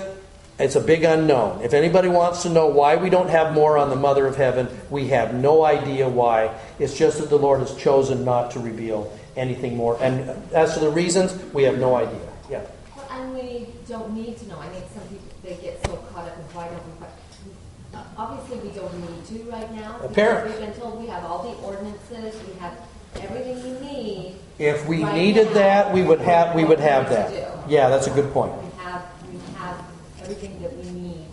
it's 0.59 0.77
a 0.77 0.81
big 0.81 1.05
unknown. 1.05 1.63
If 1.63 1.75
anybody 1.75 2.09
wants 2.09 2.43
to 2.43 2.49
know 2.51 2.67
why 2.69 2.97
we 2.97 3.11
don't 3.11 3.31
have 3.31 3.53
more 3.55 3.79
on 3.79 3.91
the 3.91 3.97
Mother 3.97 4.27
of 4.27 4.37
Heaven, 4.37 4.69
we 4.91 5.09
have 5.09 5.35
no 5.35 5.65
idea 5.65 6.09
why. 6.09 6.55
It's 6.79 6.97
just 6.97 7.19
that 7.19 7.31
the 7.31 7.39
Lord 7.39 7.61
has 7.61 7.75
chosen 7.77 8.25
not 8.25 8.51
to 8.53 8.61
reveal 8.61 9.13
anything 9.37 9.77
more. 9.77 9.99
And 10.01 10.31
as 10.53 10.75
to 10.75 10.81
the 10.81 10.91
reasons, 10.91 11.35
we 11.53 11.63
have 11.65 11.79
no 11.79 11.97
idea. 11.97 12.21
Yeah. 12.51 12.63
Well, 12.97 13.09
and 13.11 13.35
we 13.35 13.67
don't 13.89 14.13
need 14.15 14.37
to 14.39 14.49
know. 14.49 14.59
I 14.59 14.69
think 14.69 14.85
some 14.93 15.03
people, 15.09 15.27
they 15.43 15.57
get 15.57 15.85
so 15.87 15.97
caught 16.13 16.29
up 16.29 16.37
in 16.37 16.45
why 16.55 16.69
don't 16.69 16.85
we, 16.87 16.93
but 17.01 18.07
obviously 18.17 18.69
we 18.69 18.75
don't 18.75 18.95
need 19.01 19.25
to 19.27 19.51
right 19.51 19.73
now. 19.73 19.99
Apparently, 20.03 20.51
We've 20.53 20.61
been 20.61 20.81
told 20.81 21.01
we 21.01 21.09
have 21.09 21.25
all 21.25 21.43
the 21.43 21.59
ordinances, 21.63 22.41
we 22.47 22.59
have 22.61 22.77
everything 23.21 23.63
we 23.63 23.87
need. 23.87 24.37
If 24.59 24.87
we 24.87 25.03
Right 25.03 25.15
needed 25.15 25.49
now, 25.49 25.55
that, 25.55 25.95
we 25.95 26.03
would 26.03 26.21
have 26.21 26.55
we 26.55 26.65
would 26.65 26.81
have 26.81 27.09
that. 27.11 27.69
Yeah, 27.69 27.89
that's 27.89 28.07
a 28.07 28.11
good 28.11 28.33
point. 28.33 28.53
We 28.63 28.71
have, 28.83 29.05
we 29.31 29.39
have 29.57 29.85
everything 30.33 30.63
that 30.63 30.77
we 30.77 30.91
need 30.91 31.27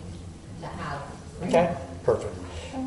to 0.60 0.66
have. 0.66 1.02
Okay, 1.42 1.76
perfect. 2.04 2.34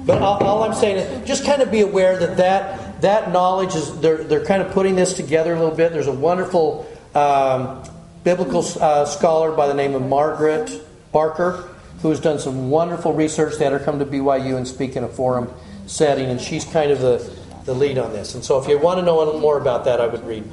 But 0.05 0.21
all, 0.21 0.43
all 0.43 0.63
I'm 0.63 0.73
saying 0.73 0.97
is, 0.97 1.27
just 1.27 1.45
kind 1.45 1.61
of 1.61 1.71
be 1.71 1.81
aware 1.81 2.17
that 2.17 2.37
that, 2.37 3.01
that 3.01 3.31
knowledge 3.31 3.75
is 3.75 3.99
they're 3.99 4.23
they're 4.23 4.45
kind 4.45 4.61
of 4.61 4.71
putting 4.71 4.95
this 4.95 5.13
together 5.13 5.53
a 5.53 5.59
little 5.59 5.75
bit. 5.75 5.91
There's 5.91 6.07
a 6.07 6.11
wonderful 6.11 6.87
um, 7.15 7.83
biblical 8.23 8.65
uh, 8.79 9.05
scholar 9.05 9.51
by 9.51 9.67
the 9.67 9.73
name 9.73 9.95
of 9.95 10.01
Margaret 10.01 10.71
Barker 11.11 11.69
who 12.01 12.09
has 12.09 12.19
done 12.19 12.37
some 12.37 12.69
wonderful 12.69 13.13
research. 13.13 13.57
They 13.57 13.63
had 13.63 13.73
her 13.73 13.79
come 13.79 13.99
to 13.99 14.05
BYU 14.05 14.57
and 14.57 14.67
speak 14.67 14.95
in 14.95 15.03
a 15.03 15.07
forum 15.07 15.49
setting, 15.85 16.29
and 16.29 16.39
she's 16.39 16.65
kind 16.65 16.91
of 16.91 16.99
the 16.99 17.43
the 17.65 17.73
lead 17.73 17.97
on 17.97 18.13
this. 18.13 18.35
And 18.35 18.43
so, 18.43 18.61
if 18.61 18.67
you 18.67 18.77
want 18.77 18.99
to 18.99 19.05
know 19.05 19.17
a 19.17 19.23
little 19.23 19.39
more 19.39 19.57
about 19.57 19.85
that, 19.85 19.99
I 19.99 20.07
would 20.07 20.25
read 20.25 20.43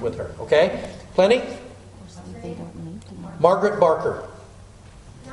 with 0.00 0.16
her. 0.16 0.34
Okay, 0.40 0.88
plenty. 1.14 1.42
Margaret 3.40 3.80
Barker. 3.80 4.28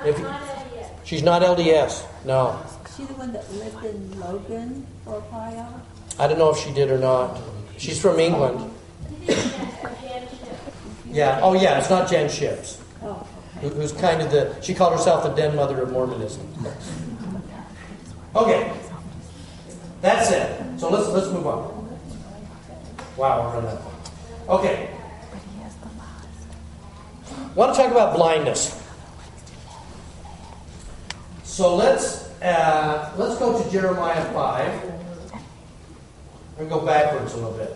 If 0.06 0.18
you- 0.18 0.24
not 0.24 0.42
a 0.42 0.76
yet. 0.76 1.00
She's 1.04 1.24
not 1.24 1.42
LDS. 1.44 2.04
No. 2.26 2.58
Is 2.86 2.96
she 2.96 3.04
the 3.04 3.14
one 3.14 3.32
that 3.34 3.52
lived 3.54 3.84
in 3.86 4.20
Logan 4.20 4.88
for 5.06 5.16
a 5.16 5.20
while? 5.22 5.82
I 6.18 6.28
don't 6.28 6.38
know 6.38 6.50
if 6.52 6.58
she 6.58 6.72
did 6.72 6.92
or 6.92 6.98
not. 6.98 7.38
She's 7.78 8.00
from 8.00 8.20
England. 8.20 8.72
You 9.22 9.28
did 9.28 9.38
that, 9.38 10.02
Jan 10.02 10.22
Shipps. 10.28 11.06
Yeah. 11.12 11.40
Oh, 11.42 11.54
yeah. 11.54 11.78
It's 11.80 11.90
not 11.90 12.10
Jan 12.10 12.30
Shipps, 12.30 12.78
Oh, 13.04 13.26
who- 13.62 13.70
who's 13.70 13.92
kind 13.94 14.22
of 14.22 14.32
the. 14.32 14.54
She 14.62 14.74
called 14.74 14.94
herself 14.94 15.24
the 15.24 15.30
den 15.30 15.56
mother 15.56 15.82
of 15.82 15.92
Mormonism. 15.92 16.42
Okay. 18.36 18.72
That's 20.02 20.32
it. 20.32 20.62
So 20.78 20.90
let's 20.90 21.08
let's 21.10 21.28
move 21.28 21.48
on. 21.48 21.88
Wow, 23.18 23.42
we're 23.48 23.54
running 23.56 23.70
out. 23.72 23.82
Okay. 24.50 24.90
Want 27.56 27.74
to 27.76 27.82
talk 27.82 27.92
about 27.92 28.16
blindness? 28.16 28.76
So 31.60 31.76
let's 31.76 32.24
uh, 32.42 33.14
let's 33.18 33.38
go 33.38 33.62
to 33.62 33.70
Jeremiah 33.70 34.24
five 34.32 34.82
and 36.58 36.70
go 36.70 36.86
backwards 36.86 37.34
a 37.34 37.36
little 37.36 37.52
bit. 37.52 37.76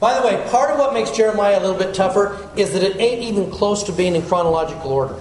By 0.00 0.18
the 0.18 0.26
way, 0.26 0.44
part 0.50 0.72
of 0.72 0.80
what 0.80 0.92
makes 0.94 1.12
Jeremiah 1.12 1.60
a 1.60 1.62
little 1.62 1.78
bit 1.78 1.94
tougher 1.94 2.50
is 2.56 2.72
that 2.72 2.82
it 2.82 2.96
ain't 2.96 3.22
even 3.22 3.52
close 3.52 3.84
to 3.84 3.92
being 3.92 4.16
in 4.16 4.22
chronological 4.22 4.90
order. 4.90 5.14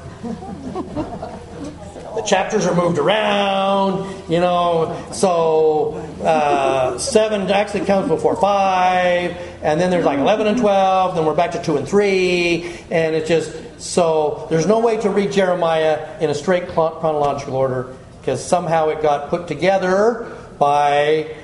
the 2.17 2.23
chapters 2.25 2.65
are 2.65 2.73
moved 2.73 2.97
around, 2.97 4.27
you 4.27 4.39
know, 4.39 5.07
so 5.11 5.97
uh, 6.23 6.97
7 6.97 7.51
actually 7.51 7.85
comes 7.85 8.07
before 8.07 8.35
5, 8.35 9.37
and 9.61 9.79
then 9.79 9.91
there's 9.91 10.03
like 10.03 10.17
11 10.17 10.47
and 10.47 10.57
12, 10.57 11.15
then 11.15 11.27
we're 11.27 11.35
back 11.35 11.51
to 11.51 11.61
2 11.61 11.77
and 11.77 11.87
3, 11.87 12.79
and 12.89 13.15
it's 13.15 13.27
just, 13.27 13.55
so 13.77 14.47
there's 14.49 14.65
no 14.65 14.79
way 14.79 14.97
to 14.97 15.09
read 15.09 15.31
Jeremiah 15.31 16.19
in 16.19 16.29
a 16.29 16.33
straight 16.33 16.67
chronological 16.69 17.55
order 17.55 17.95
because 18.19 18.43
somehow 18.43 18.89
it 18.89 19.01
got 19.01 19.29
put 19.29 19.47
together 19.47 20.35
by 20.59 21.35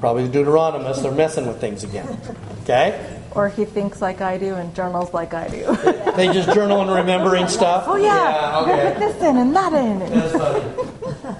probably 0.00 0.26
the 0.28 0.38
Deuteronomists. 0.38 1.02
They're 1.02 1.12
messing 1.12 1.46
with 1.46 1.60
things 1.60 1.84
again. 1.84 2.20
Okay? 2.62 3.20
Or 3.32 3.48
he 3.48 3.64
thinks 3.64 4.02
like 4.02 4.20
I 4.20 4.36
do 4.36 4.54
and 4.54 4.74
journals 4.74 5.14
like 5.14 5.34
I 5.34 5.48
do. 5.48 5.76
They 6.12 6.26
just 6.26 6.52
journal 6.52 6.82
and 6.82 6.90
remembering 6.90 7.48
stuff. 7.48 7.84
oh 7.86 7.96
yeah, 7.96 8.64
gonna 8.66 8.72
okay. 8.72 8.92
put 8.92 8.98
this 9.00 9.22
in 9.22 9.36
and 9.38 9.56
that 9.56 9.72
in. 9.72 9.98
That's 9.98 10.32
funny. 10.36 11.36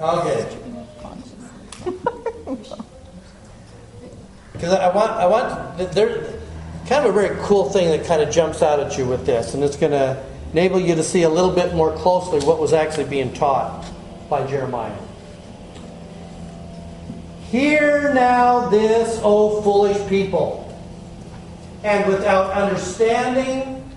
Okay. 0.00 0.56
Because 4.60 4.74
I 4.74 4.94
want, 4.94 5.12
I 5.12 5.26
want, 5.26 5.94
there, 5.94 6.22
kind 6.90 7.06
of 7.06 7.14
a 7.14 7.20
very 7.20 7.36
cool 7.42 7.70
thing 7.70 7.88
that 7.88 8.04
kind 8.04 8.20
of 8.20 8.28
jumps 8.34 8.62
out 8.62 8.80
at 8.80 8.98
you 8.98 9.06
with 9.06 9.24
this, 9.24 9.54
and 9.54 9.62
it's 9.62 9.76
going 9.76 9.92
to 9.92 10.20
enable 10.50 10.80
you 10.80 10.96
to 10.96 11.04
see 11.04 11.22
a 11.22 11.28
little 11.28 11.52
bit 11.52 11.72
more 11.72 11.94
closely 11.98 12.44
what 12.44 12.58
was 12.58 12.72
actually 12.72 13.04
being 13.04 13.32
taught 13.32 13.88
by 14.28 14.44
Jeremiah. 14.44 14.98
Hear 17.48 18.12
now 18.12 18.68
this, 18.70 19.20
O 19.22 19.62
foolish 19.62 20.04
people, 20.08 20.76
and 21.84 22.12
without 22.12 22.50
understanding, 22.50 23.88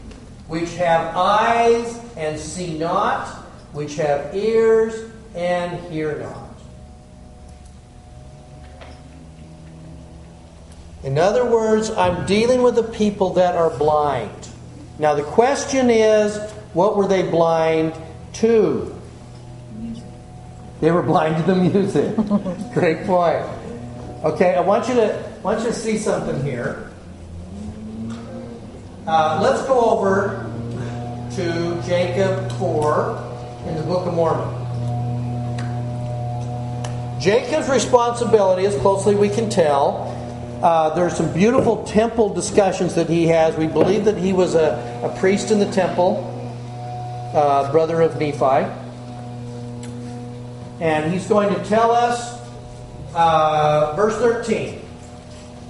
which 0.48 0.76
have 0.76 1.16
eyes 1.18 2.00
and 2.16 2.39
see 2.39 2.78
not, 2.78 3.28
which 3.72 3.96
have 3.96 4.36
ears 4.36 5.10
and 5.34 5.80
hear 5.91 6.20
not. 6.20 6.43
In 11.04 11.20
other 11.20 11.45
words, 11.45 11.91
I'm 11.91 12.26
dealing 12.26 12.64
with 12.64 12.76
the 12.76 12.84
people 12.84 13.34
that 13.34 13.56
are 13.56 13.70
blind. 13.70 14.47
Now, 14.99 15.16
the 15.16 15.24
question 15.24 15.89
is 15.89 16.38
what 16.74 16.95
were 16.95 17.08
they 17.08 17.24
blind 17.24 17.93
to? 18.34 18.95
They 20.80 20.91
were 20.91 21.01
blind 21.01 21.38
to 21.38 21.43
the 21.43 21.56
music. 21.56 22.16
Great 22.74 23.06
point. 23.06 23.45
Okay, 24.24 24.56
I 24.56 24.62
want 24.62 24.88
you 24.88 24.95
to 24.95 25.32
want 25.43 25.60
you 25.60 25.68
to 25.68 25.74
see 25.74 25.97
something 25.97 26.41
here. 26.43 26.89
Uh, 29.06 29.39
let's 29.43 29.68
go 29.68 29.80
over 29.91 30.49
to 31.36 31.82
Jacob 31.86 32.49
4 32.54 33.66
in 33.68 33.76
the 33.76 33.84
Book 33.84 34.08
of 34.08 34.14
Mormon. 34.14 34.62
Jacob's 37.20 37.68
responsibility, 37.70 38.66
as 38.66 38.76
closely 38.78 39.16
we 39.16 39.28
can 39.30 39.49
tell, 39.49 40.12
uh, 40.64 40.95
there's 40.95 41.18
some 41.18 41.34
beautiful 41.34 41.84
temple 41.84 42.34
discussions 42.34 42.95
that 42.95 43.09
he 43.09 43.28
has. 43.28 43.57
We 43.57 43.68
believe 43.68 44.05
that 44.05 44.18
he 44.18 44.32
was 44.32 44.55
a, 44.55 45.01
a 45.03 45.20
priest 45.20 45.51
in 45.51 45.59
the 45.59 45.70
temple, 45.70 46.24
uh, 47.36 47.70
brother 47.70 47.99
of 47.99 48.18
Nephi. 48.18 48.72
And 50.80 51.11
he's 51.11 51.28
going 51.28 51.53
to 51.53 51.66
tell 51.66 51.91
us, 51.91 52.39
uh, 53.14 53.93
verse 53.97 54.16
13 54.16 54.80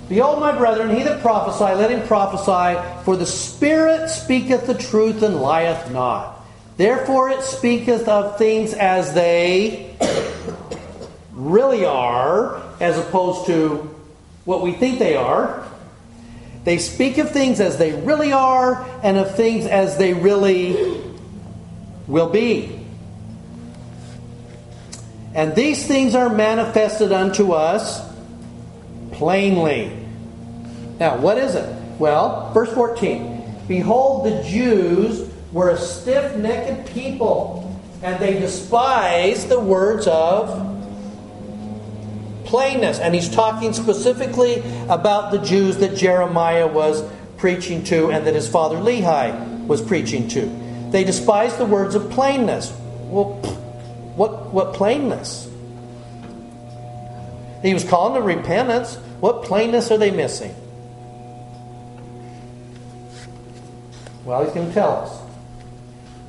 Behold, 0.10 0.40
my 0.40 0.56
brethren, 0.56 0.96
he 0.96 1.02
that 1.02 1.22
prophesy, 1.22 1.74
let 1.74 1.90
him 1.90 2.06
prophesy, 2.06 2.80
for 3.04 3.18
the 3.18 3.26
Spirit 3.26 4.10
speaketh 4.10 4.68
the 4.68 4.76
truth 4.76 5.24
and 5.24 5.42
lieth 5.42 5.90
not. 5.90 6.46
Therefore 6.78 7.32
it 7.32 7.42
speaketh 7.42 8.08
of 8.08 8.38
things 8.38 8.74
as 8.74 9.16
they 9.16 9.96
really 11.32 11.84
are, 11.84 12.62
as 12.80 13.00
opposed 13.00 13.48
to 13.48 13.93
what 14.46 14.62
we 14.62 14.74
think 14.74 15.00
they 15.00 15.16
are. 15.16 15.68
They 16.64 16.78
speak 16.78 17.18
of 17.18 17.32
things 17.32 17.60
as 17.60 17.78
they 17.78 17.94
really 17.94 18.32
are, 18.32 18.86
and 19.04 19.18
of 19.18 19.36
things 19.36 19.66
as 19.66 19.98
they 19.98 20.14
really 20.14 21.02
will 22.08 22.30
be. 22.30 22.80
And 25.34 25.56
these 25.56 25.86
things 25.88 26.16
are 26.16 26.30
manifested 26.30 27.12
unto 27.12 27.52
us 27.52 28.02
plainly. 29.12 29.92
Now, 31.00 31.18
what 31.18 31.38
is 31.38 31.56
it? 31.56 31.70
Well, 32.00 32.52
verse 32.54 32.72
14 32.74 33.66
Behold, 33.68 34.26
the 34.26 34.44
Jews 34.44 35.30
were 35.52 35.70
a 35.70 35.78
stiff 35.78 36.36
necked 36.38 36.94
people, 36.94 37.82
and 38.02 38.22
they 38.22 38.40
despised 38.40 39.50
the 39.50 39.60
words 39.60 40.08
of 40.08 40.73
plainness. 42.54 43.00
And 43.00 43.16
he's 43.16 43.30
talking 43.30 43.74
specifically 43.74 44.62
about 44.88 45.32
the 45.32 45.40
Jews 45.40 45.78
that 45.78 45.98
Jeremiah 45.98 46.68
was 46.68 47.04
preaching 47.38 47.84
to 47.86 48.12
and 48.12 48.28
that 48.28 48.36
his 48.36 48.48
father 48.48 48.76
Lehi 48.76 49.66
was 49.66 49.82
preaching 49.82 50.28
to. 50.28 50.42
They 50.92 51.04
despised 51.04 51.58
the 51.58 51.66
words 51.66 51.96
of 51.96 52.12
plainness. 52.12 52.72
Well, 53.10 53.38
what, 54.16 54.54
what 54.54 54.76
plainness? 54.76 55.50
He 57.64 57.74
was 57.74 57.84
calling 57.84 58.22
to 58.22 58.22
repentance. 58.22 58.98
What 59.20 59.46
plainness 59.46 59.90
are 59.90 59.98
they 59.98 60.12
missing? 60.12 60.54
Well, 64.26 64.44
he's 64.44 64.54
going 64.54 64.68
to 64.68 64.74
tell 64.76 64.92
us. 64.92 65.20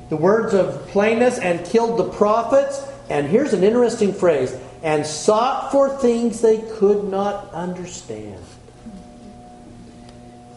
The 0.09 0.17
words 0.17 0.55
of 0.55 0.87
plainness 0.87 1.37
and 1.37 1.63
killed 1.67 1.99
the 1.99 2.09
prophets. 2.09 2.83
And 3.11 3.27
here's 3.27 3.53
an 3.53 3.63
interesting 3.63 4.11
phrase 4.11 4.59
and 4.85 5.03
sought 5.03 5.71
for 5.71 5.89
things 5.97 6.41
they 6.41 6.59
could 6.77 7.05
not 7.05 7.51
understand. 7.51 8.39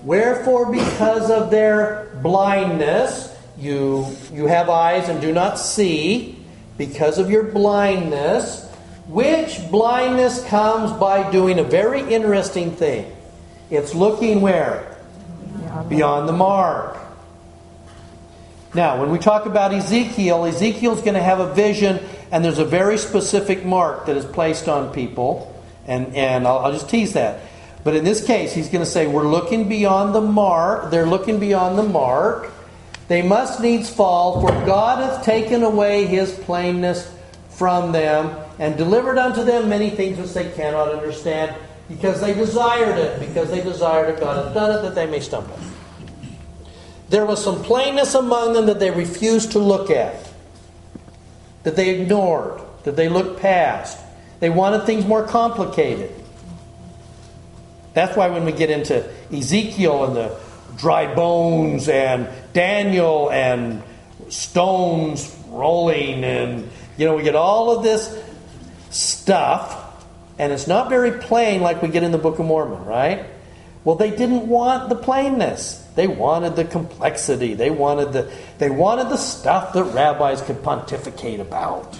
Wherefore, 0.03 0.71
because 0.71 1.31
of 1.31 1.51
their 1.51 2.15
blindness, 2.23 3.35
you, 3.57 4.07
you 4.31 4.47
have 4.47 4.69
eyes 4.69 5.09
and 5.09 5.23
do 5.23 5.33
not 5.33 5.59
see 5.59 6.45
because 6.77 7.17
of 7.17 7.31
your 7.31 7.45
blindness, 7.45 8.71
which 9.07 9.59
blindness 9.71 10.45
comes 10.45 10.93
by 10.93 11.31
doing 11.33 11.59
a 11.59 11.65
very 11.65 12.03
interesting 12.03 12.73
thing. 12.73 13.11
It's 13.71 13.95
looking 13.95 14.43
where? 14.43 14.99
Beyond 15.89 16.29
the 16.29 16.35
mark. 16.35 16.99
Now, 18.75 19.01
when 19.01 19.11
we 19.11 19.19
talk 19.19 19.47
about 19.47 19.73
Ezekiel, 19.73 20.45
Ezekiel's 20.45 21.01
going 21.01 21.15
to 21.15 21.23
have 21.23 21.41
a 21.41 21.55
vision, 21.55 22.05
and 22.31 22.45
there's 22.45 22.59
a 22.59 22.65
very 22.65 22.99
specific 22.99 23.65
mark 23.65 24.07
that 24.07 24.17
is 24.17 24.25
placed 24.25 24.69
on 24.69 24.93
people, 24.93 25.55
and, 25.87 26.15
and 26.15 26.47
I'll, 26.47 26.59
I'll 26.59 26.73
just 26.73 26.91
tease 26.91 27.15
that. 27.15 27.41
But 27.85 27.95
in 27.97 28.05
this 28.05 28.25
case, 28.25 28.53
he's 28.53 28.69
going 28.69 28.85
to 28.85 28.91
say, 28.91 29.07
We're 29.07 29.29
looking 29.29 29.69
beyond 29.69 30.15
the 30.15 30.21
mark. 30.21 30.91
They're 30.91 31.07
looking 31.07 31.41
beyond 31.41 31.79
the 31.79 31.85
mark. 31.85 32.53
They 33.09 33.23
must 33.23 33.61
needs 33.61 33.89
fall, 33.89 34.41
for 34.41 34.51
God 34.67 34.99
hath 34.99 35.25
taken 35.25 35.63
away 35.63 36.05
his 36.05 36.31
plainness 36.31 37.11
from 37.49 37.93
them, 37.93 38.37
and 38.59 38.77
delivered 38.77 39.17
unto 39.19 39.43
them 39.43 39.69
many 39.69 39.91
things 39.91 40.19
which 40.19 40.35
they 40.35 40.51
cannot 40.51 40.93
understand, 40.93 41.57
because 41.89 42.21
they 42.21 42.35
desired 42.35 42.99
it, 42.99 43.19
because 43.19 43.51
they 43.51 43.63
desired 43.63 44.15
it. 44.15 44.21
God 44.21 44.45
hath 44.45 44.55
done 44.55 44.79
it 44.79 44.83
that 44.83 44.95
they 44.95 45.07
may 45.07 45.21
stumble. 45.21 45.59
There 47.09 47.25
was 47.25 47.43
some 47.43 47.63
plainness 47.63 48.15
among 48.15 48.53
them 48.53 48.67
that 48.67 48.79
they 48.79 48.91
refused 48.91 49.53
to 49.53 49.59
look 49.59 49.91
at, 49.91 50.28
that 51.63 51.77
they 51.77 52.01
ignored, 52.01 52.61
that 52.85 52.97
they 52.97 53.09
looked 53.09 53.41
past. 53.41 53.99
They 54.41 54.51
wanted 54.51 54.85
things 54.85 55.05
more 55.05 55.27
complicated. 55.27 56.13
That's 57.95 58.17
why 58.17 58.29
when 58.29 58.45
we 58.45 58.53
get 58.53 58.71
into 58.71 59.09
Ezekiel 59.33 60.05
and 60.05 60.17
the 60.17 60.39
dry 60.77 61.13
bones 61.15 61.89
and 61.89 62.29
Daniel 62.53 63.31
and 63.31 63.83
stones 64.29 65.35
rolling 65.49 66.23
and 66.23 66.69
you 66.97 67.07
know 67.07 67.17
we 67.17 67.23
get 67.23 67.35
all 67.35 67.77
of 67.77 67.83
this 67.83 68.23
stuff 68.91 69.89
and 70.39 70.53
it's 70.53 70.69
not 70.69 70.89
very 70.89 71.19
plain 71.19 71.61
like 71.61 71.83
we 71.83 71.89
get 71.89 72.05
in 72.05 72.13
the 72.13 72.19
Book 72.19 72.39
of 72.39 72.47
Mormon, 72.47 72.85
right? 72.85 73.27
Well, 73.85 73.97
they 73.97 74.11
didn't 74.11 74.47
want 74.47 74.89
the 74.89 74.95
plainness. 74.95 75.85
They 75.99 76.07
wanted 76.07 76.55
the 76.55 76.65
complexity. 76.65 77.55
They 77.55 77.71
wanted 77.71 78.13
the 78.13 78.31
they 78.59 78.71
wanted 78.71 79.09
the 79.09 79.17
stuff 79.17 79.73
that 79.73 79.83
rabbis 79.83 80.41
could 80.43 80.63
pontificate 80.63 81.41
about 81.41 81.99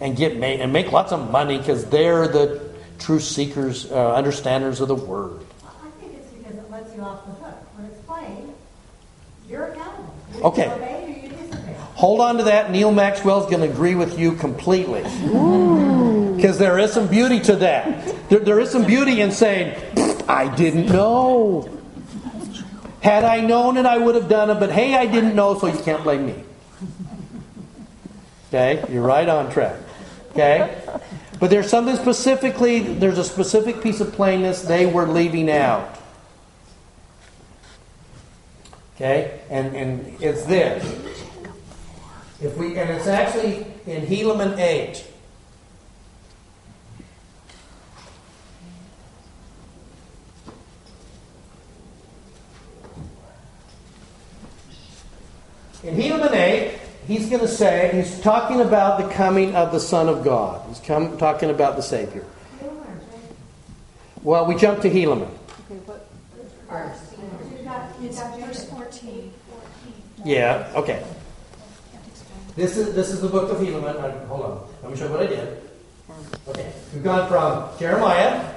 and 0.00 0.16
get 0.16 0.36
made 0.36 0.60
and 0.60 0.72
make 0.72 0.92
lots 0.92 1.10
of 1.10 1.28
money 1.32 1.58
because 1.58 1.86
they're 1.86 2.28
the 2.28 2.62
true 3.00 3.18
seekers, 3.18 3.90
uh, 3.90 4.14
understanders 4.14 4.80
of 4.80 4.86
the 4.86 4.94
word. 4.94 5.40
I 5.66 5.88
think 6.00 6.14
it's 6.14 6.30
because 6.30 6.54
it 6.54 6.70
lets 6.70 6.94
you 6.94 7.02
off 7.02 7.26
the 7.26 7.32
hook. 7.32 7.56
When 7.76 7.86
it's 7.86 8.00
plain, 8.02 8.54
you're 9.48 9.64
accountable. 9.64 10.14
You 10.36 10.42
Okay. 10.44 10.70
obey 10.70 11.22
you 11.24 11.28
disobey. 11.30 11.74
Hold 11.96 12.20
on 12.20 12.36
to 12.38 12.44
that. 12.44 12.70
Neal 12.70 12.92
Maxwell's 12.92 13.50
going 13.50 13.62
to 13.62 13.68
agree 13.68 13.96
with 13.96 14.16
you 14.16 14.30
completely. 14.30 15.02
Because 16.36 16.58
there 16.58 16.78
is 16.78 16.92
some 16.92 17.08
beauty 17.08 17.40
to 17.40 17.56
that. 17.56 18.28
There, 18.28 18.38
there 18.38 18.60
is 18.60 18.70
some 18.70 18.84
beauty 18.84 19.22
in 19.22 19.32
saying, 19.32 19.74
I 20.28 20.54
didn't 20.54 20.86
know. 20.86 21.68
Had 23.02 23.24
I 23.24 23.40
known 23.40 23.76
it, 23.76 23.86
I 23.86 23.98
would 23.98 24.14
have 24.14 24.28
done 24.28 24.50
it, 24.50 24.58
but 24.58 24.70
hey, 24.70 24.94
I 24.94 25.06
didn't 25.06 25.34
know, 25.34 25.58
so 25.58 25.66
you 25.66 25.78
can't 25.78 26.02
blame 26.02 26.26
me. 26.26 26.44
Okay? 28.48 28.84
You're 28.92 29.02
right 29.02 29.28
on 29.28 29.50
track. 29.50 29.76
Okay? 30.30 30.82
But 31.38 31.50
there's 31.50 31.68
something 31.68 31.96
specifically, 31.96 32.80
there's 32.80 33.18
a 33.18 33.24
specific 33.24 33.82
piece 33.82 34.00
of 34.00 34.12
plainness 34.12 34.62
they 34.62 34.86
were 34.86 35.06
leaving 35.06 35.50
out. 35.50 35.98
Okay? 38.94 39.40
And, 39.50 39.76
and 39.76 40.16
it's 40.22 40.44
this. 40.44 40.84
If 42.40 42.56
we, 42.56 42.78
and 42.78 42.90
it's 42.90 43.06
actually 43.06 43.66
in 43.86 44.06
Helaman 44.06 44.58
8. 44.58 45.06
In 55.86 55.94
Helaman 55.94 56.32
8, 56.32 56.78
he's 57.06 57.30
going 57.30 57.42
to 57.42 57.48
say, 57.48 57.92
he's 57.94 58.20
talking 58.20 58.60
about 58.60 59.00
the 59.00 59.08
coming 59.14 59.54
of 59.54 59.70
the 59.70 59.78
Son 59.78 60.08
of 60.08 60.24
God. 60.24 60.66
He's 60.68 60.80
come, 60.80 61.16
talking 61.16 61.48
about 61.48 61.76
the 61.76 61.82
Savior. 61.82 62.24
Well, 64.24 64.46
we 64.46 64.56
jump 64.56 64.80
to 64.82 64.90
Helaman. 64.90 65.30
It's 68.02 68.20
verse 68.20 68.68
14. 68.68 69.32
Yeah, 70.24 70.72
okay. 70.74 71.04
This 72.56 72.76
is 72.76 72.94
this 72.94 73.10
is 73.10 73.20
the 73.20 73.28
book 73.28 73.50
of 73.50 73.58
Helaman. 73.58 74.26
Hold 74.26 74.42
on. 74.42 74.68
Let 74.82 74.90
me 74.90 74.98
show 74.98 75.06
you 75.06 75.12
what 75.12 75.22
I 75.22 75.26
did. 75.26 75.62
Okay. 76.48 76.72
We've 76.92 77.04
gone 77.04 77.28
from 77.28 77.78
Jeremiah. 77.78 78.55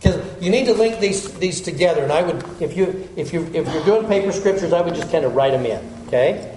Because 0.00 0.42
you 0.42 0.50
need 0.50 0.64
to 0.64 0.72
link 0.72 0.98
these 0.98 1.30
these 1.34 1.60
together, 1.60 2.02
and 2.02 2.10
I 2.10 2.22
would, 2.22 2.42
if 2.58 2.74
you 2.74 3.06
if 3.16 3.34
you 3.34 3.44
if 3.52 3.70
you're 3.70 3.84
doing 3.84 4.06
paper 4.06 4.32
scriptures, 4.32 4.72
I 4.72 4.80
would 4.80 4.94
just 4.94 5.12
kind 5.12 5.26
of 5.26 5.34
write 5.34 5.50
them 5.50 5.66
in. 5.66 5.86
Okay. 6.06 6.56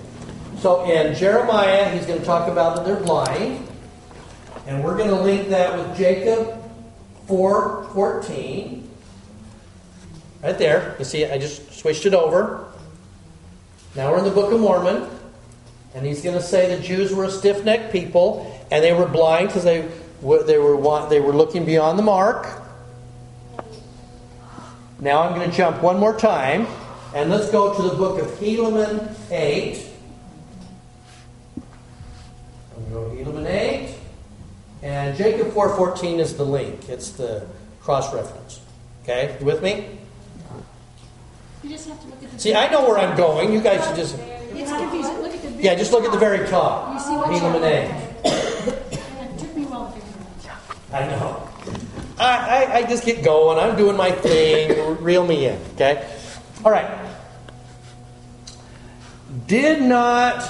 So 0.60 0.86
in 0.86 1.14
Jeremiah, 1.14 1.90
he's 1.90 2.06
going 2.06 2.20
to 2.20 2.26
talk 2.26 2.48
about 2.48 2.78
that 2.78 2.86
they're 2.86 2.96
blind, 3.04 3.68
and 4.66 4.82
we're 4.82 4.96
going 4.96 5.10
to 5.10 5.20
link 5.20 5.50
that 5.50 5.78
with 5.78 5.98
Jacob 5.98 6.58
four 7.28 7.90
fourteen. 7.94 8.90
Right 10.42 10.58
there. 10.58 10.96
You 11.00 11.06
see, 11.06 11.26
I 11.26 11.38
just 11.38 11.74
switched 11.74 12.06
it 12.06 12.14
over. 12.14 12.66
Now 13.94 14.12
we're 14.12 14.20
in 14.20 14.24
the 14.24 14.32
Book 14.32 14.54
of 14.54 14.62
Mormon, 14.62 15.06
and 15.94 16.06
he's 16.06 16.22
going 16.22 16.38
to 16.38 16.42
say 16.42 16.74
the 16.74 16.82
Jews 16.82 17.14
were 17.14 17.26
a 17.26 17.30
stiff-necked 17.30 17.92
people, 17.92 18.58
and 18.72 18.82
they 18.82 18.94
were 18.94 19.06
blind 19.06 19.50
because 19.50 19.66
they 19.66 19.82
they 20.22 20.58
were 20.58 21.10
they 21.10 21.20
were 21.20 21.34
looking 21.34 21.66
beyond 21.66 22.00
the 22.00 22.04
mark. 22.04 22.62
Now 25.04 25.24
I'm 25.24 25.36
going 25.36 25.52
to 25.52 25.54
jump 25.54 25.84
one 25.84 26.00
more 26.00 26.18
time, 26.18 26.66
and 27.14 27.30
let's 27.30 27.52
go 27.52 27.76
to 27.76 27.82
the 27.90 27.94
book 27.94 28.22
of 28.22 28.28
Helaman 28.40 29.14
eight. 29.32 29.86
I'm 32.74 32.90
going 32.90 33.18
to 33.18 33.24
go 33.26 33.32
Helaman 33.32 33.46
eight, 33.50 33.98
and 34.82 35.18
Jacob 35.18 35.52
four 35.52 35.76
fourteen 35.76 36.22
is 36.22 36.38
the 36.38 36.46
link. 36.46 36.88
It's 36.88 37.10
the 37.10 37.46
cross 37.82 38.14
reference. 38.14 38.62
Okay, 39.04 39.36
you 39.42 39.46
with 39.46 39.62
me? 39.62 40.00
You 41.64 41.72
just 41.72 41.90
have 41.90 42.00
to 42.00 42.08
look 42.08 42.24
at 42.24 42.32
the. 42.32 42.40
See, 42.40 42.56
I 42.56 42.70
know 42.70 42.88
where 42.88 42.98
I'm 42.98 43.18
going. 43.18 43.52
You 43.52 43.60
guys 43.60 43.86
should 43.86 43.98
just. 43.98 44.18
It's 44.18 44.72
confusing. 44.72 45.18
Look 45.22 45.34
at 45.34 45.42
the. 45.42 45.50
Yeah, 45.62 45.76
just 45.76 45.92
look 45.92 46.06
at 46.06 46.14
the 46.14 46.18
very 46.18 46.48
top. 46.48 46.94
You 46.94 47.00
see 47.02 47.16
what 47.18 47.28
Helaman 47.28 47.64
eight. 47.66 47.90
It 49.36 49.38
took 49.38 49.54
me 49.54 49.64
a 49.64 49.68
while 49.68 49.92
to 49.92 50.00
figure 50.00 50.22
it 50.40 50.48
out. 50.48 50.94
I 50.94 51.08
know. 51.08 51.93
I, 52.24 52.64
I, 52.64 52.76
I 52.78 52.84
just 52.84 53.06
get 53.06 53.24
going. 53.24 53.60
I'm 53.60 53.76
doing 53.76 53.98
my 53.98 54.12
thing. 54.12 55.04
Reel 55.04 55.26
me 55.26 55.48
in. 55.48 55.60
Okay? 55.76 56.10
All 56.64 56.72
right. 56.72 57.00
Did 59.48 59.82
not 59.82 60.50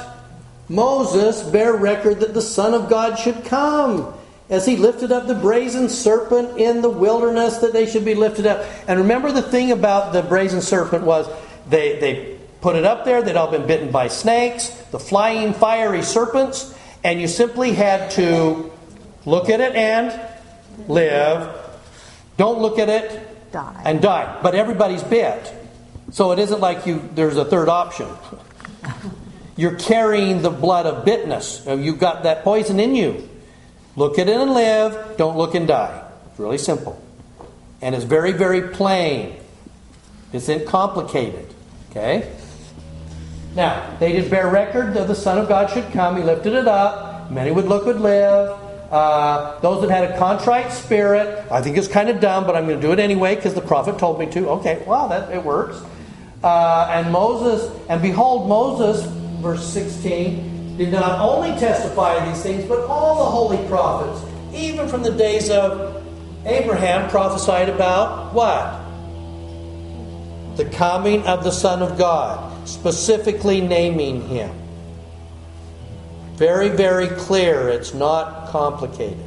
Moses 0.70 1.42
bear 1.44 1.74
record 1.74 2.20
that 2.20 2.34
the 2.34 2.42
Son 2.42 2.74
of 2.74 2.90
God 2.90 3.18
should 3.18 3.46
come? 3.46 4.14
As 4.50 4.66
he 4.66 4.78
lifted 4.78 5.12
up 5.12 5.26
the 5.26 5.36
brazen 5.36 5.90
serpent 5.90 6.60
in 6.60 6.82
the 6.82 6.90
wilderness, 6.90 7.58
that 7.60 7.74
they 7.74 7.88
should 7.88 8.06
be 8.06 8.14
lifted 8.14 8.46
up. 8.46 8.66
And 8.88 9.00
remember 9.00 9.32
the 9.32 9.42
thing 9.42 9.72
about 9.72 10.14
the 10.14 10.22
brazen 10.22 10.62
serpent 10.62 11.06
was 11.06 11.28
they, 11.70 12.00
they 12.00 12.38
put 12.62 12.76
it 12.76 12.86
up 12.86 13.04
there, 13.04 13.24
they'd 13.24 13.36
all 13.36 13.50
been 13.50 13.66
bitten 13.66 13.90
by 13.90 14.10
snakes, 14.10 14.70
the 14.92 15.00
flying 15.00 15.54
fiery 15.54 16.04
serpents, 16.04 16.78
and 17.04 17.20
you 17.20 17.28
simply 17.28 17.74
had 17.74 18.12
to 18.12 18.72
look 19.26 19.50
at 19.50 19.60
it 19.60 19.76
and 19.76 20.20
live. 20.88 21.63
Don't 22.38 22.60
look 22.60 22.80
at 22.80 22.90
it 22.90 23.28
Die. 23.52 23.82
and 23.86 24.02
die. 24.02 24.40
But 24.42 24.56
everybody's 24.56 25.04
bit. 25.04 25.54
So 26.12 26.32
it 26.32 26.40
isn't 26.40 26.60
like 26.60 26.86
you 26.86 27.10
there's 27.14 27.38
a 27.38 27.46
third 27.46 27.70
option. 27.70 28.08
You're 29.56 29.76
carrying 29.76 30.42
the 30.42 30.50
blood 30.50 30.86
of 30.86 31.06
bitness. 31.06 31.84
You've 31.84 32.00
got 32.00 32.24
that 32.24 32.44
poison 32.44 32.80
in 32.80 32.96
you. 32.96 33.30
Look 33.96 34.18
at 34.18 34.28
it 34.28 34.36
and 34.36 34.54
live. 34.54 35.18
Don't 35.18 35.38
look 35.38 35.54
and 35.54 35.68
die. 35.68 36.04
It's 36.32 36.40
really 36.40 36.58
simple. 36.58 37.00
And 37.82 37.94
it's 37.94 38.06
very, 38.06 38.32
very 38.32 38.70
plain. 38.70 39.38
It's 40.32 40.50
uncomplicated. 40.50 41.54
Okay? 41.92 42.32
Now, 43.56 43.96
they 44.00 44.14
did 44.14 44.32
bear 44.32 44.48
record 44.50 44.96
that 44.96 45.08
the 45.08 45.16
Son 45.16 45.38
of 45.38 45.48
God 45.48 45.70
should 45.70 45.92
come. 45.92 46.18
He 46.18 46.24
lifted 46.24 46.54
it 46.54 46.68
up. 46.68 47.30
Many 47.30 47.52
would 47.52 47.66
look, 47.66 47.86
would 47.86 48.00
live. 48.02 48.60
Uh, 48.94 49.60
those 49.62 49.82
that 49.82 49.90
had 49.90 50.12
a 50.12 50.18
contrite 50.20 50.72
spirit, 50.72 51.44
I 51.50 51.64
think 51.64 51.78
it's 51.78 51.88
kind 51.88 52.10
of 52.10 52.20
dumb, 52.20 52.46
but 52.46 52.56
I'm 52.56 52.68
going 52.68 52.80
to 52.80 52.88
do 52.88 52.94
it 52.94 53.00
anyway 53.00 53.34
because 53.34 53.56
the 53.56 53.62
prophet 53.62 53.98
told 53.98 54.20
me 54.20 54.28
to. 54.28 54.50
Okay, 54.50 54.84
well, 54.86 55.08
that 55.10 55.32
it 55.32 55.44
works. 55.44 55.82
Uh, 56.44 56.92
and 56.92 57.12
Moses, 57.12 57.76
and 57.90 58.04
behold, 58.04 58.48
Moses, 58.48 59.04
verse 59.42 59.66
16, 59.74 60.78
did 60.78 60.92
not 60.92 61.20
only 61.20 61.58
testify 61.60 62.24
these 62.30 62.44
things, 62.44 62.66
but 62.66 62.82
all 62.82 63.18
the 63.18 63.32
holy 63.32 63.68
prophets, 63.68 64.24
even 64.54 64.88
from 64.88 65.02
the 65.02 65.12
days 65.12 65.50
of 65.50 66.06
Abraham, 66.46 67.10
prophesied 67.10 67.70
about 67.70 68.32
what? 68.32 68.80
The 70.56 70.66
coming 70.66 71.24
of 71.24 71.44
the 71.44 71.52
Son 71.52 71.82
of 71.82 71.98
God. 71.98 72.52
specifically 72.66 73.60
naming 73.60 74.22
him. 74.28 74.56
Very, 76.36 76.70
very 76.70 77.08
clear. 77.08 77.70
It's 77.70 77.94
not 77.94 78.43
complicated. 78.54 79.18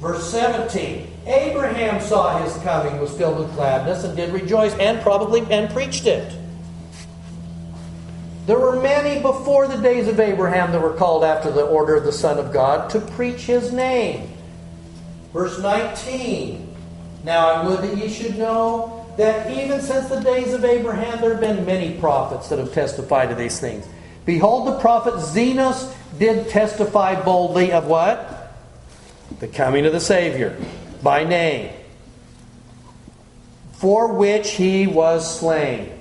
Verse 0.00 0.30
17 0.30 1.06
Abraham 1.26 2.00
saw 2.00 2.42
his 2.42 2.56
coming, 2.62 2.98
was 2.98 3.12
filled 3.12 3.38
with 3.38 3.54
gladness, 3.54 4.04
and 4.04 4.16
did 4.16 4.32
rejoice, 4.32 4.74
and 4.78 5.02
probably 5.02 5.42
and 5.50 5.70
preached 5.70 6.06
it. 6.06 6.32
There 8.46 8.58
were 8.58 8.80
many 8.80 9.20
before 9.20 9.68
the 9.68 9.76
days 9.76 10.08
of 10.08 10.18
Abraham 10.18 10.72
that 10.72 10.80
were 10.80 10.94
called 10.94 11.24
after 11.24 11.50
the 11.50 11.60
order 11.60 11.94
of 11.94 12.04
the 12.04 12.12
Son 12.12 12.38
of 12.38 12.54
God 12.54 12.88
to 12.90 13.00
preach 13.00 13.42
his 13.42 13.70
name. 13.70 14.32
Verse 15.34 15.60
19 15.60 16.74
Now 17.22 17.48
I 17.48 17.68
would 17.68 17.80
that 17.80 17.98
ye 17.98 18.08
should 18.08 18.38
know 18.38 19.06
that 19.18 19.50
even 19.50 19.82
since 19.82 20.08
the 20.08 20.20
days 20.20 20.54
of 20.54 20.64
Abraham 20.64 21.20
there 21.20 21.32
have 21.32 21.40
been 21.40 21.66
many 21.66 22.00
prophets 22.00 22.48
that 22.48 22.58
have 22.58 22.72
testified 22.72 23.28
to 23.28 23.34
these 23.34 23.60
things. 23.60 23.86
Behold, 24.24 24.68
the 24.68 24.78
prophet 24.78 25.14
Zenos 25.14 25.94
did 26.18 26.48
testify 26.48 27.20
boldly 27.22 27.72
of 27.72 27.86
what? 27.86 28.52
The 29.38 29.48
coming 29.48 29.86
of 29.86 29.92
the 29.92 30.00
Savior 30.00 30.56
by 31.02 31.24
name, 31.24 31.72
for 33.72 34.12
which 34.12 34.50
he 34.50 34.86
was 34.86 35.38
slain. 35.40 35.92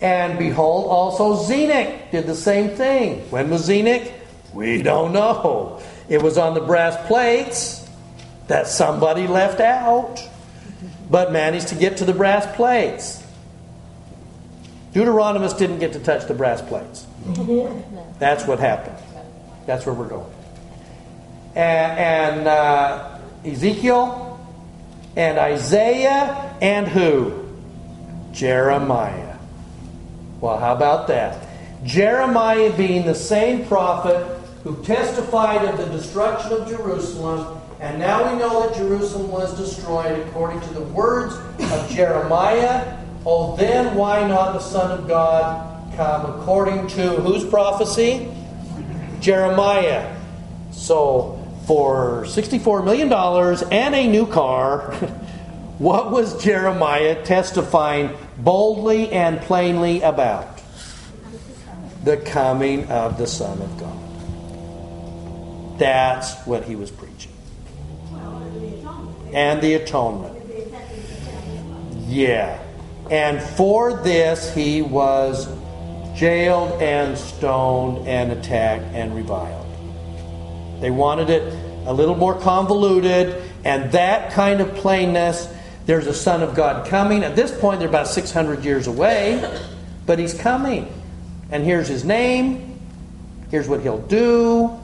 And 0.00 0.38
behold, 0.38 0.90
also 0.90 1.44
Zenock 1.44 2.10
did 2.10 2.26
the 2.26 2.34
same 2.34 2.70
thing. 2.76 3.20
When 3.30 3.50
was 3.50 3.68
Zenock? 3.68 4.10
We 4.52 4.82
don't 4.82 5.12
know. 5.12 5.82
It 6.08 6.22
was 6.22 6.36
on 6.38 6.54
the 6.54 6.60
brass 6.60 6.96
plates 7.06 7.88
that 8.48 8.66
somebody 8.66 9.26
left 9.26 9.60
out, 9.60 10.20
but 11.10 11.32
managed 11.32 11.68
to 11.68 11.74
get 11.74 11.96
to 11.98 12.04
the 12.04 12.12
brass 12.12 12.46
plates. 12.54 13.23
Deuteronomist 14.94 15.58
didn't 15.58 15.80
get 15.80 15.92
to 15.94 15.98
touch 15.98 16.26
the 16.26 16.34
brass 16.34 16.62
plates. 16.62 17.06
That's 18.20 18.46
what 18.46 18.60
happened. 18.60 18.96
That's 19.66 19.84
where 19.84 19.94
we're 19.94 20.08
going. 20.08 20.32
And, 21.56 21.98
and 22.38 22.48
uh, 22.48 23.18
Ezekiel, 23.44 24.40
and 25.16 25.38
Isaiah, 25.38 26.56
and 26.62 26.86
who? 26.86 27.44
Jeremiah. 28.32 29.36
Well, 30.40 30.58
how 30.58 30.74
about 30.74 31.08
that? 31.08 31.44
Jeremiah 31.84 32.72
being 32.76 33.04
the 33.04 33.14
same 33.14 33.66
prophet 33.66 34.24
who 34.62 34.82
testified 34.84 35.64
of 35.68 35.76
the 35.76 35.86
destruction 35.86 36.52
of 36.52 36.68
Jerusalem, 36.68 37.60
and 37.80 37.98
now 37.98 38.32
we 38.32 38.38
know 38.38 38.66
that 38.66 38.76
Jerusalem 38.76 39.30
was 39.30 39.56
destroyed 39.58 40.18
according 40.26 40.60
to 40.60 40.74
the 40.74 40.82
words 40.82 41.34
of 41.58 41.90
Jeremiah. 41.90 43.03
Oh, 43.26 43.56
then 43.56 43.94
why 43.94 44.26
not 44.28 44.52
the 44.52 44.60
Son 44.60 44.98
of 44.98 45.08
God 45.08 45.96
come 45.96 46.26
according 46.26 46.88
to 46.88 47.16
whose 47.16 47.42
prophecy? 47.44 48.30
Jeremiah. 49.20 50.14
So, 50.72 51.40
for 51.66 52.24
$64 52.24 52.84
million 52.84 53.10
and 53.72 53.94
a 53.94 54.06
new 54.06 54.26
car, 54.26 54.92
what 55.78 56.10
was 56.10 56.44
Jeremiah 56.44 57.24
testifying 57.24 58.10
boldly 58.36 59.10
and 59.10 59.40
plainly 59.40 60.02
about? 60.02 60.60
The 62.02 62.18
coming 62.18 62.90
of 62.90 63.16
the 63.16 63.26
Son 63.26 63.62
of 63.62 63.78
God. 63.78 63.94
That's 65.78 66.34
what 66.44 66.64
he 66.64 66.76
was 66.76 66.90
preaching. 66.90 67.32
And 69.32 69.62
the 69.62 69.72
atonement. 69.74 70.36
Yeah. 72.06 72.63
And 73.10 73.40
for 73.40 74.02
this 74.02 74.54
he 74.54 74.82
was 74.82 75.48
jailed 76.14 76.80
and 76.80 77.18
stoned 77.18 78.06
and 78.08 78.32
attacked 78.32 78.84
and 78.94 79.14
reviled. 79.14 79.66
They 80.80 80.90
wanted 80.90 81.30
it 81.30 81.52
a 81.86 81.92
little 81.92 82.14
more 82.14 82.38
convoluted 82.40 83.42
and 83.64 83.90
that 83.92 84.32
kind 84.32 84.60
of 84.60 84.74
plainness. 84.74 85.48
There's 85.86 86.06
a 86.06 86.14
Son 86.14 86.42
of 86.42 86.54
God 86.54 86.86
coming. 86.86 87.24
At 87.24 87.36
this 87.36 87.56
point, 87.58 87.80
they're 87.80 87.88
about 87.88 88.08
600 88.08 88.64
years 88.64 88.86
away, 88.86 89.60
but 90.06 90.18
he's 90.18 90.34
coming. 90.34 90.92
And 91.50 91.64
here's 91.64 91.88
his 91.88 92.04
name. 92.04 92.78
Here's 93.50 93.68
what 93.68 93.80
he'll 93.80 93.98
do. 93.98 94.78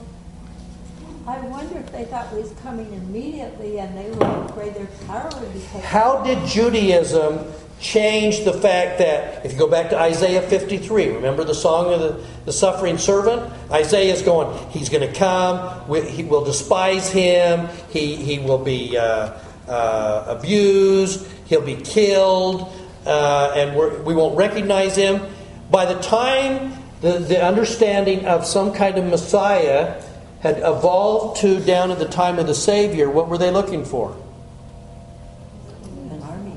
I 1.26 1.38
wonder 1.40 1.78
if 1.78 1.92
they 1.92 2.04
thought 2.04 2.28
he 2.30 2.36
was 2.36 2.52
coming 2.62 2.92
immediately 2.92 3.78
and 3.78 3.96
they 3.96 4.10
were 4.10 4.44
afraid 4.44 4.74
their 4.74 4.88
power 5.06 5.30
would 5.40 5.52
be 5.52 5.60
taken. 5.60 5.80
How 5.82 6.22
did 6.24 6.44
Judaism 6.46 7.44
change 7.80 8.44
the 8.44 8.52
fact 8.52 8.98
that, 8.98 9.44
if 9.44 9.52
you 9.52 9.58
go 9.58 9.66
back 9.66 9.90
to 9.90 9.98
Isaiah 9.98 10.42
53, 10.42 11.12
remember 11.12 11.44
the 11.44 11.54
song 11.54 11.92
of 11.92 12.00
the, 12.00 12.24
the 12.44 12.52
suffering 12.52 12.98
servant? 12.98 13.50
Isaiah 13.70 14.12
is 14.12 14.22
going, 14.22 14.68
he's 14.68 14.90
going 14.90 15.10
to 15.10 15.18
come, 15.18 15.88
we, 15.88 16.02
he 16.02 16.22
will 16.22 16.44
despise 16.44 17.10
him, 17.10 17.68
he, 17.88 18.16
he 18.16 18.38
will 18.38 18.58
be 18.58 18.96
uh, 18.96 19.32
uh, 19.66 20.24
abused, 20.28 21.26
he'll 21.46 21.64
be 21.64 21.76
killed, 21.76 22.70
uh, 23.06 23.54
and 23.56 23.74
we're, 23.74 24.02
we 24.02 24.14
won't 24.14 24.36
recognize 24.36 24.94
him. 24.94 25.22
By 25.70 25.86
the 25.86 26.00
time 26.00 26.74
the, 27.00 27.18
the 27.18 27.42
understanding 27.42 28.26
of 28.26 28.44
some 28.44 28.74
kind 28.74 28.98
of 28.98 29.06
Messiah 29.06 30.02
had 30.40 30.58
evolved 30.58 31.40
to 31.40 31.60
down 31.60 31.90
at 31.90 31.98
the 31.98 32.08
time 32.08 32.38
of 32.38 32.46
the 32.46 32.54
Savior, 32.54 33.10
what 33.10 33.28
were 33.28 33.38
they 33.38 33.50
looking 33.50 33.84
for? 33.84 34.16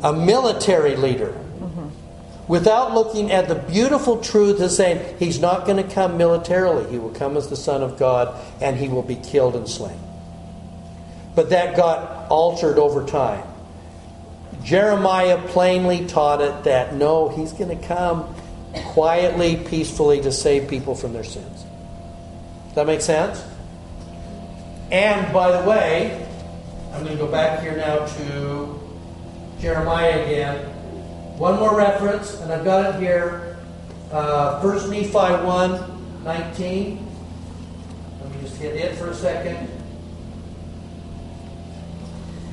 A 0.03 0.13
military 0.13 0.95
leader 0.95 1.33
without 2.47 2.93
looking 2.93 3.31
at 3.31 3.47
the 3.47 3.55
beautiful 3.55 4.19
truth 4.21 4.59
of 4.59 4.69
saying 4.69 5.17
he's 5.17 5.39
not 5.39 5.65
going 5.65 5.77
to 5.77 5.93
come 5.95 6.17
militarily. 6.17 6.89
He 6.91 6.99
will 6.99 7.11
come 7.11 7.37
as 7.37 7.49
the 7.49 7.55
Son 7.55 7.81
of 7.81 7.97
God 7.97 8.37
and 8.61 8.77
he 8.77 8.89
will 8.89 9.01
be 9.01 9.15
killed 9.15 9.55
and 9.55 9.67
slain. 9.67 9.99
But 11.35 11.49
that 11.49 11.77
got 11.77 12.29
altered 12.29 12.77
over 12.77 13.05
time. 13.05 13.47
Jeremiah 14.63 15.41
plainly 15.47 16.05
taught 16.05 16.41
it 16.41 16.65
that 16.65 16.95
no, 16.95 17.29
he's 17.29 17.53
going 17.53 17.77
to 17.77 17.87
come 17.87 18.35
quietly, 18.73 19.55
peacefully 19.55 20.21
to 20.21 20.31
save 20.31 20.69
people 20.69 20.95
from 20.95 21.13
their 21.13 21.23
sins. 21.23 21.63
Does 22.67 22.75
that 22.75 22.87
make 22.87 23.01
sense? 23.01 23.43
And 24.91 25.31
by 25.33 25.59
the 25.59 25.67
way, 25.67 26.27
I'm 26.93 27.03
going 27.03 27.17
to 27.17 27.23
go 27.23 27.31
back 27.31 27.61
here 27.61 27.75
now 27.75 28.05
to 28.05 28.72
Jeremiah 29.63 30.21
again. 30.25 30.57
One 31.37 31.57
more 31.57 31.73
reference, 31.73 32.37
and 32.41 32.51
I've 32.51 32.65
got 32.65 32.93
it 32.93 32.99
here. 32.99 33.57
Uh, 34.11 34.59
1 34.59 34.89
Nephi 34.89 35.09
1 35.13 36.23
19. 36.25 37.07
Let 38.21 38.29
me 38.29 38.41
just 38.41 38.57
hit 38.57 38.75
it 38.75 38.97
for 38.97 39.07
a 39.07 39.15
second. 39.15 39.69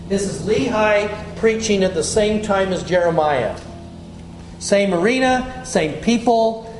This 0.07 0.23
is 0.23 0.47
Lehi 0.47 1.37
preaching 1.39 1.83
at 1.83 1.95
the 1.95 2.05
same 2.05 2.43
time 2.43 2.73
as 2.73 2.85
Jeremiah. 2.85 3.59
Same 4.61 4.95
arena, 4.95 5.65
same 5.67 6.01
people. 6.05 6.73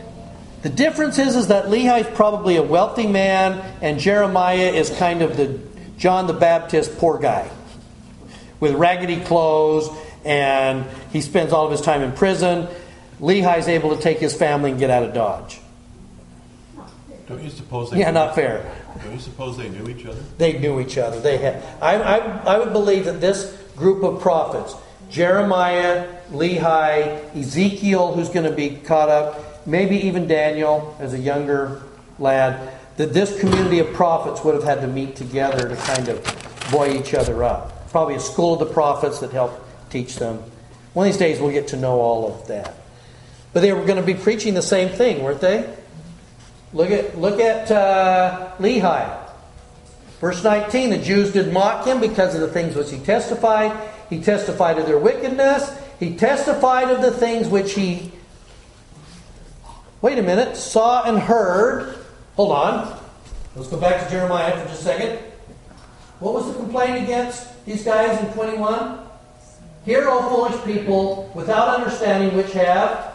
The 0.63 0.69
difference 0.69 1.19
is, 1.19 1.35
is 1.35 1.49
that 1.49 1.65
Lehi 1.65 2.03
is 2.03 2.17
probably 2.17 2.55
a 2.55 2.63
wealthy 2.63 3.09
man, 3.09 3.59
and 3.83 3.99
Jeremiah 3.99 4.71
is 4.71 4.91
kind 4.91 5.23
of 5.23 5.37
the 5.37 5.59
John 5.99 6.29
the 6.29 6.35
Baptist 6.35 6.99
poor 6.99 7.19
guy 7.19 7.51
with 8.61 8.75
raggedy 8.75 9.19
clothes, 9.21 9.89
and 10.25 10.85
he 11.13 11.21
spends 11.21 11.53
all 11.53 11.65
of 11.67 11.73
his 11.73 11.81
time 11.81 12.03
in 12.03 12.13
prison. 12.13 12.67
Lehi 13.21 13.59
is 13.59 13.69
able 13.69 13.95
to 13.97 14.03
take 14.03 14.19
his 14.19 14.35
family 14.35 14.71
and 14.71 14.79
get 14.81 14.91
out 14.91 15.03
of 15.03 15.13
Dodge. 15.15 15.61
Don't 17.29 17.43
you 17.43 17.51
suppose 17.51 17.91
they 17.91 17.99
Yeah, 17.99 18.07
knew- 18.07 18.15
not 18.15 18.35
fair. 18.35 18.65
Don't 19.05 19.13
you 19.15 19.21
suppose 19.21 19.57
they 19.57 19.69
knew 19.69 19.89
each 19.89 20.05
other? 20.05 20.19
They 20.39 20.59
knew 20.59 20.81
each 20.81 20.99
other. 20.99 21.21
They 21.21 21.37
had. 21.39 21.63
I, 21.81 21.95
I, 21.97 22.17
I 22.55 22.59
would 22.59 22.73
believe 22.73 23.05
that 23.05 23.21
this 23.21 23.57
group 23.77 24.03
of 24.03 24.21
prophets, 24.21 24.75
Jeremiah, 25.11 26.09
Lehi, 26.33 27.35
Ezekiel, 27.37 28.15
who's 28.15 28.29
going 28.29 28.47
to 28.51 28.57
be 28.57 28.71
caught 28.77 29.09
up, 29.09 29.65
maybe 29.67 29.97
even 30.09 30.27
Daniel 30.27 30.97
as 30.99 31.15
a 31.15 31.19
younger 31.19 31.83
lad, 32.19 32.69
that 32.97 33.13
this 33.13 33.39
community 33.39 33.79
of 33.79 33.93
prophets 33.93 34.43
would 34.45 34.55
have 34.55 34.65
had 34.65 34.81
to 34.81 34.89
meet 34.89 35.15
together 35.17 35.69
to 35.69 35.77
kind 35.77 36.09
of 36.09 36.69
buoy 36.71 36.99
each 36.99 37.15
other 37.15 37.45
up. 37.45 37.89
Probably 37.91 38.17
a 38.17 38.21
school 38.21 38.55
of 38.55 38.59
the 38.69 38.73
prophets 38.75 39.21
that 39.21 39.31
helped 39.31 39.61
teach 39.91 40.17
them. 40.17 40.43
One 40.93 41.07
of 41.07 41.13
these 41.13 41.19
days 41.19 41.41
we'll 41.41 41.53
get 41.53 41.69
to 41.69 41.77
know 41.77 42.01
all 42.01 42.33
of 42.33 42.49
that. 42.49 42.75
But 43.53 43.61
they 43.61 43.73
were 43.73 43.85
going 43.85 43.97
to 44.01 44.07
be 44.07 44.15
preaching 44.15 44.55
the 44.55 44.63
same 44.63 44.89
thing, 44.89 45.23
weren't 45.23 45.41
they? 45.41 45.73
Look 46.73 46.91
at 46.91 47.19
look 47.19 47.41
at 47.41 47.71
uh, 47.71 48.53
Lehi. 48.59 49.19
Verse 50.21 50.45
19, 50.45 50.91
the 50.91 50.99
Jews 50.99 51.33
did 51.33 51.53
mock 51.53 51.87
him 51.87 51.99
because 51.99 52.35
of 52.35 52.43
the 52.43 52.49
things 52.49 52.77
which 52.77 52.91
he 52.91 52.99
testified. 52.99 53.91
He 54.11 54.21
testified 54.23 54.79
of 54.79 54.87
their 54.87 54.99
wickedness. 54.99 55.75
He 55.99 56.15
testified 56.17 56.91
of 56.91 57.01
the 57.01 57.11
things 57.11 57.49
which 57.49 57.73
he, 57.73 58.13
wait 60.03 60.19
a 60.19 60.23
minute, 60.23 60.57
saw 60.57 61.05
and 61.05 61.19
heard. 61.19 61.97
Hold 62.37 62.53
on. 62.53 63.01
Let's 63.57 63.69
go 63.69 63.81
back 63.81 64.05
to 64.05 64.11
Jeremiah 64.11 64.53
for 64.61 64.69
just 64.69 64.83
a 64.83 64.85
second. 64.85 65.19
What 66.21 66.35
was 66.35 66.47
the 66.47 66.55
complaint 66.55 67.03
against 67.03 67.65
these 67.65 67.83
guys 67.83 68.21
in 68.21 68.33
21? 68.35 68.99
Hear, 69.85 70.09
O 70.09 70.29
foolish 70.29 70.65
people, 70.65 71.31
without 71.35 71.81
understanding, 71.81 72.37
which 72.37 72.53
have 72.53 73.15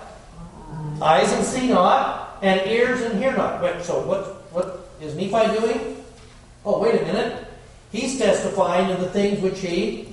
eyes 1.02 1.32
and 1.32 1.46
see 1.46 1.70
not, 1.70 2.38
and 2.42 2.66
ears 2.68 3.02
and 3.02 3.22
hear 3.22 3.36
not. 3.36 3.62
Wait, 3.62 3.82
so 3.84 4.00
what, 4.02 4.52
what 4.52 4.90
is 5.02 5.16
Nephi 5.16 5.60
doing? 5.60 6.04
Oh, 6.66 6.80
wait 6.80 7.02
a 7.02 7.06
minute. 7.06 7.46
He's 7.92 8.18
testifying 8.18 8.96
to 8.96 9.02
the 9.02 9.10
things 9.10 9.42
which 9.42 9.60
he 9.60 10.10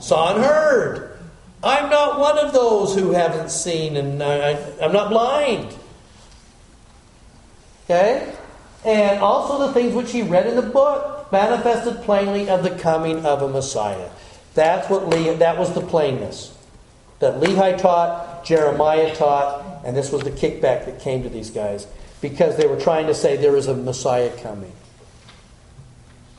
saw 0.00 0.34
and 0.34 0.44
heard. 0.44 1.18
I'm 1.62 1.90
not 1.90 2.18
one 2.18 2.38
of 2.38 2.52
those 2.52 2.94
who 2.94 3.12
haven't 3.12 3.50
seen, 3.50 3.96
and 3.96 4.22
I, 4.22 4.50
I'm 4.80 4.92
not 4.92 5.08
blind. 5.10 5.74
Okay? 7.84 8.34
And 8.84 9.18
also 9.20 9.66
the 9.66 9.72
things 9.72 9.94
which 9.94 10.12
he 10.12 10.22
read 10.22 10.46
in 10.46 10.56
the 10.56 10.62
book 10.62 11.32
manifested 11.32 12.02
plainly 12.02 12.48
of 12.48 12.62
the 12.62 12.70
coming 12.70 13.24
of 13.24 13.42
a 13.42 13.48
Messiah. 13.48 14.10
That's 14.54 14.88
what 14.88 15.08
Le- 15.08 15.36
that 15.36 15.58
was 15.58 15.74
the 15.74 15.80
plainness 15.80 16.54
that 17.20 17.40
Lehi 17.40 17.78
taught, 17.78 18.44
Jeremiah 18.44 19.14
taught, 19.14 19.82
and 19.84 19.96
this 19.96 20.12
was 20.12 20.22
the 20.22 20.30
kickback 20.30 20.84
that 20.86 21.00
came 21.00 21.22
to 21.22 21.28
these 21.28 21.50
guys 21.50 21.86
because 22.20 22.56
they 22.56 22.66
were 22.66 22.78
trying 22.78 23.06
to 23.06 23.14
say 23.14 23.36
there 23.36 23.56
is 23.56 23.66
a 23.66 23.74
Messiah 23.74 24.30
coming. 24.42 24.72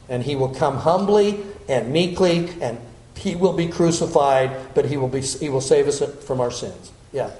And 0.09 0.21
he 0.23 0.35
will 0.35 0.53
come 0.53 0.77
humbly 0.77 1.43
and 1.67 1.91
meekly, 1.91 2.49
and 2.61 2.77
he 3.17 3.35
will 3.35 3.53
be 3.53 3.67
crucified, 3.67 4.75
but 4.75 4.85
he 4.85 4.97
will, 4.97 5.07
be, 5.07 5.21
he 5.21 5.49
will 5.49 5.61
save 5.61 5.87
us 5.87 6.03
from 6.25 6.39
our 6.39 6.51
sins. 6.51 6.91
Yeah. 7.11 7.31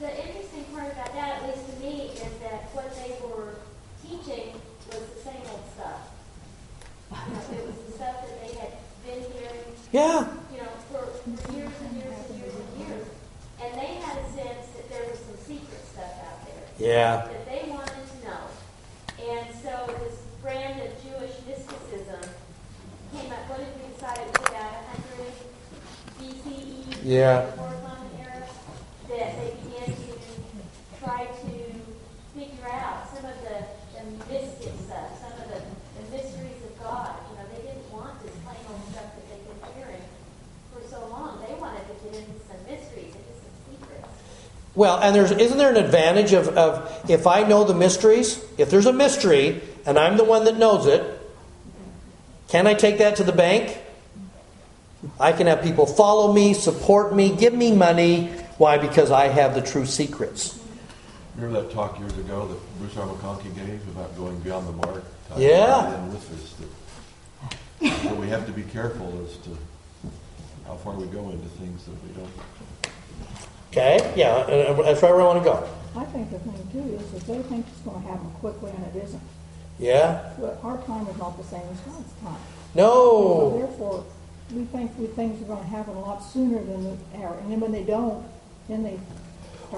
The 0.00 0.10
interesting 0.26 0.64
part 0.74 0.90
about 0.92 1.12
that, 1.14 1.42
at 1.42 1.46
least 1.46 1.70
to 1.70 1.80
me, 1.80 2.10
is 2.14 2.20
that 2.42 2.70
what 2.74 2.90
they 2.96 3.14
were 3.22 3.54
teaching 4.02 4.54
was 4.88 5.06
the 5.14 5.20
same 5.22 5.42
old 5.50 5.62
stuff. 5.74 6.00
You 7.10 7.34
know, 7.34 7.62
it 7.62 7.66
was 7.66 7.76
the 7.86 7.92
stuff 7.92 8.16
that 8.26 8.46
they 8.46 8.54
had 8.58 8.72
been 9.06 9.30
hearing, 9.32 9.77
Yeah. 9.92 10.28
you 10.52 10.58
know, 10.58 10.68
for, 10.92 11.06
for 11.06 11.52
years 11.52 11.72
and 11.80 11.96
years 11.96 12.18
and 12.28 12.38
years 12.40 12.54
and 12.54 12.86
years. 12.86 13.06
And 13.62 13.74
they 13.74 13.94
had 14.04 14.18
a 14.18 14.26
sense 14.32 14.66
that 14.76 14.88
there 14.90 15.04
was 15.08 15.18
some 15.18 15.36
secret 15.46 15.80
stuff 15.92 16.12
out 16.28 16.44
there. 16.44 16.64
Yeah. 16.78 17.26
That 17.26 17.46
they 17.48 17.70
wanted 17.70 17.94
to 17.96 18.28
know. 18.28 18.44
And 19.32 19.48
so 19.62 19.72
this 20.04 20.20
brand 20.42 20.80
of 20.82 20.92
Jewish 21.02 21.34
mysticism 21.46 22.20
came 23.12 23.32
up, 23.32 23.48
what 23.48 23.58
did 23.58 23.72
we 23.80 23.94
decide 23.94 24.18
it 24.18 24.28
was 24.28 24.48
about 24.48 24.72
100 25.16 25.32
BCE? 26.20 27.00
Yeah. 27.02 27.46
Before 27.46 27.74
Common 27.82 28.12
Era, 28.20 28.44
that 29.08 29.30
they 29.40 29.56
began 29.64 29.88
to 29.96 30.12
try 31.00 31.24
to 31.24 31.54
figure 32.36 32.68
out 32.68 33.08
some 33.08 33.24
of 33.24 33.36
the, 33.42 33.56
the 33.96 34.04
mystic 34.28 34.74
stuff, 34.84 35.08
some 35.18 35.32
of 35.32 35.48
the, 35.48 35.60
the 35.64 36.04
mysteries 36.12 36.60
of 36.62 36.78
God. 36.78 37.16
You 37.32 37.40
know, 37.40 37.46
they 37.56 37.62
didn't 37.66 37.90
want 37.90 38.20
this 38.22 38.36
plain 38.44 38.60
old 38.70 38.84
stuff 38.92 39.10
that 39.16 39.24
they've 39.26 39.42
been 39.48 39.58
hearing 39.74 40.04
for 40.70 40.82
so 40.86 41.02
long. 41.08 41.42
They 41.42 41.54
wanted 41.58 41.82
to 41.90 41.94
get 42.04 42.14
into 42.22 42.38
some 42.46 42.60
mysteries, 42.68 43.16
into 43.16 43.34
some 43.40 43.54
secrets. 43.66 44.14
Well, 44.78 45.00
and 45.00 45.12
there's 45.12 45.32
isn't 45.32 45.58
there 45.58 45.70
an 45.70 45.76
advantage 45.76 46.32
of, 46.32 46.56
of 46.56 47.10
if 47.10 47.26
I 47.26 47.42
know 47.42 47.64
the 47.64 47.74
mysteries? 47.74 48.40
If 48.58 48.70
there's 48.70 48.86
a 48.86 48.92
mystery 48.92 49.60
and 49.84 49.98
I'm 49.98 50.16
the 50.16 50.22
one 50.22 50.44
that 50.44 50.56
knows 50.56 50.86
it, 50.86 51.02
can 52.46 52.68
I 52.68 52.74
take 52.74 52.98
that 52.98 53.16
to 53.16 53.24
the 53.24 53.32
bank? 53.32 53.76
I 55.18 55.32
can 55.32 55.48
have 55.48 55.62
people 55.62 55.84
follow 55.84 56.32
me, 56.32 56.54
support 56.54 57.12
me, 57.12 57.34
give 57.34 57.52
me 57.52 57.72
money. 57.72 58.28
Why? 58.58 58.78
Because 58.78 59.10
I 59.10 59.26
have 59.26 59.56
the 59.56 59.62
true 59.62 59.84
secrets. 59.84 60.56
Remember 61.34 61.60
that 61.60 61.72
talk 61.72 61.98
years 61.98 62.16
ago 62.16 62.46
that 62.46 62.78
Bruce 62.78 62.96
R. 62.96 63.08
McConkie 63.08 63.52
gave 63.56 63.82
about 63.88 64.16
going 64.16 64.38
beyond 64.38 64.68
the 64.68 64.86
mark? 64.86 65.04
Yeah. 65.36 65.88
about 65.88 66.08
with 66.08 66.30
this, 66.30 66.54
that, 67.80 68.04
that 68.04 68.16
we 68.16 68.28
have 68.28 68.46
to 68.46 68.52
be 68.52 68.62
careful 68.62 69.26
as 69.26 69.38
to 69.38 69.58
how 70.68 70.76
far 70.76 70.94
we 70.94 71.08
go 71.08 71.30
into 71.30 71.48
things 71.48 71.84
that 71.84 72.00
we 72.04 72.12
don't. 72.14 72.30
Okay? 73.70 74.12
Yeah, 74.16 74.46
and- 74.46 74.78
and 74.78 74.86
that's 74.86 75.02
where 75.02 75.20
I 75.20 75.24
want 75.24 75.38
to 75.42 75.44
go. 75.44 75.62
I 75.96 76.04
think 76.04 76.30
the 76.30 76.38
thing 76.38 76.68
too 76.72 76.96
is 77.00 77.10
that 77.12 77.26
they 77.32 77.42
think 77.48 77.66
it's 77.66 77.80
gonna 77.84 78.06
happen 78.06 78.30
quickly 78.40 78.70
and 78.70 78.84
it 78.94 79.04
isn't. 79.04 79.20
Yeah? 79.78 80.20
But 80.40 80.58
our 80.64 80.78
time 80.78 81.06
is 81.10 81.18
not 81.18 81.36
the 81.36 81.44
same 81.44 81.62
as 81.72 81.78
God's 81.80 82.12
time. 82.22 82.36
So 82.74 82.80
No. 82.80 83.58
therefore, 83.58 84.04
we 84.54 84.64
think 84.64 84.90
we, 84.98 85.06
things 85.06 85.42
are 85.42 85.54
gonna 85.54 85.66
happen 85.66 85.96
a 85.96 86.00
lot 86.00 86.22
sooner 86.22 86.58
than 86.58 86.98
they 87.12 87.22
are, 87.24 87.34
and 87.42 87.50
then 87.52 87.60
when 87.60 87.72
they 87.72 87.82
don't, 87.82 88.22
then 88.68 88.82
they. 88.84 88.98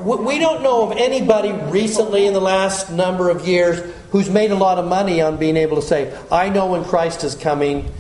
We 0.05 0.16
we 0.16 0.38
don't 0.38 0.62
know 0.62 0.82
of 0.82 0.93
anybody 0.97 1.51
recently 1.51 2.26
in 2.26 2.32
the 2.32 2.41
last 2.41 2.91
number 2.93 3.28
of 3.28 3.47
years 3.49 3.80
who's 4.12 4.30
made 4.30 4.53
a 4.53 4.55
lot 4.55 4.78
of 4.78 4.84
money 4.86 5.20
on 5.20 5.36
being 5.36 5.57
able 5.57 5.76
to 5.76 5.82
say, 5.82 6.12
I 6.30 6.49
know 6.49 6.66
when 6.66 6.84
Christ 6.84 7.24
is 7.24 7.34
coming, 7.34 7.91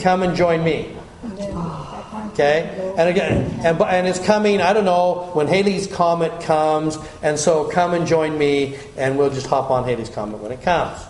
come 0.00 0.22
and 0.22 0.36
join 0.36 0.62
me. 0.62 0.94
And 1.22 1.38
then 1.38 1.54
that 1.54 2.10
time 2.10 2.19
Okay? 2.32 2.94
And 2.96 3.08
again, 3.08 3.60
and, 3.64 3.80
and 3.80 4.06
it's 4.06 4.18
coming, 4.24 4.60
I 4.60 4.72
don't 4.72 4.84
know, 4.84 5.30
when 5.34 5.46
Halley's 5.46 5.86
Comet 5.86 6.42
comes, 6.42 6.98
and 7.22 7.38
so 7.38 7.64
come 7.64 7.94
and 7.94 8.06
join 8.06 8.36
me, 8.38 8.76
and 8.96 9.18
we'll 9.18 9.30
just 9.30 9.46
hop 9.46 9.70
on 9.70 9.84
Halley's 9.84 10.10
Comet 10.10 10.38
when 10.40 10.52
it 10.52 10.62
comes, 10.62 11.02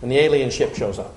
when 0.00 0.10
the 0.10 0.18
alien 0.18 0.50
ship 0.50 0.74
shows 0.74 0.98
up, 0.98 1.14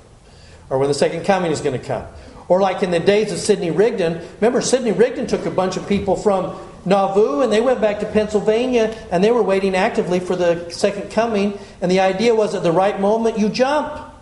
or 0.70 0.80
when 0.80 0.88
the 0.88 0.94
second 0.94 1.26
coming 1.26 1.52
is 1.52 1.62
going 1.62 1.80
to 1.80 1.86
come. 1.86 2.06
Or 2.48 2.60
like 2.60 2.84
in 2.84 2.92
the 2.92 3.00
days 3.00 3.32
of 3.32 3.40
Sidney 3.40 3.72
Rigdon, 3.72 4.22
remember 4.36 4.62
Sidney 4.62 4.92
Rigdon 4.92 5.28
took 5.28 5.46
a 5.46 5.52
bunch 5.52 5.78
of 5.78 5.88
people 5.88 6.16
from 6.16 6.60
Nauvoo 6.86 7.42
and 7.42 7.52
they 7.52 7.62
went 7.62 7.80
back 7.80 8.02
to 8.02 8.06
Pennsylvania 8.06 8.94
and 9.12 9.24
they 9.24 9.32
were 9.32 9.42
waiting 9.42 9.76
actively 9.76 10.20
for 10.20 10.36
the 10.36 10.70
second 10.70 11.12
coming, 11.12 11.58
and 11.82 11.90
the 11.90 12.02
idea 12.02 12.36
was 12.36 12.54
at 12.56 12.64
the 12.64 12.72
right 12.72 13.00
moment 13.00 13.40
you 13.40 13.50
jump. 13.50 14.13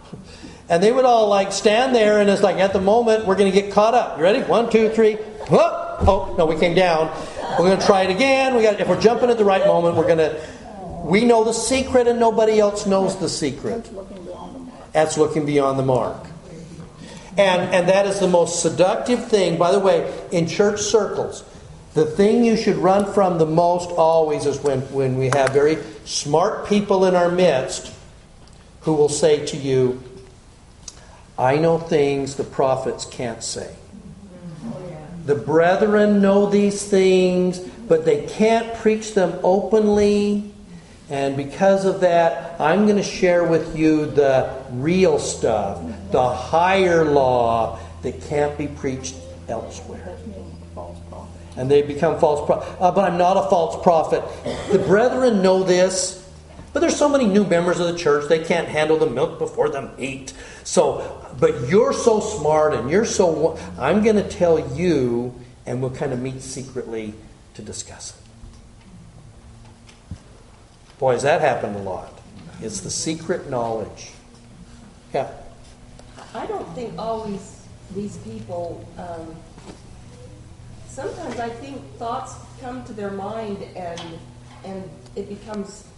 And 0.72 0.82
they 0.82 0.94
would 0.94 1.04
all 1.04 1.28
like 1.28 1.52
stand 1.52 1.94
there, 1.94 2.22
and 2.22 2.30
it's 2.30 2.42
like 2.42 2.56
at 2.56 2.72
the 2.72 2.80
moment 2.80 3.26
we're 3.26 3.36
going 3.36 3.52
to 3.52 3.62
get 3.62 3.74
caught 3.74 3.94
up. 3.94 4.18
You 4.18 4.24
ready? 4.24 4.40
One, 4.40 4.72
two, 4.72 4.88
three. 4.90 5.16
Whoop! 5.16 5.74
Oh 6.08 6.34
no, 6.38 6.46
we 6.46 6.58
came 6.58 6.74
down. 6.74 7.12
We're 7.60 7.66
going 7.66 7.78
to 7.78 7.86
try 7.86 8.04
it 8.04 8.10
again. 8.10 8.56
We 8.56 8.64
got. 8.64 8.80
If 8.80 8.88
we're 8.88 9.02
jumping 9.02 9.30
at 9.30 9.38
the 9.38 9.44
right 9.44 9.68
moment, 9.68 9.98
we're 9.98 10.08
going 10.08 10.20
to. 10.20 10.42
We 11.04 11.26
know 11.26 11.44
the 11.44 11.52
secret, 11.52 12.08
and 12.08 12.22
nobody 12.22 12.58
else 12.58 12.88
knows 12.88 13.20
the 13.20 13.28
secret. 13.28 13.84
That's 13.84 13.92
looking 13.92 14.24
beyond 14.24 14.56
the 14.56 14.60
mark. 14.60 14.92
That's 14.94 15.18
looking 15.18 15.46
beyond 15.46 15.80
the 15.80 15.84
mark. 15.84 16.28
And 17.38 17.62
and 17.76 17.90
that 17.90 18.06
is 18.08 18.22
the 18.22 18.30
most 18.30 18.62
seductive 18.62 19.28
thing. 19.28 19.58
By 19.58 19.74
the 19.74 19.80
way, 19.80 20.10
in 20.32 20.48
church 20.48 20.80
circles, 20.80 21.44
the 21.96 22.06
thing 22.06 22.46
you 22.46 22.56
should 22.56 22.78
run 22.78 23.12
from 23.12 23.40
the 23.40 23.46
most 23.46 23.90
always 23.90 24.46
is 24.46 24.58
when, 24.62 24.80
when 24.94 25.18
we 25.18 25.28
have 25.34 25.50
very 25.52 25.78
smart 26.06 26.68
people 26.68 27.04
in 27.04 27.16
our 27.16 27.30
midst 27.30 27.94
who 28.82 28.94
will 28.94 29.10
say 29.10 29.46
to 29.48 29.58
you, 29.58 30.02
I 31.42 31.58
know 31.58 31.80
things 31.80 32.36
the 32.36 32.44
prophets 32.44 33.04
can't 33.04 33.44
say. 33.44 33.74
The 35.26 35.34
brethren 35.34 36.22
know 36.22 36.46
these 36.48 36.86
things, 36.86 37.58
but 37.60 38.06
they 38.06 38.28
can't 38.28 38.76
preach 38.76 39.16
them 39.16 39.40
openly. 39.42 40.54
And 41.10 41.36
because 41.36 41.86
of 41.86 42.02
that, 42.02 42.62
I'm 42.62 42.86
going 42.86 42.98
to 42.98 43.04
share 43.04 43.44
with 43.44 43.76
you 43.76 44.06
the 44.06 44.56
real 44.70 45.18
stuff, 45.18 45.82
the 46.12 46.30
higher 46.30 47.06
law 47.06 47.80
that 48.04 48.22
can't 48.22 48.56
be 48.56 48.68
preached 48.68 49.16
elsewhere. 49.50 50.16
And 51.58 51.70
they 51.70 51.82
become 51.82 52.20
false 52.20 52.46
prophets. 52.46 52.78
Uh, 52.80 52.92
but 52.92 53.12
I'm 53.12 53.18
not 53.18 53.36
a 53.36 53.50
false 53.50 53.82
prophet. 53.82 54.24
The 54.72 54.80
brethren 54.80 55.42
know 55.42 55.64
this, 55.64 56.21
but 56.74 56.80
there's 56.80 56.96
so 56.96 57.10
many 57.10 57.26
new 57.26 57.46
members 57.46 57.80
of 57.80 57.88
the 57.88 57.98
church, 57.98 58.30
they 58.30 58.44
can't 58.44 58.68
handle 58.68 58.98
the 58.98 59.10
milk 59.10 59.40
before 59.40 59.70
the 59.70 59.92
meat. 59.98 60.34
So, 60.64 61.26
but 61.40 61.68
you're 61.68 61.94
so 61.94 62.20
smart 62.20 62.74
and 62.74 62.90
you're 62.90 63.06
so. 63.06 63.58
I'm 63.78 64.04
going 64.04 64.16
to 64.16 64.28
tell 64.28 64.76
you, 64.76 65.34
and 65.66 65.82
we'll 65.82 65.92
kind 65.92 66.14
of 66.14 66.22
meet 66.22 66.42
secretly 66.42 67.14
to 67.56 67.62
discuss 67.62 68.12
it. 68.12 68.18
Boy, 70.98 71.14
has 71.14 71.24
that 71.24 71.42
happened 71.42 71.76
a 71.76 71.80
lot. 71.80 72.20
It's 72.62 72.82
the 72.82 72.92
secret 72.92 73.50
knowledge. 73.50 74.12
Yeah. 75.14 75.32
I 76.34 76.46
don't 76.46 76.68
think 76.76 76.98
always 76.98 77.66
these 77.96 78.18
people, 78.18 78.88
um, 78.98 79.36
sometimes 80.88 81.40
I 81.40 81.50
think 81.50 81.82
thoughts 81.98 82.36
come 82.62 82.86
to 82.86 82.94
their 82.94 83.12
mind 83.12 83.64
and, 83.76 84.02
and 84.64 84.90
it 85.16 85.28
becomes 85.28 85.91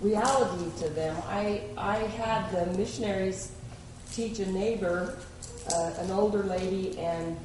reality 0.00 0.70
to 0.82 0.88
them. 0.90 1.16
I, 1.28 1.62
I 1.76 1.96
had 1.98 2.50
the 2.50 2.66
missionaries 2.78 3.52
teach 4.12 4.38
a 4.38 4.46
neighbor, 4.50 5.18
uh, 5.72 5.92
an 5.98 6.10
older 6.10 6.42
lady, 6.44 6.98
and 6.98 7.36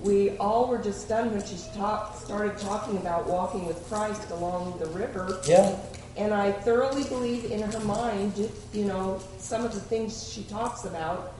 we 0.00 0.36
all 0.38 0.68
were 0.68 0.78
just 0.78 1.02
stunned 1.02 1.32
when 1.32 1.44
she 1.44 1.56
talk, 1.74 2.16
started 2.16 2.56
talking 2.58 2.96
about 2.98 3.26
walking 3.28 3.66
with 3.66 3.84
Christ 3.88 4.30
along 4.30 4.78
the 4.78 4.86
river. 4.86 5.40
Yeah. 5.46 5.76
And 6.16 6.32
I 6.34 6.52
thoroughly 6.52 7.04
believe 7.04 7.44
in 7.50 7.62
her 7.62 7.80
mind, 7.80 8.50
you 8.72 8.84
know, 8.84 9.20
some 9.38 9.64
of 9.64 9.72
the 9.72 9.80
things 9.80 10.28
she 10.32 10.42
talks 10.44 10.84
about, 10.84 11.34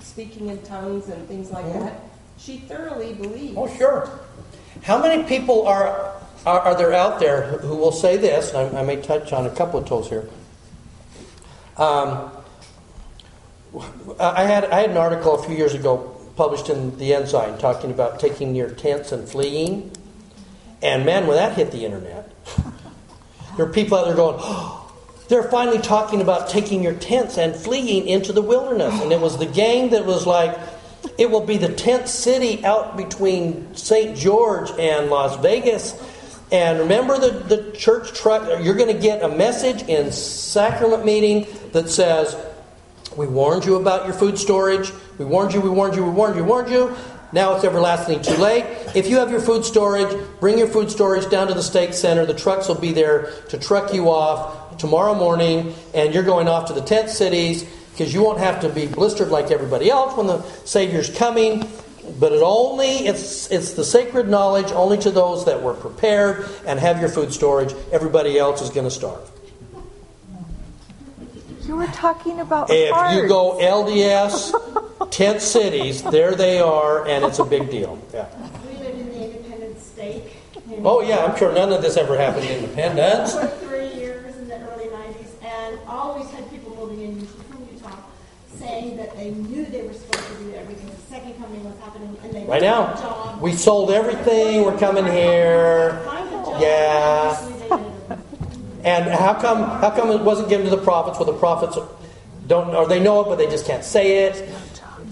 speaking 0.00 0.48
in 0.48 0.60
tongues 0.62 1.08
and 1.08 1.26
things 1.28 1.50
like 1.50 1.64
Yeah. 1.66 1.80
that. 1.80 2.00
She 2.38 2.58
thoroughly 2.58 3.14
believes. 3.14 3.54
Oh, 3.56 3.68
sure. 3.76 4.20
How 4.82 5.00
many 5.00 5.22
people 5.24 5.66
are, 5.66 6.12
are, 6.44 6.60
are 6.60 6.76
there 6.76 6.92
out 6.92 7.20
there 7.20 7.42
who 7.58 7.76
will 7.76 7.92
say 7.92 8.16
this? 8.16 8.54
I, 8.54 8.80
I 8.80 8.82
may 8.82 8.96
touch 8.96 9.32
on 9.32 9.46
a 9.46 9.50
couple 9.50 9.80
of 9.80 9.88
tools 9.88 10.08
here. 10.08 10.28
Um, 11.76 12.30
I 14.18 14.44
had, 14.44 14.64
I 14.66 14.80
had 14.80 14.90
an 14.90 14.96
article 14.96 15.34
a 15.34 15.42
few 15.42 15.54
years 15.54 15.74
ago 15.74 16.12
published 16.36 16.68
in 16.68 16.96
the 16.98 17.14
Ensign 17.14 17.58
talking 17.58 17.90
about 17.90 18.20
taking 18.20 18.54
your 18.54 18.70
tents 18.70 19.12
and 19.12 19.28
fleeing. 19.28 19.90
And 20.82 21.04
man, 21.04 21.26
when 21.26 21.36
that 21.36 21.56
hit 21.56 21.72
the 21.72 21.84
internet, 21.84 22.32
there 23.56 23.66
are 23.66 23.72
people 23.72 23.98
out 23.98 24.06
there 24.06 24.14
going, 24.14 24.36
oh, 24.38 24.82
they're 25.28 25.50
finally 25.50 25.78
talking 25.78 26.20
about 26.20 26.48
taking 26.48 26.82
your 26.82 26.94
tents 26.94 27.38
and 27.38 27.54
fleeing 27.54 28.06
into 28.06 28.32
the 28.32 28.42
wilderness. 28.42 29.00
And 29.02 29.12
it 29.12 29.20
was 29.20 29.38
the 29.38 29.46
gang 29.46 29.90
that 29.90 30.04
was 30.04 30.26
like, 30.26 30.56
it 31.18 31.30
will 31.30 31.44
be 31.44 31.56
the 31.56 31.72
tent 31.72 32.08
city 32.08 32.64
out 32.64 32.96
between 32.96 33.74
St. 33.74 34.16
George 34.16 34.70
and 34.78 35.08
Las 35.10 35.40
Vegas. 35.40 35.92
And 36.52 36.78
remember 36.78 37.18
the, 37.18 37.30
the 37.30 37.72
church 37.72 38.12
truck, 38.12 38.62
you're 38.62 38.76
going 38.76 38.94
to 38.94 39.00
get 39.00 39.22
a 39.22 39.28
message 39.28 39.82
in 39.88 40.12
sacrament 40.12 41.04
meeting 41.04 41.46
that 41.72 41.88
says, 41.88 42.36
We 43.16 43.26
warned 43.26 43.64
you 43.64 43.76
about 43.76 44.04
your 44.06 44.14
food 44.14 44.38
storage. 44.38 44.92
We 45.18 45.24
warned 45.24 45.54
you, 45.54 45.60
we 45.60 45.70
warned 45.70 45.96
you, 45.96 46.04
we 46.04 46.10
warned 46.10 46.36
you, 46.36 46.44
warned 46.44 46.70
you. 46.70 46.96
Now 47.32 47.56
it's 47.56 47.64
everlastingly 47.64 48.22
too 48.22 48.36
late. 48.36 48.64
If 48.94 49.08
you 49.08 49.16
have 49.16 49.30
your 49.30 49.40
food 49.40 49.64
storage, 49.64 50.16
bring 50.38 50.58
your 50.58 50.68
food 50.68 50.90
storage 50.90 51.28
down 51.28 51.48
to 51.48 51.54
the 51.54 51.62
stake 51.62 51.92
center. 51.92 52.24
The 52.24 52.34
trucks 52.34 52.68
will 52.68 52.76
be 52.76 52.92
there 52.92 53.32
to 53.48 53.58
truck 53.58 53.92
you 53.92 54.08
off 54.08 54.78
tomorrow 54.78 55.14
morning, 55.14 55.74
and 55.94 56.14
you're 56.14 56.22
going 56.22 56.48
off 56.48 56.66
to 56.68 56.72
the 56.72 56.82
tent 56.82 57.10
cities 57.10 57.64
because 57.90 58.14
you 58.14 58.22
won't 58.22 58.38
have 58.38 58.60
to 58.60 58.68
be 58.68 58.86
blistered 58.86 59.28
like 59.28 59.50
everybody 59.50 59.90
else 59.90 60.16
when 60.16 60.26
the 60.28 60.42
Savior's 60.64 61.10
coming. 61.10 61.68
But 62.18 62.32
it 62.32 62.42
only 62.42 63.06
it's 63.06 63.50
it's 63.50 63.72
the 63.72 63.84
sacred 63.84 64.28
knowledge 64.28 64.70
only 64.72 64.96
to 64.98 65.10
those 65.10 65.44
that 65.46 65.62
were 65.62 65.74
prepared 65.74 66.46
and 66.66 66.78
have 66.78 67.00
your 67.00 67.08
food 67.08 67.32
storage. 67.32 67.74
Everybody 67.92 68.38
else 68.38 68.62
is 68.62 68.70
going 68.70 68.86
to 68.86 68.90
starve. 68.90 69.30
You 71.62 71.74
were 71.76 71.86
talking 71.88 72.38
about 72.40 72.70
If 72.70 72.90
hearts. 72.92 73.16
you 73.16 73.26
go 73.28 73.58
LDS 73.60 75.10
tent 75.10 75.42
cities, 75.42 76.02
there 76.04 76.34
they 76.34 76.60
are, 76.60 77.06
and 77.08 77.24
it's 77.24 77.40
a 77.40 77.44
big 77.44 77.70
deal. 77.70 77.98
Yeah. 78.14 78.26
We 78.64 78.78
lived 78.78 78.98
in 79.00 79.08
the 79.08 79.24
independent 79.24 79.80
state. 79.82 80.22
and- 80.54 80.86
Oh 80.86 81.00
yeah, 81.00 81.24
I'm 81.24 81.36
sure 81.36 81.52
none 81.52 81.72
of 81.72 81.82
this 81.82 81.96
ever 81.96 82.16
happened 82.16 82.44
in 82.46 82.62
Independence. 82.64 83.34
For 83.34 83.48
three 83.66 83.88
years 83.94 84.36
in 84.36 84.46
the 84.48 84.60
early 84.70 84.88
nineties, 84.90 85.32
and 85.42 85.78
always 85.88 86.30
had 86.30 86.48
people 86.50 86.76
moving 86.76 87.00
in 87.02 87.26
from 87.26 87.66
Utah, 87.74 87.96
saying 88.58 88.96
that 88.98 89.16
they 89.16 89.30
knew 89.32 89.64
they 89.66 89.82
were 89.82 89.92
supposed 89.92 90.24
to 90.28 90.34
do 90.44 90.54
everything 90.54 90.88
the 90.88 91.05
second 91.16 91.42
coming 91.42 91.64
was 91.64 91.78
happening, 91.80 92.16
and 92.22 92.32
they. 92.34 92.44
Right 92.44 92.62
now, 92.62 92.94
job. 92.94 93.40
we 93.40 93.52
sold 93.54 93.90
everything. 93.90 94.64
We're 94.64 94.78
coming 94.78 95.06
here. 95.06 96.00
Find 96.04 96.28
a 96.28 96.32
job, 96.32 96.60
Yeah. 96.60 97.32
actually 97.32 97.58
they 97.58 97.68
did. 97.68 98.18
And 98.84 99.10
how 99.10 99.34
come 99.34 99.62
how 99.80 99.90
come 99.90 100.10
it 100.10 100.20
wasn't 100.20 100.48
given 100.48 100.64
to 100.66 100.70
the 100.70 100.82
prophets? 100.82 101.18
Well, 101.18 101.30
the 101.32 101.38
prophets 101.38 101.78
don't 102.46 102.74
or 102.74 102.86
they 102.86 103.00
know 103.00 103.22
it, 103.22 103.24
but 103.24 103.36
they 103.36 103.46
just 103.46 103.66
can't 103.66 103.84
say 103.84 104.26
it. 104.26 104.48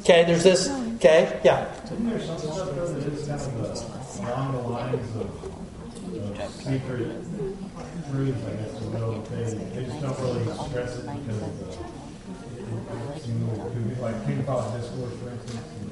Okay, 0.01 0.25
there's 0.25 0.45
this. 0.45 0.69
Okay, 0.97 1.41
yeah. 1.45 1.67
Isn't 1.85 2.21
some 2.21 2.39
stuff 2.39 2.75
that 2.75 2.85
is 2.85 3.27
kind 3.27 3.41
of 3.41 3.61
uh, 3.61 4.31
along 4.31 4.53
the 4.53 4.69
lines 4.69 5.17
of, 5.17 6.41
of 6.41 6.51
secret 6.51 7.25
truths, 8.11 8.39
I 8.47 8.55
guess, 8.55 8.81
you 8.81 8.91
know, 8.91 9.23
they, 9.25 9.45
they 9.45 9.85
just 9.85 10.01
don't 10.01 10.19
really 10.21 10.45
stress 10.69 10.97
it 10.99 11.05
because 11.05 11.43
of 11.43 11.59
the, 11.59 11.67
it, 11.67 13.17
it 13.17 13.23
seems 13.23 13.59
to 13.59 13.81
be 13.81 14.01
like 14.01 14.25
King 14.25 14.43
Follett 14.45 14.81
Discourse, 14.81 15.13
for 15.19 15.31
instance, 15.31 15.84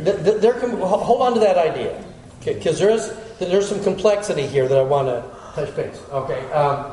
hold 0.00 1.22
on 1.22 1.34
to 1.34 1.40
that 1.40 1.58
idea, 1.58 2.02
because 2.44 2.78
there's 2.78 3.12
there's 3.38 3.68
some 3.68 3.82
complexity 3.82 4.46
here 4.46 4.68
that 4.68 4.78
I 4.78 4.82
want 4.82 5.08
to 5.08 5.24
touch 5.54 5.74
base. 5.76 6.00
Okay, 6.10 6.50
um, 6.52 6.92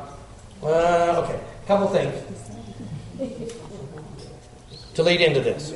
uh, 0.64 1.24
okay, 1.24 1.40
couple 1.68 1.88
things 1.88 2.16
to 4.94 5.04
lead 5.04 5.22
into 5.22 5.42
this. 5.42 5.74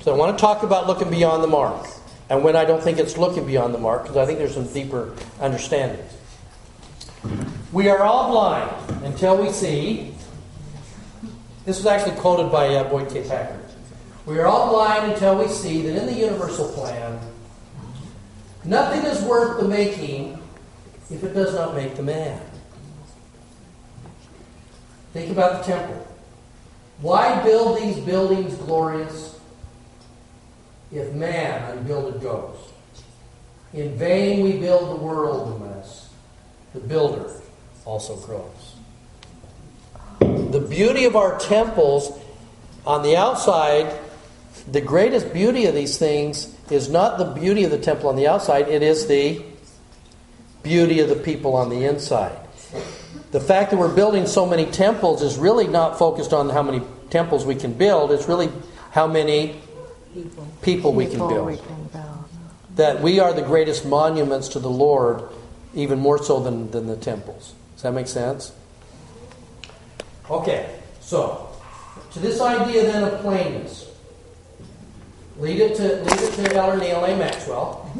So 0.00 0.14
I 0.14 0.16
want 0.16 0.36
to 0.36 0.40
talk 0.40 0.62
about 0.62 0.86
looking 0.86 1.10
beyond 1.10 1.42
the 1.42 1.48
mark, 1.48 1.86
and 2.28 2.44
when 2.44 2.56
I 2.56 2.64
don't 2.64 2.82
think 2.82 2.98
it's 2.98 3.16
looking 3.16 3.46
beyond 3.46 3.74
the 3.74 3.78
mark, 3.78 4.02
because 4.02 4.16
I 4.16 4.26
think 4.26 4.38
there's 4.38 4.54
some 4.54 4.66
deeper 4.72 5.14
understandings. 5.40 6.12
We 7.72 7.88
are 7.88 8.02
all 8.02 8.30
blind 8.30 8.70
until 9.04 9.36
we 9.42 9.50
see. 9.50 10.14
This 11.64 11.78
was 11.78 11.86
actually 11.86 12.16
quoted 12.16 12.52
by 12.52 12.68
uh, 12.68 12.84
Boyd 12.84 13.08
K. 13.08 13.26
Packer. 13.26 13.58
We 14.26 14.38
are 14.38 14.46
all 14.46 14.70
blind 14.70 15.12
until 15.12 15.38
we 15.38 15.48
see 15.48 15.82
that 15.82 15.96
in 15.96 16.06
the 16.06 16.12
universal 16.12 16.68
plan, 16.72 17.18
nothing 18.64 19.04
is 19.04 19.22
worth 19.22 19.60
the 19.60 19.68
making 19.68 20.40
if 21.10 21.22
it 21.22 21.34
does 21.34 21.54
not 21.54 21.74
make 21.74 21.94
the 21.94 22.02
man. 22.02 22.40
Think 25.12 25.30
about 25.30 25.64
the 25.64 25.72
temple. 25.72 26.06
Why 27.00 27.42
build 27.44 27.78
these 27.80 27.98
buildings 27.98 28.54
glorious 28.56 29.38
if 30.90 31.12
man 31.12 31.78
unbuilded 31.78 32.22
goes? 32.22 32.56
In 33.74 33.96
vain 33.98 34.42
we 34.42 34.52
build 34.52 34.90
the 34.90 35.04
world 35.04 35.60
unless 35.60 36.08
the 36.72 36.80
builder 36.80 37.30
also 37.84 38.16
grows. 38.16 38.74
The 40.50 40.60
beauty 40.60 41.04
of 41.04 41.14
our 41.16 41.38
temples 41.38 42.18
on 42.86 43.02
the 43.02 43.16
outside, 43.16 43.92
the 44.70 44.80
greatest 44.80 45.32
beauty 45.32 45.66
of 45.66 45.74
these 45.74 45.98
things 45.98 46.54
is 46.70 46.88
not 46.88 47.18
the 47.18 47.24
beauty 47.24 47.64
of 47.64 47.70
the 47.70 47.78
temple 47.78 48.08
on 48.08 48.16
the 48.16 48.26
outside, 48.26 48.68
it 48.68 48.82
is 48.82 49.06
the 49.06 49.42
beauty 50.62 51.00
of 51.00 51.08
the 51.08 51.16
people 51.16 51.54
on 51.54 51.68
the 51.68 51.84
inside. 51.84 52.36
The 53.30 53.40
fact 53.40 53.70
that 53.70 53.76
we're 53.76 53.94
building 53.94 54.26
so 54.26 54.46
many 54.46 54.66
temples 54.66 55.22
is 55.22 55.36
really 55.36 55.66
not 55.66 55.98
focused 55.98 56.32
on 56.32 56.48
how 56.48 56.62
many 56.62 56.82
temples 57.10 57.44
we 57.44 57.54
can 57.54 57.72
build, 57.74 58.12
it's 58.12 58.28
really 58.28 58.50
how 58.92 59.06
many 59.06 59.56
people 60.62 60.92
we 60.92 61.04
can 61.04 61.12
People 61.14 61.28
build. 61.28 61.46
we 61.46 61.56
can 61.56 61.84
build. 61.92 62.24
That 62.76 63.02
we 63.02 63.20
are 63.20 63.32
the 63.32 63.42
greatest 63.42 63.84
monuments 63.84 64.48
to 64.48 64.58
the 64.58 64.70
Lord, 64.70 65.22
even 65.74 65.98
more 65.98 66.22
so 66.22 66.40
than, 66.40 66.70
than 66.70 66.86
the 66.86 66.96
temples. 66.96 67.54
Does 67.74 67.82
that 67.82 67.92
make 67.92 68.08
sense? 68.08 68.52
Okay, 70.30 70.78
so 71.00 71.50
to 72.12 72.18
this 72.18 72.40
idea 72.40 72.84
then 72.84 73.04
of 73.04 73.20
plainness, 73.20 73.90
lead 75.38 75.60
it 75.60 75.76
to 75.76 75.82
lead 75.82 76.20
it 76.20 76.32
to 76.34 76.54
Elder 76.54 76.78
Neal 76.78 77.04
A. 77.04 77.16
Maxwell. 77.16 77.90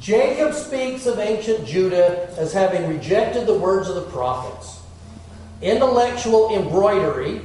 Jacob 0.00 0.52
speaks 0.52 1.06
of 1.06 1.18
ancient 1.18 1.66
Judah 1.66 2.28
as 2.36 2.52
having 2.52 2.86
rejected 2.88 3.46
the 3.46 3.54
words 3.54 3.88
of 3.88 3.94
the 3.94 4.02
prophets. 4.02 4.82
Intellectual 5.62 6.54
embroidery. 6.54 7.40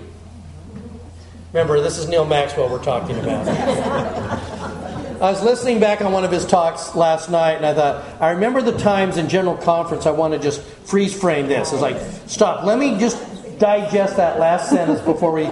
Remember, 1.53 1.79
this 1.81 1.97
is 1.97 2.09
Neal 2.09 2.25
Maxwell 2.25 2.69
we're 2.69 2.83
talking 2.83 3.17
about. 3.17 3.47
I 3.47 5.31
was 5.31 5.41
listening 5.41 5.79
back 5.79 6.01
on 6.01 6.11
one 6.11 6.23
of 6.23 6.31
his 6.31 6.45
talks 6.45 6.95
last 6.95 7.29
night, 7.29 7.55
and 7.55 7.65
I 7.65 7.73
thought, 7.73 8.21
I 8.21 8.31
remember 8.31 8.61
the 8.61 8.77
times 8.77 9.17
in 9.17 9.29
General 9.29 9.57
Conference 9.57 10.05
I 10.05 10.11
want 10.11 10.33
to 10.33 10.39
just 10.39 10.61
freeze 10.61 11.17
frame 11.17 11.47
this. 11.47 11.73
It's 11.73 11.81
like, 11.81 11.97
stop, 12.27 12.65
let 12.65 12.77
me 12.77 12.97
just 12.99 13.17
digest 13.59 14.17
that 14.17 14.39
last 14.39 14.69
sentence 14.69 15.01
before 15.01 15.31
we 15.31 15.43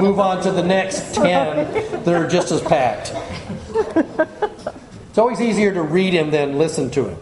move 0.00 0.20
on 0.20 0.42
to 0.42 0.50
the 0.50 0.62
next 0.62 1.14
10 1.14 2.04
that 2.04 2.08
are 2.08 2.28
just 2.28 2.52
as 2.52 2.60
packed. 2.60 3.12
It's 5.08 5.18
always 5.18 5.40
easier 5.40 5.72
to 5.72 5.82
read 5.82 6.12
him 6.12 6.30
than 6.30 6.58
listen 6.58 6.90
to 6.90 7.08
him. 7.08 7.18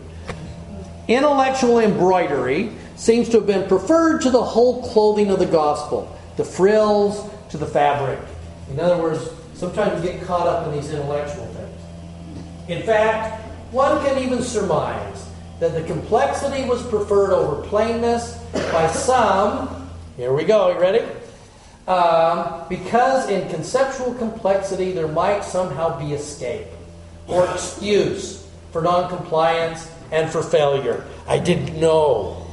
Intellectual 1.09 1.79
embroidery 1.79 2.73
seems 2.97 3.29
to 3.31 3.39
have 3.39 3.47
been 3.47 3.69
preferred 3.69 4.23
to 4.23 4.31
the 4.31 4.43
whole 4.43 4.83
clothing 4.91 5.31
of 5.31 5.39
the 5.39 5.47
gospel, 5.47 6.17
the 6.37 6.45
frills 6.45 7.31
to 7.51 7.59
the 7.59 7.67
fabric. 7.67 8.19
In 8.71 8.81
other 8.81 9.03
words, 9.03 9.29
sometimes 9.55 10.01
we 10.01 10.09
get 10.09 10.23
caught 10.23 10.47
up 10.47 10.67
in 10.69 10.75
these 10.75 10.91
intellectual 10.91 11.47
things. 11.47 11.81
In 12.69 12.83
fact, 12.83 13.43
one 13.73 14.05
can 14.05 14.23
even 14.23 14.43
surmise 14.43 15.29
that 15.61 15.75
the 15.75 15.83
complexity 15.83 16.65
was 16.65 16.83
preferred 16.89 17.33
over 17.33 17.67
plainness 17.69 18.39
by 18.73 18.87
some. 18.89 19.82
Here 20.17 20.33
we 20.33 20.45
go, 20.45 20.71
you 20.71 20.79
ready? 20.79 21.03
Um, 21.89 22.65
because 22.69 23.31
in 23.31 23.49
conceptual 23.49 24.13
complexity 24.15 24.93
there 24.93 25.09
might 25.09 25.43
somehow 25.43 25.99
be 25.99 26.13
escape 26.13 26.67
or 27.27 27.49
excuse 27.51 28.47
for 28.73 28.83
noncompliance 28.83 29.91
and 30.11 30.31
for 30.31 30.43
failure. 30.43 31.05
I 31.27 31.39
didn't 31.39 31.81
know. 31.81 32.47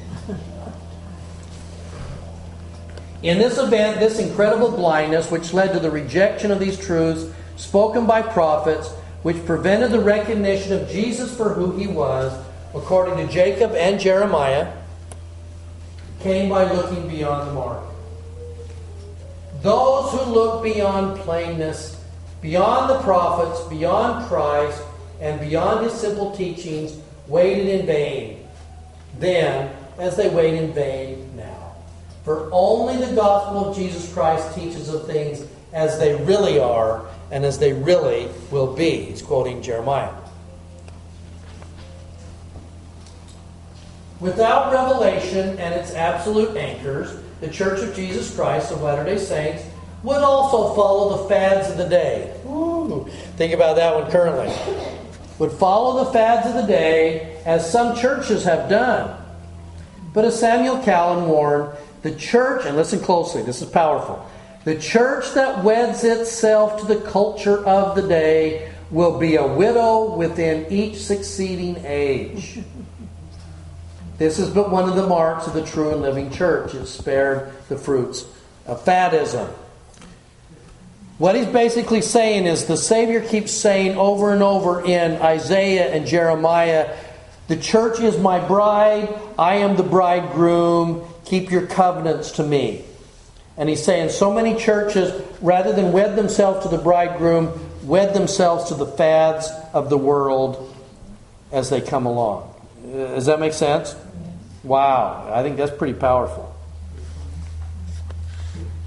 In 3.22 3.38
this 3.38 3.58
event, 3.58 4.00
this 4.00 4.20
incredible 4.20 4.72
blindness, 4.72 5.30
which 5.30 5.54
led 5.54 5.74
to 5.74 5.80
the 5.82 5.92
rejection 5.92 6.52
of 6.52 6.60
these 6.60 6.80
truths 6.80 7.26
spoken 7.58 8.06
by 8.06 8.22
prophets, 8.22 8.90
which 9.24 9.46
prevented 9.46 9.92
the 9.92 10.00
recognition 10.00 10.72
of 10.72 10.88
Jesus 10.88 11.36
for 11.36 11.50
who 11.50 11.78
he 11.78 11.88
was, 11.88 12.32
according 12.74 13.18
to 13.18 13.28
Jacob 13.32 13.74
and 13.74 14.00
Jeremiah, 14.00 14.72
came 16.20 16.50
by 16.50 16.72
looking 16.72 17.08
beyond 17.08 17.50
the 17.50 17.54
mark. 17.54 17.84
Those 19.62 20.12
who 20.12 20.32
look 20.32 20.64
beyond 20.64 21.20
plainness, 21.20 22.02
beyond 22.42 22.90
the 22.90 23.00
prophets, 23.00 23.62
beyond 23.68 24.28
Christ, 24.28 24.82
and 25.20 25.40
beyond 25.40 25.84
his 25.84 25.94
simple 25.94 26.32
teachings, 26.36 26.98
waited 27.28 27.68
in 27.68 27.86
vain. 27.86 28.48
Then, 29.20 29.76
as 29.98 30.16
they 30.16 30.30
wait 30.30 30.54
in 30.54 30.72
vain 30.72 31.36
now. 31.36 31.76
For 32.24 32.50
only 32.52 32.98
the 33.06 33.14
gospel 33.16 33.70
of 33.70 33.76
Jesus 33.76 34.12
Christ 34.14 34.56
teaches 34.56 34.90
of 34.90 35.06
things 35.06 35.46
as 35.74 36.00
they 36.00 36.16
really 36.24 36.60
are 36.60 37.06
and 37.32 37.46
as 37.46 37.60
they 37.60 37.74
really 37.74 38.30
will 38.50 38.74
be. 38.74 39.06
He's 39.06 39.22
quoting 39.22 39.62
Jeremiah. 39.62 40.14
Without 44.20 44.74
revelation 44.74 45.58
and 45.60 45.74
its 45.74 45.94
absolute 45.94 46.58
anchors, 46.58 47.16
the 47.40 47.48
Church 47.48 47.82
of 47.82 47.96
Jesus 47.96 48.36
Christ 48.36 48.72
of 48.72 48.82
Latter 48.82 49.06
day 49.06 49.18
Saints 49.18 49.64
would 50.04 50.18
also 50.18 50.76
follow 50.76 51.18
the 51.18 51.30
fads 51.30 51.70
of 51.70 51.78
the 51.78 51.88
day. 51.88 52.34
Ooh, 52.46 53.08
think 53.38 53.54
about 53.54 53.78
that 53.78 53.96
one 53.96 54.12
currently. 54.12 54.54
Would 55.40 55.54
follow 55.54 56.04
the 56.04 56.12
fads 56.12 56.48
of 56.48 56.56
the 56.56 56.68
day 56.68 57.42
as 57.46 57.70
some 57.70 57.96
churches 57.96 58.44
have 58.44 58.70
done. 58.70 59.16
But 60.14 60.26
as 60.26 60.38
Samuel 60.38 60.84
Callan 60.84 61.30
warned, 61.30 61.78
the 62.02 62.16
church, 62.16 62.66
and 62.66 62.76
listen 62.76 63.00
closely, 63.00 63.42
this 63.44 63.62
is 63.62 63.70
powerful. 63.70 64.26
The 64.66 64.78
church 64.78 65.34
that 65.34 65.64
weds 65.64 66.04
itself 66.04 66.82
to 66.82 66.94
the 66.94 67.02
culture 67.10 67.66
of 67.66 67.96
the 67.96 68.08
day 68.08 68.72
will 68.92 69.18
be 69.18 69.36
a 69.36 69.48
widow 69.48 70.16
within 70.16 70.66
each 70.70 70.98
succeeding 70.98 71.78
age. 71.86 72.60
This 74.20 74.38
is 74.38 74.50
but 74.50 74.70
one 74.70 74.88
of 74.88 74.96
the 74.96 75.08
marks 75.08 75.48
of 75.48 75.54
the 75.54 75.66
true 75.66 75.92
and 75.92 76.02
living 76.02 76.30
church. 76.30 76.76
It 76.76 76.86
spared 76.88 77.54
the 77.70 77.78
fruits 77.78 78.26
of 78.68 78.84
faddism. 78.84 79.50
What 81.18 81.36
he's 81.36 81.48
basically 81.48 82.02
saying 82.02 82.46
is 82.46 82.66
the 82.66 82.78
Savior 82.78 83.22
keeps 83.22 83.52
saying 83.52 83.98
over 83.98 84.34
and 84.34 84.44
over 84.44 84.86
in 84.86 85.22
Isaiah 85.22 85.94
and 85.94 86.06
Jeremiah, 86.06 86.96
The 87.48 87.56
church 87.56 88.02
is 88.02 88.18
my 88.18 88.46
bride, 88.46 89.10
I 89.38 89.56
am 89.56 89.78
the 89.78 89.84
bridegroom, 89.84 91.06
keep 91.24 91.50
your 91.50 91.66
covenants 91.66 92.32
to 92.34 92.44
me. 92.44 92.84
And 93.58 93.70
he's 93.70 93.84
saying 93.84 94.10
so 94.10 94.34
many 94.34 94.58
churches, 94.58 95.22
rather 95.42 95.72
than 95.74 95.94
wed 95.94 96.18
themselves 96.18 96.64
to 96.64 96.70
the 96.70 96.82
bridegroom, 96.82 97.52
wed 97.84 98.14
themselves 98.14 98.70
to 98.70 98.76
the 98.76 98.86
fads 98.86 99.50
of 99.74 99.90
the 99.90 99.98
world 99.98 100.74
as 101.52 101.70
they 101.70 101.82
come 101.82 102.06
along. 102.06 102.54
Does 102.94 103.26
that 103.26 103.40
make 103.40 103.54
sense? 103.54 103.96
Wow, 104.64 105.32
I 105.34 105.42
think 105.44 105.58
that's 105.58 105.76
pretty 105.76 105.94
powerful 105.94 106.56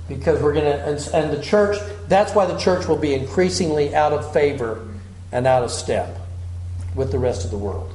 because 0.08 0.42
we're 0.42 0.52
going 0.52 0.64
to, 0.64 0.84
and, 0.84 1.10
and, 1.14 1.32
the 1.32 1.42
church, 1.42 1.78
that's 2.08 2.34
why 2.34 2.46
the 2.46 2.58
church 2.58 2.86
will 2.86 2.98
be 2.98 3.14
increasingly 3.14 3.94
out 3.94 4.12
of 4.12 4.32
favor 4.32 4.86
and 5.30 5.46
out 5.46 5.62
of 5.62 5.70
step 5.70 6.18
with 6.94 7.10
the 7.10 7.18
rest 7.18 7.44
of 7.44 7.50
the 7.50 7.56
world. 7.56 7.92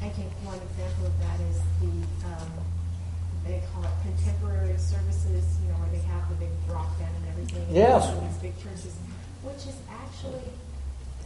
I 0.00 0.08
think 0.10 0.30
one 0.44 0.58
example 0.58 1.06
of 1.06 1.18
that 1.20 1.40
is 1.50 1.58
the, 1.80 1.90
um, 2.28 2.50
they 3.44 3.62
call 3.72 3.82
it 3.84 3.90
contemporary 4.02 4.78
services, 4.78 5.58
you 5.62 5.68
know, 5.68 5.78
where 5.78 5.90
they 5.90 6.06
have 6.06 6.28
the 6.28 6.36
big 6.36 6.50
rock 6.68 6.96
band 6.98 7.14
and 7.16 7.26
everything. 7.28 7.66
Yes. 7.74 8.08
And 8.08 8.28
these 8.28 8.38
big 8.38 8.56
churches, 8.62 8.94
which 9.42 9.66
is 9.66 9.76
actually 9.90 10.46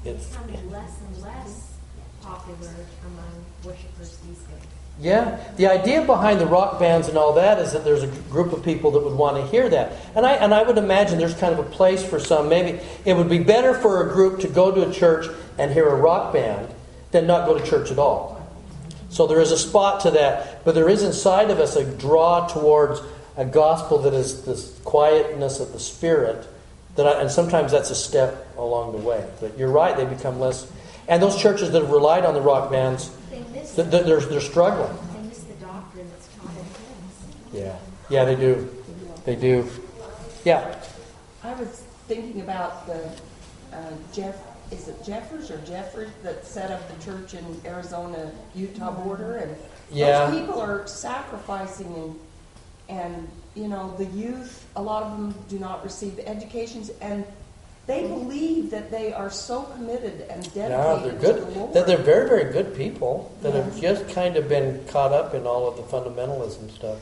it's, 0.05 0.27
becoming 0.27 0.71
less 0.71 0.97
and 1.07 1.23
less 1.23 1.75
popular 2.23 2.75
among 3.05 3.45
worshipers 3.65 4.17
these 4.25 4.39
days. 4.39 4.70
Yeah, 5.01 5.43
the 5.57 5.67
idea 5.67 6.05
behind 6.05 6.41
the 6.41 6.47
rock 6.47 6.79
bands 6.79 7.09
and 7.09 7.17
all 7.17 7.33
that 7.35 7.59
is 7.59 7.73
that 7.73 7.85
there's 7.85 8.03
a 8.03 8.07
group 8.07 8.53
of 8.53 8.63
people 8.63 8.91
that 8.91 9.01
would 9.01 9.17
want 9.17 9.37
to 9.37 9.47
hear 9.47 9.67
that. 9.71 9.93
And 10.15 10.27
I, 10.27 10.33
and 10.33 10.53
I 10.53 10.63
would 10.63 10.77
imagine 10.77 11.19
there's 11.19 11.35
kind 11.35 11.55
of 11.55 11.59
a 11.59 11.69
place 11.71 12.05
for 12.05 12.21
some. 12.21 12.51
Maybe 12.51 12.81
it 13.07 13.17
would 13.17 13.31
be 13.31 13.39
better 13.39 13.73
for 13.73 14.07
a 14.07 14.13
group 14.13 14.41
to 14.41 14.49
go 14.49 14.71
to 14.71 14.89
a 14.89 14.93
church 14.93 15.27
and 15.57 15.73
hear 15.73 15.89
a 15.89 15.95
rock 15.95 16.35
band 16.35 16.69
than 17.13 17.27
not 17.27 17.47
go 17.47 17.59
to 17.59 17.65
church 17.65 17.91
at 17.91 17.99
all. 17.99 18.47
So 19.09 19.27
there 19.27 19.41
is 19.41 19.53
a 19.53 19.59
spot 19.59 20.01
to 20.03 20.11
that. 20.13 20.65
But 20.65 20.75
there 20.75 20.89
is 20.89 21.03
inside 21.03 21.51
of 21.51 21.61
us 21.61 21.77
a 21.77 21.85
draw 21.97 22.47
towards 22.47 23.01
a 23.39 23.45
gospel 23.47 23.99
that 24.03 24.13
is 24.13 24.45
this 24.45 24.79
quietness 24.85 25.61
of 25.61 25.73
the 25.73 25.81
Spirit. 25.81 26.47
That 26.97 27.07
I, 27.07 27.21
and 27.23 27.31
sometimes 27.31 27.73
that's 27.73 27.91
a 27.91 27.95
step 27.95 28.47
along 28.59 28.93
the 28.93 28.99
way. 28.99 29.27
But 29.41 29.57
you're 29.57 29.71
right, 29.71 29.97
they 29.97 30.05
become 30.05 30.39
less. 30.39 30.71
And 31.09 31.23
those 31.23 31.41
churches 31.41 31.71
that 31.73 31.81
have 31.81 31.91
relied 31.91 32.27
on 32.27 32.35
the 32.35 32.43
rock 32.43 32.71
bands 32.71 33.11
they're, 33.77 33.85
they're, 33.85 34.21
they're 34.21 34.41
struggling. 34.41 34.97
They 35.15 35.29
miss 35.29 35.45
the 35.45 35.55
doctrine 35.55 36.09
that's 36.11 36.29
taught 36.37 36.51
in 36.57 36.65
kids. 36.65 37.53
Yeah. 37.53 37.79
Yeah, 38.09 38.25
they 38.25 38.37
do. 38.37 38.69
They 39.25 39.37
do. 39.37 39.69
Yeah. 40.45 40.77
I 41.45 41.55
was 41.55 41.85
thinking 42.09 42.41
about 42.41 42.87
the 42.87 43.11
uh, 43.73 43.93
Jeff. 44.13 44.37
Is 44.71 44.89
it 44.89 45.05
Jeffers 45.05 45.51
or 45.51 45.59
Jeffers 45.59 46.11
that 46.23 46.47
set 46.47 46.71
up 46.71 46.87
the 46.89 47.05
church 47.05 47.35
in 47.35 47.61
Arizona 47.65 48.31
Utah 48.55 48.93
border, 48.93 49.37
and 49.37 49.57
yeah. 49.91 50.27
those 50.27 50.41
people 50.41 50.61
are 50.61 50.87
sacrificing 50.87 51.93
and 51.95 52.19
and 52.89 53.29
you 53.55 53.69
know 53.69 53.95
the 53.97 54.07
youth. 54.07 54.67
A 54.77 54.83
lot 54.83 55.03
of 55.05 55.13
them 55.13 55.35
do 55.49 55.59
not 55.59 55.83
receive 55.83 56.17
the 56.17 56.27
educations, 56.29 56.91
and 57.01 57.25
they 57.91 58.07
believe 58.07 58.71
that 58.71 58.89
they 58.93 59.13
are 59.13 59.31
so 59.31 59.63
committed 59.63 60.21
and 60.31 60.45
dedicated 60.55 60.71
yeah, 60.71 61.01
they're 61.03 61.13
good. 61.13 61.37
to 61.37 61.45
the 61.45 61.59
Lord. 61.59 61.75
That 61.75 61.87
they're 61.89 61.97
very, 61.97 62.29
very 62.29 62.53
good 62.53 62.77
people 62.77 63.35
that 63.43 63.53
yeah. 63.53 63.65
have 63.65 63.81
just 63.81 64.09
kind 64.11 64.37
of 64.37 64.49
been 64.49 64.85
caught 64.87 65.13
up 65.13 65.35
in 65.35 65.45
all 65.45 65.67
of 65.67 65.77
the 65.77 65.83
fundamentalism 65.83 66.71
stuff. 66.71 67.01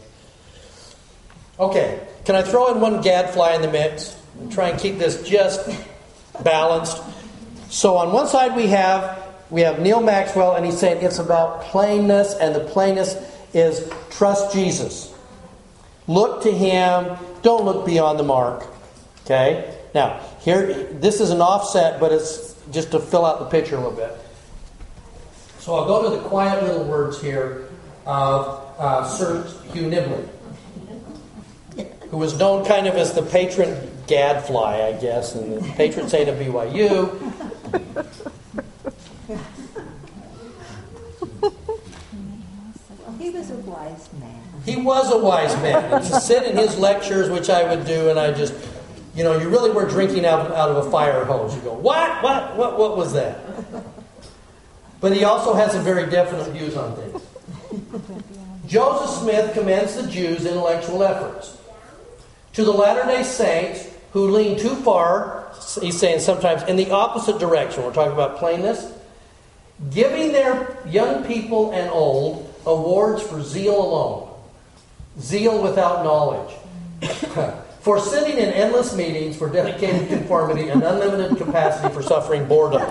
Okay, 1.61 2.01
can 2.25 2.37
I 2.37 2.43
throw 2.43 2.73
in 2.73 2.81
one 2.81 3.03
gadfly 3.03 3.55
in 3.55 3.61
the 3.61 3.71
mix 3.71 4.17
and 4.41 4.51
try 4.51 4.71
and 4.71 4.81
keep 4.81 4.97
this 4.97 5.29
just 5.29 5.69
balanced? 6.43 7.03
So 7.69 7.99
on 7.99 8.11
one 8.11 8.27
side 8.27 8.57
we 8.57 8.69
have 8.69 9.23
we 9.51 9.61
have 9.63 9.81
Neal 9.81 10.01
Maxwell, 10.01 10.55
and 10.55 10.65
he's 10.65 10.79
saying 10.79 11.05
it's 11.05 11.19
about 11.19 11.63
plainness, 11.65 12.35
and 12.35 12.55
the 12.55 12.65
plainness 12.65 13.15
is 13.53 13.91
trust 14.11 14.55
Jesus. 14.55 15.15
Look 16.07 16.45
to 16.45 16.51
Him. 16.51 17.19
Don't 17.43 17.67
look 17.67 17.85
beyond 17.85 18.19
the 18.19 18.25
mark. 18.25 18.65
Okay. 19.27 19.75
Now, 19.95 20.21
here, 20.49 20.85
this 20.95 21.21
is 21.21 21.31
an 21.31 21.43
offset, 21.43 22.01
but 22.01 22.11
it's 22.11 22.55
just 22.71 22.91
to 22.93 23.01
fill 23.01 23.27
out 23.27 23.39
the 23.39 23.45
picture 23.45 23.77
a 23.77 23.79
little 23.79 23.97
bit. 23.97 24.17
So 25.59 25.75
I'll 25.75 25.85
go 25.85 26.11
to 26.11 26.17
the 26.17 26.27
quiet 26.27 26.63
little 26.63 26.85
words 26.85 27.21
here 27.21 27.69
of 28.07 28.65
uh, 28.79 29.07
Sir 29.07 29.47
Hugh 29.73 29.91
Nibley, 29.91 30.27
who 32.11 32.17
was 32.17 32.39
known 32.39 32.65
kind 32.65 32.87
of 32.87 32.95
as 32.95 33.13
the 33.13 33.23
patron 33.23 33.91
gadfly, 34.07 34.87
I 34.87 34.99
guess, 34.99 35.35
and 35.35 35.59
the 35.59 35.69
patron 35.75 36.09
saint 36.09 36.31
of 36.31 36.39
BYU. 36.39 37.13
He 43.19 43.31
was 43.31 43.51
a 43.51 43.57
wise 43.57 44.09
man. 44.19 44.43
He 44.65 44.77
was 44.77 45.13
a 45.13 45.19
wise 45.19 45.55
man. 45.57 45.91
To 45.91 46.21
sit 46.21 46.45
in 46.45 46.57
his 46.57 46.79
lectures, 46.79 47.29
which 47.29 47.51
I 47.51 47.65
would 47.69 47.85
do, 47.85 48.09
and 48.09 48.19
I 48.19 48.33
just 48.33 48.55
you 49.19 49.25
know, 49.25 49.37
you 49.37 49.49
really 49.49 49.73
were 49.73 49.85
drinking 49.85 50.25
out, 50.25 50.53
out 50.53 50.71
of 50.71 50.87
a 50.87 50.91
fire 50.93 51.25
hose. 51.25 51.53
You 51.57 51.61
go, 51.63 51.75
what? 51.75 52.23
What? 52.23 52.57
What? 52.57 52.79
What 52.79 52.97
was 52.97 53.13
that? 53.15 53.41
But 55.01 55.13
he 55.13 55.25
also 55.25 55.55
has 55.55 55.73
some 55.73 55.83
very 55.83 56.09
definite 56.09 56.49
views 56.53 56.77
on 56.77 56.95
things. 56.95 57.23
Joseph 58.67 59.23
Smith 59.23 59.55
commends 59.55 59.97
the 59.97 60.07
Jews' 60.07 60.47
intellectual 60.47 61.03
efforts. 61.03 61.59
To 62.53 62.65
the 62.65 62.71
Latter 62.71 63.11
day 63.11 63.25
Saints 63.25 63.89
who 64.13 64.31
lean 64.31 64.57
too 64.57 64.77
far, 64.77 65.51
he's 65.81 65.99
saying 65.99 66.21
sometimes 66.21 66.63
in 66.65 66.77
the 66.77 66.93
opposite 66.93 67.41
direction, 67.41 67.83
we're 67.83 67.93
talking 67.93 68.13
about 68.13 68.39
plainness, 68.39 68.93
giving 69.91 70.31
their 70.31 70.79
young 70.87 71.25
people 71.25 71.73
and 71.73 71.91
old 71.91 72.55
awards 72.65 73.21
for 73.23 73.43
zeal 73.43 73.81
alone, 73.81 74.33
zeal 75.19 75.61
without 75.61 76.05
knowledge. 76.05 76.55
for 77.89 77.99
sitting 77.99 78.37
in 78.37 78.51
endless 78.53 78.95
meetings 78.95 79.35
for 79.35 79.49
dedicated 79.49 80.07
conformity 80.09 80.69
and 80.69 80.83
unlimited 80.83 81.39
capacity 81.39 81.89
for 81.95 82.03
suffering 82.03 82.47
boredom. 82.47 82.83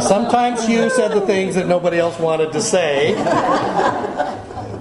Sometimes 0.00 0.66
Hugh 0.66 0.88
said 0.88 1.08
the 1.12 1.22
things 1.26 1.54
that 1.56 1.66
nobody 1.66 1.98
else 1.98 2.18
wanted 2.18 2.52
to 2.52 2.62
say. 2.62 3.12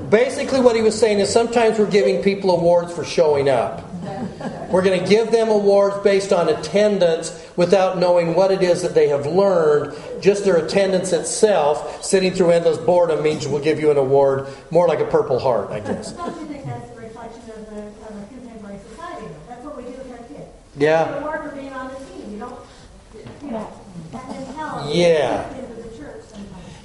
Basically, 0.10 0.62
what 0.62 0.78
he 0.78 0.82
was 0.82 0.98
saying 0.98 1.20
is 1.20 1.30
sometimes 1.30 1.78
we're 1.78 1.92
giving 1.92 2.24
people 2.24 2.52
awards 2.52 2.94
for 2.94 3.04
showing 3.04 3.50
up. 3.50 3.84
We're 4.72 4.84
going 4.84 5.04
to 5.04 5.06
give 5.06 5.32
them 5.32 5.50
awards 5.50 5.98
based 6.02 6.32
on 6.32 6.48
attendance 6.48 7.45
without 7.56 7.98
knowing 7.98 8.36
what 8.36 8.52
it 8.52 8.62
is 8.62 8.82
that 8.82 8.94
they 8.94 9.08
have 9.08 9.26
learned. 9.26 9.96
Just 10.22 10.46
their 10.46 10.58
attendance 10.58 11.14
itself, 11.14 12.04
sitting 12.04 12.34
through 12.34 12.52
endless 12.52 12.78
boredom, 12.78 13.24
means 13.24 13.48
we'll 13.48 13.64
give 13.64 13.80
you 13.80 13.92
an 13.92 13.98
award, 13.98 14.48
more 14.72 14.88
like 14.88 15.00
a 15.00 15.06
Purple 15.06 15.40
Heart, 15.40 15.72
I 15.72 15.80
guess. 15.80 16.12
Don't 16.14 16.34
think 16.48 16.66
that's 16.66 16.90
a 16.92 17.02
reflection 17.02 17.42
of 17.42 17.70
the, 17.70 17.82
of 17.82 18.20
the 18.20 18.36
contemporary 18.36 18.80
society? 18.90 19.28
That's 19.48 19.66
what 19.66 19.78
we 19.78 19.84
do 19.84 19.92
with 19.92 20.12
our 20.12 20.28
kids. 20.28 20.48
Yeah. 20.78 21.06
The 21.06 21.20
award 21.20 21.50
for 21.50 21.56
being 21.56 21.74
on 21.74 21.90
the 21.90 21.96
team. 21.96 22.34
You 22.34 22.40
don't, 22.40 22.60
you 23.44 23.52
know, 23.52 23.74
and 24.14 24.32
then 24.32 24.56
tell 24.56 24.90
Yeah. 24.94 25.62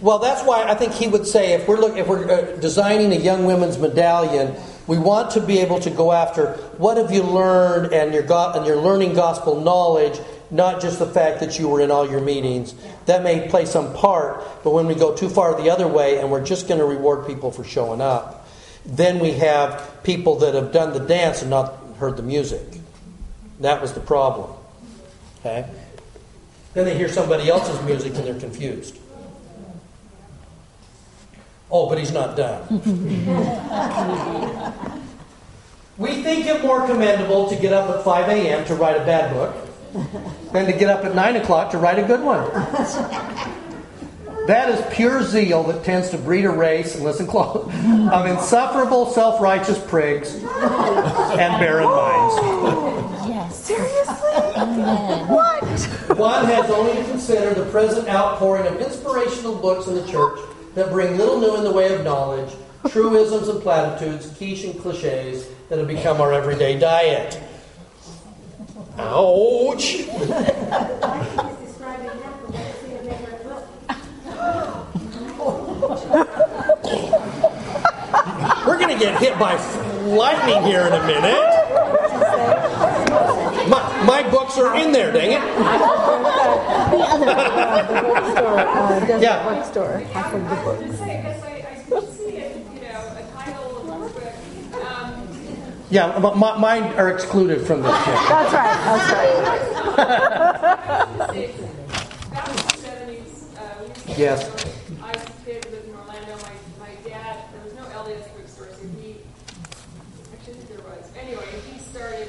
Well, 0.00 0.18
that's 0.18 0.42
why 0.44 0.64
I 0.64 0.74
think 0.74 0.94
he 0.94 1.08
would 1.08 1.26
say 1.26 1.52
if 1.52 1.68
we're 1.68 1.76
look, 1.76 1.98
if 1.98 2.06
we're 2.06 2.30
uh, 2.30 2.56
designing 2.56 3.12
a 3.12 3.16
young 3.16 3.44
women's 3.44 3.76
medallion, 3.76 4.54
we 4.86 4.98
want 4.98 5.32
to 5.32 5.42
be 5.42 5.58
able 5.58 5.78
to 5.80 5.90
go 5.90 6.10
after 6.10 6.54
what 6.78 6.96
have 6.96 7.12
you 7.12 7.22
learned 7.22 7.92
and 7.92 8.14
your 8.14 8.24
and 8.56 8.64
your 8.66 8.76
learning 8.76 9.12
gospel 9.12 9.60
knowledge 9.60 10.18
not 10.50 10.80
just 10.80 10.98
the 10.98 11.06
fact 11.06 11.40
that 11.40 11.58
you 11.58 11.68
were 11.68 11.80
in 11.80 11.90
all 11.90 12.08
your 12.08 12.20
meetings. 12.20 12.74
That 13.06 13.22
may 13.22 13.48
play 13.48 13.66
some 13.66 13.94
part, 13.94 14.44
but 14.64 14.72
when 14.72 14.86
we 14.86 14.94
go 14.94 15.14
too 15.14 15.28
far 15.28 15.60
the 15.60 15.70
other 15.70 15.86
way 15.86 16.18
and 16.18 16.30
we're 16.30 16.44
just 16.44 16.68
going 16.68 16.80
to 16.80 16.86
reward 16.86 17.26
people 17.26 17.50
for 17.50 17.64
showing 17.64 18.00
up, 18.00 18.48
then 18.84 19.18
we 19.18 19.32
have 19.32 20.02
people 20.02 20.36
that 20.36 20.54
have 20.54 20.72
done 20.72 20.92
the 20.92 21.00
dance 21.00 21.42
and 21.42 21.50
not 21.50 21.74
heard 21.98 22.16
the 22.16 22.22
music. 22.22 22.66
That 23.60 23.80
was 23.80 23.92
the 23.92 24.00
problem. 24.00 24.50
Okay? 25.40 25.68
Then 26.74 26.86
they 26.86 26.96
hear 26.96 27.08
somebody 27.08 27.48
else's 27.48 27.80
music 27.84 28.14
and 28.14 28.24
they're 28.24 28.38
confused. 28.38 28.96
Oh, 31.70 31.88
but 31.88 31.98
he's 31.98 32.10
not 32.10 32.36
done. 32.36 32.66
we 35.98 36.22
think 36.22 36.46
it 36.46 36.62
more 36.62 36.86
commendable 36.86 37.48
to 37.48 37.56
get 37.56 37.72
up 37.72 37.96
at 37.96 38.04
5 38.04 38.28
a.m. 38.28 38.64
to 38.64 38.74
write 38.74 38.96
a 38.96 39.04
bad 39.04 39.32
book 39.32 39.69
than 40.52 40.66
to 40.66 40.72
get 40.72 40.88
up 40.88 41.04
at 41.04 41.14
9 41.14 41.36
o'clock 41.36 41.70
to 41.72 41.78
write 41.78 41.98
a 41.98 42.06
good 42.06 42.22
one. 42.22 42.48
That 44.46 44.68
is 44.70 44.84
pure 44.94 45.22
zeal 45.22 45.62
that 45.64 45.84
tends 45.84 46.10
to 46.10 46.18
breed 46.18 46.44
a 46.44 46.50
race, 46.50 46.96
and 46.96 47.04
listen 47.04 47.26
close, 47.26 47.64
of 48.12 48.26
insufferable 48.26 49.06
self 49.06 49.40
righteous 49.40 49.78
prigs 49.78 50.34
and 51.38 51.60
barren 51.60 51.88
minds. 51.88 53.06
Yes. 53.30 53.64
Seriously? 53.64 54.30
Amen. 54.56 55.28
What? 55.28 55.62
One 56.18 56.44
has 56.46 56.68
only 56.70 56.94
to 56.94 57.04
consider 57.04 57.54
the 57.54 57.70
present 57.70 58.08
outpouring 58.08 58.66
of 58.66 58.80
inspirational 58.80 59.54
books 59.54 59.86
in 59.86 59.94
the 59.94 60.06
church 60.08 60.40
that 60.74 60.90
bring 60.90 61.16
little 61.16 61.38
new 61.38 61.56
in 61.56 61.62
the 61.62 61.70
way 61.70 61.94
of 61.94 62.02
knowledge, 62.02 62.52
truisms 62.88 63.48
and 63.48 63.62
platitudes, 63.62 64.26
kitsch 64.30 64.68
and 64.68 64.80
cliches 64.80 65.46
that 65.68 65.78
have 65.78 65.86
become 65.86 66.20
our 66.20 66.32
everyday 66.32 66.78
diet. 66.78 67.40
Ouch! 68.89 68.89
He's 68.89 68.89
describing 68.89 68.89
that, 68.89 68.89
but 68.89 68.89
let's 68.89 68.89
see 68.89 68.89
if 68.89 68.89
they 68.89 68.89
read 68.89 68.89
book. 69.00 69.80
We're 78.66 78.78
going 78.78 78.96
to 78.96 78.98
get 79.02 79.18
hit 79.20 79.38
by 79.38 79.54
lightning 80.04 80.62
here 80.64 80.86
in 80.86 80.92
a 80.92 81.06
minute. 81.06 81.40
My, 83.68 84.02
my 84.04 84.22
books 84.30 84.58
are 84.58 84.76
in 84.76 84.92
there, 84.92 85.12
dang 85.12 85.32
it. 85.32 85.40
the 85.40 86.98
other 86.98 87.28
uh, 87.28 87.82
the 87.86 88.00
bookstore, 88.08 88.58
uh, 88.58 89.00
Deseret 89.00 89.22
Yeah. 89.22 89.44
Bookstore, 89.54 89.98
half 90.12 90.34
of 90.34 90.42
the 90.48 90.56
books. 90.56 90.82
was 90.88 90.98
gonna 90.98 90.98
say, 90.98 91.16
because 91.22 91.42
I, 91.42 91.46
I 91.46 92.00
did 92.00 92.12
see 92.12 92.36
it, 92.36 92.66
you 92.74 92.80
know, 92.80 93.00
a 93.16 93.22
title 93.32 93.92
of 93.92 94.02
a 94.02 94.08
book. 94.08 94.34
Um, 94.84 95.10
Yeah, 95.90 96.18
but 96.20 96.36
my, 96.36 96.56
mine 96.56 96.84
are 96.94 97.08
excluded 97.10 97.66
from 97.66 97.82
this. 97.82 97.90
Yeah. 97.90 98.26
That's 98.28 98.52
right. 98.54 98.78
That's 98.86 99.10
right. 99.12 100.70
Back 102.30 102.48
in 102.48 102.54
the 102.54 102.76
seventies, 102.76 103.48
uh, 103.58 103.74
we 103.80 103.88
used 103.88 104.06
to 104.06 104.12
Yes. 104.16 104.48
I 105.02 105.08
was 105.12 105.24
a 105.24 105.32
kid, 105.44 105.66
in 105.66 105.94
Orlando, 105.96 106.36
my, 106.36 106.52
my 106.86 106.94
dad, 107.08 107.42
there 107.52 107.64
was 107.64 107.74
no 107.74 107.82
LDS 107.82 108.32
bookstore, 108.36 108.68
so 108.72 108.86
he, 109.00 109.16
actually, 110.32 110.62
there 110.68 110.78
was, 110.78 111.10
anyway, 111.18 111.44
he 111.72 111.78
started 111.80 112.28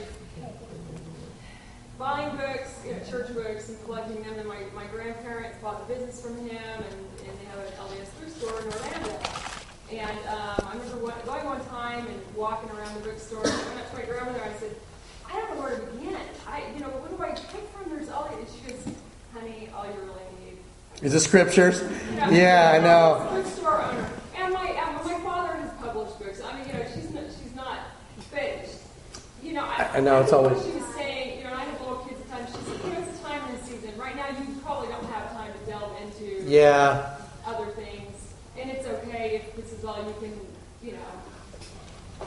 buying 1.99 2.35
books, 2.35 2.81
you 2.83 2.93
know, 2.93 2.99
church 3.07 3.31
books 3.35 3.69
and 3.69 3.79
collecting 3.85 4.23
them, 4.23 4.39
and 4.39 4.47
my, 4.47 4.57
my 4.73 4.85
grandparents 4.87 5.55
bought 5.61 5.87
the 5.87 5.93
business 5.93 6.19
from 6.19 6.35
him, 6.37 6.57
and, 6.57 7.27
and 7.29 7.39
they 7.39 7.45
have 7.45 7.59
an 7.59 7.73
LDS 7.77 8.09
bookstore 8.19 8.59
in 8.59 8.73
Orlando. 8.73 9.30
And, 9.91 10.17
um, 10.29 10.67
I 10.67 10.73
remember 10.73 10.97
one, 11.03 11.13
going 11.25 11.45
one 11.45 11.65
time 11.67 12.07
and 12.07 12.35
walking 12.35 12.69
around 12.71 12.95
the 12.95 13.01
bookstore, 13.01 13.43
and 13.43 13.51
I 13.51 13.67
went 13.67 13.79
up 13.81 13.91
to 13.91 13.97
my 13.97 14.03
grandmother, 14.05 14.39
And 14.39 14.55
I 14.55 14.57
said, 14.57 14.75
I 15.29 15.33
don't 15.33 15.55
know 15.55 15.61
where 15.63 15.75
to 15.79 15.85
begin. 15.91 16.15
I, 16.47 16.63
you 16.73 16.79
know, 16.79 16.87
what 16.87 17.11
do 17.11 17.21
I 17.23 17.31
pick 17.31 17.67
from? 17.75 17.89
There's 17.89 18.09
all, 18.09 18.25
and 18.31 18.47
she 18.47 18.71
goes, 18.71 18.83
honey, 19.33 19.69
all 19.75 19.85
you 19.85 19.99
really 20.01 20.23
need 20.39 20.57
Is 21.05 21.13
it 21.13 21.19
scriptures? 21.19 21.83
Yeah, 22.31 22.71
I 22.75 22.79
know. 22.79 23.27
Bookstore 23.35 23.81
owner, 23.81 24.09
and 24.37 24.53
my 24.53 24.67
and 24.67 25.05
my 25.05 25.19
father 25.27 25.55
has 25.59 25.71
published 25.81 26.19
books. 26.19 26.41
I 26.41 26.55
mean, 26.57 26.67
you 26.67 26.73
know, 26.73 26.85
she's 26.93 27.09
not, 27.11 27.23
she's 27.41 27.55
not, 27.55 27.79
but 28.31 28.75
you 29.43 29.53
know, 29.53 29.63
I, 29.65 29.89
I 29.95 29.99
know, 29.99 30.21
it's 30.21 30.31
always- 30.31 30.57
What 30.57 30.65
she 30.65 30.79
was 30.79 30.95
saying, 30.95 31.37
you 31.39 31.43
know, 31.45 31.53
I 31.53 31.63
have 31.63 31.79
little 31.81 31.97
kids 32.07 32.19
at 32.21 32.27
the 32.27 32.35
time. 32.35 32.45
She 32.47 32.53
said, 32.63 32.79
you 32.85 32.93
know, 32.93 32.99
it's 33.09 33.19
a 33.19 33.23
time 33.23 33.41
in 33.49 33.57
the 33.59 33.63
season. 33.65 33.91
Right 33.97 34.15
now, 34.15 34.27
you 34.29 34.55
probably 34.63 34.87
don't 34.89 35.05
have 35.11 35.31
time 35.33 35.51
to 35.51 35.59
delve 35.71 35.95
into 36.01 36.43
Yeah. 36.47 37.15
other 37.45 37.65
things, 37.71 38.33
and 38.59 38.69
it's 38.69 38.85
okay 38.87 39.45
if 40.07 40.19
this 40.19 40.29
is 40.29 40.33
all 40.33 40.33
you 40.33 40.41
can, 40.81 40.87
you 40.87 40.91
know. 40.93 42.25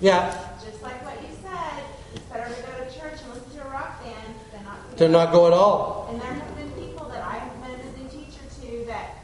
Yeah. 0.00 0.48
Just 0.64 0.82
like 0.82 1.04
what 1.04 1.20
you 1.22 1.28
said, 1.42 1.84
it's 2.14 2.24
better 2.26 2.52
to 2.52 2.62
go 2.62 2.84
to 2.84 2.98
church 2.98 3.20
and 3.22 3.34
listen 3.34 3.50
to 3.58 3.66
a 3.66 3.70
rock 3.70 4.02
band 4.02 4.34
than 4.52 4.64
not 4.64 4.90
to 4.90 4.96
To 4.96 5.08
not 5.08 5.32
go 5.32 5.46
at 5.46 5.52
all. 5.52 6.08
And 6.10 6.20
there 6.20 6.32
have 6.34 6.56
been 6.56 6.70
people 6.72 7.08
that 7.08 7.22
I've 7.22 7.62
been 7.62 7.74
a 7.74 7.82
visiting 7.82 8.08
teacher 8.08 8.44
to 8.62 8.84
that 8.86 9.16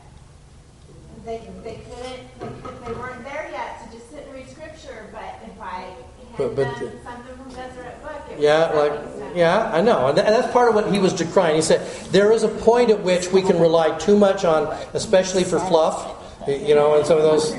they, 1.25 1.43
they 1.65 1.81
couldn't, 1.91 2.23
they, 2.41 2.87
they 2.87 2.93
weren't 2.99 3.25
there 3.25 3.49
yet 3.53 3.85
to 3.91 3.97
just 3.97 4.11
sit 4.11 4.25
and 4.25 4.35
read 4.35 4.49
scripture, 4.49 5.09
but 5.13 5.39
if 5.45 5.61
I 5.61 5.89
But- 6.39 6.57
but 6.57 6.69
the- 6.79 6.93
something 7.05 7.37
from 7.37 7.49
Deseret 7.51 8.03
Book, 8.03 8.23
Yeah, 8.39 8.71
like, 8.73 8.93
something. 8.95 9.37
yeah, 9.37 9.71
I 9.75 9.81
know. 9.83 10.07
And 10.07 10.17
tha- 10.17 10.25
and 10.25 10.35
that's 10.35 10.51
part 10.53 10.69
of 10.71 10.75
what 10.75 10.91
he 10.91 10.99
was 10.99 11.13
decrying. 11.13 11.57
He 11.57 11.63
said, 11.63 11.87
there 12.13 12.33
is 12.33 12.43
a 12.43 12.49
point 12.49 12.91
at 12.91 13.01
which 13.03 13.31
we 13.33 13.43
can 13.43 13.61
rely 13.61 13.91
too 13.99 14.17
much 14.17 14.45
on, 14.45 14.75
especially 14.95 15.45
for 15.45 15.59
fluff, 15.59 16.17
you 16.47 16.75
know, 16.75 16.97
and 16.97 17.07
some 17.07 17.19
of 17.19 17.23
those 17.23 17.55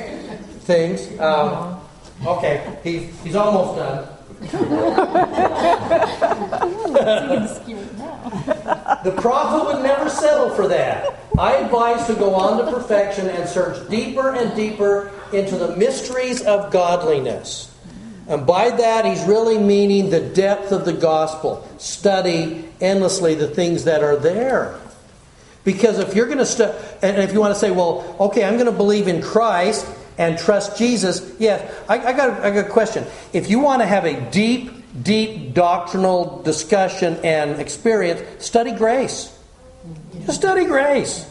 things. 0.65 1.07
Um, 1.19 1.79
okay, 2.25 2.79
he, 2.83 2.97
he's 3.23 3.35
almost 3.35 3.77
done. 3.77 4.07
The 9.03 9.11
prophet 9.13 9.65
would 9.65 9.83
never 9.83 10.09
settle 10.09 10.51
for 10.51 10.67
that. 10.67 11.15
I 11.37 11.55
advise 11.55 12.05
to 12.05 12.13
go 12.13 12.35
on 12.35 12.63
to 12.63 12.71
perfection 12.71 13.27
and 13.29 13.49
search 13.49 13.89
deeper 13.89 14.35
and 14.35 14.55
deeper 14.55 15.11
into 15.33 15.57
the 15.57 15.75
mysteries 15.75 16.43
of 16.43 16.71
godliness. 16.71 17.73
And 18.27 18.45
by 18.45 18.69
that, 18.69 19.05
he's 19.05 19.23
really 19.23 19.57
meaning 19.57 20.11
the 20.11 20.19
depth 20.19 20.71
of 20.71 20.85
the 20.85 20.93
gospel. 20.93 21.67
Study 21.79 22.69
endlessly 22.79 23.33
the 23.33 23.47
things 23.47 23.85
that 23.85 24.03
are 24.03 24.15
there. 24.15 24.79
Because 25.63 25.99
if 25.99 26.15
you're 26.15 26.25
going 26.25 26.39
to 26.39 26.45
study, 26.45 26.77
and 27.01 27.17
if 27.21 27.33
you 27.33 27.39
want 27.39 27.53
to 27.53 27.59
say, 27.59 27.71
well, 27.71 28.15
okay, 28.19 28.43
I'm 28.43 28.55
going 28.55 28.65
to 28.65 28.71
believe 28.71 29.07
in 29.07 29.21
Christ 29.21 29.85
and 30.17 30.37
trust 30.37 30.77
Jesus, 30.77 31.35
yes, 31.39 31.71
I, 31.87 31.99
I, 31.99 32.13
got, 32.13 32.41
I 32.41 32.51
got 32.51 32.65
a 32.65 32.69
question. 32.69 33.05
If 33.31 33.49
you 33.49 33.59
want 33.59 33.81
to 33.81 33.85
have 33.85 34.05
a 34.05 34.19
deep, 34.31 34.71
deep 35.03 35.53
doctrinal 35.53 36.41
discussion 36.41 37.19
and 37.23 37.59
experience, 37.61 38.43
study 38.43 38.71
grace. 38.71 39.37
Just 40.25 40.39
study 40.39 40.65
grace. 40.65 41.27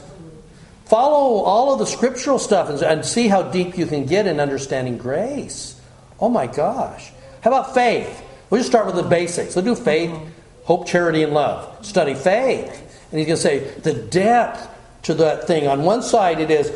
Follow 0.86 1.44
all 1.44 1.72
of 1.72 1.78
the 1.78 1.86
scriptural 1.86 2.38
stuff 2.38 2.68
and, 2.68 2.82
and 2.82 3.04
see 3.04 3.28
how 3.28 3.42
deep 3.42 3.78
you 3.78 3.86
can 3.86 4.06
get 4.06 4.26
in 4.26 4.40
understanding 4.40 4.98
grace. 4.98 5.80
Oh 6.18 6.28
my 6.28 6.46
gosh. 6.46 7.12
How 7.42 7.50
about 7.50 7.74
faith? 7.74 8.22
We'll 8.50 8.60
just 8.60 8.70
start 8.70 8.86
with 8.86 8.96
the 8.96 9.04
basics. 9.04 9.54
We'll 9.54 9.64
do 9.64 9.76
faith, 9.76 10.10
hope, 10.64 10.86
charity, 10.86 11.22
and 11.22 11.32
love. 11.32 11.84
Study 11.86 12.14
faith. 12.14 12.89
And 13.10 13.18
he's 13.18 13.26
going 13.26 13.36
to 13.36 13.42
say 13.42 13.58
the 13.80 13.94
depth 13.94 14.68
to 15.02 15.14
that 15.14 15.46
thing. 15.46 15.66
On 15.66 15.82
one 15.82 16.02
side, 16.02 16.40
it 16.40 16.50
is 16.50 16.72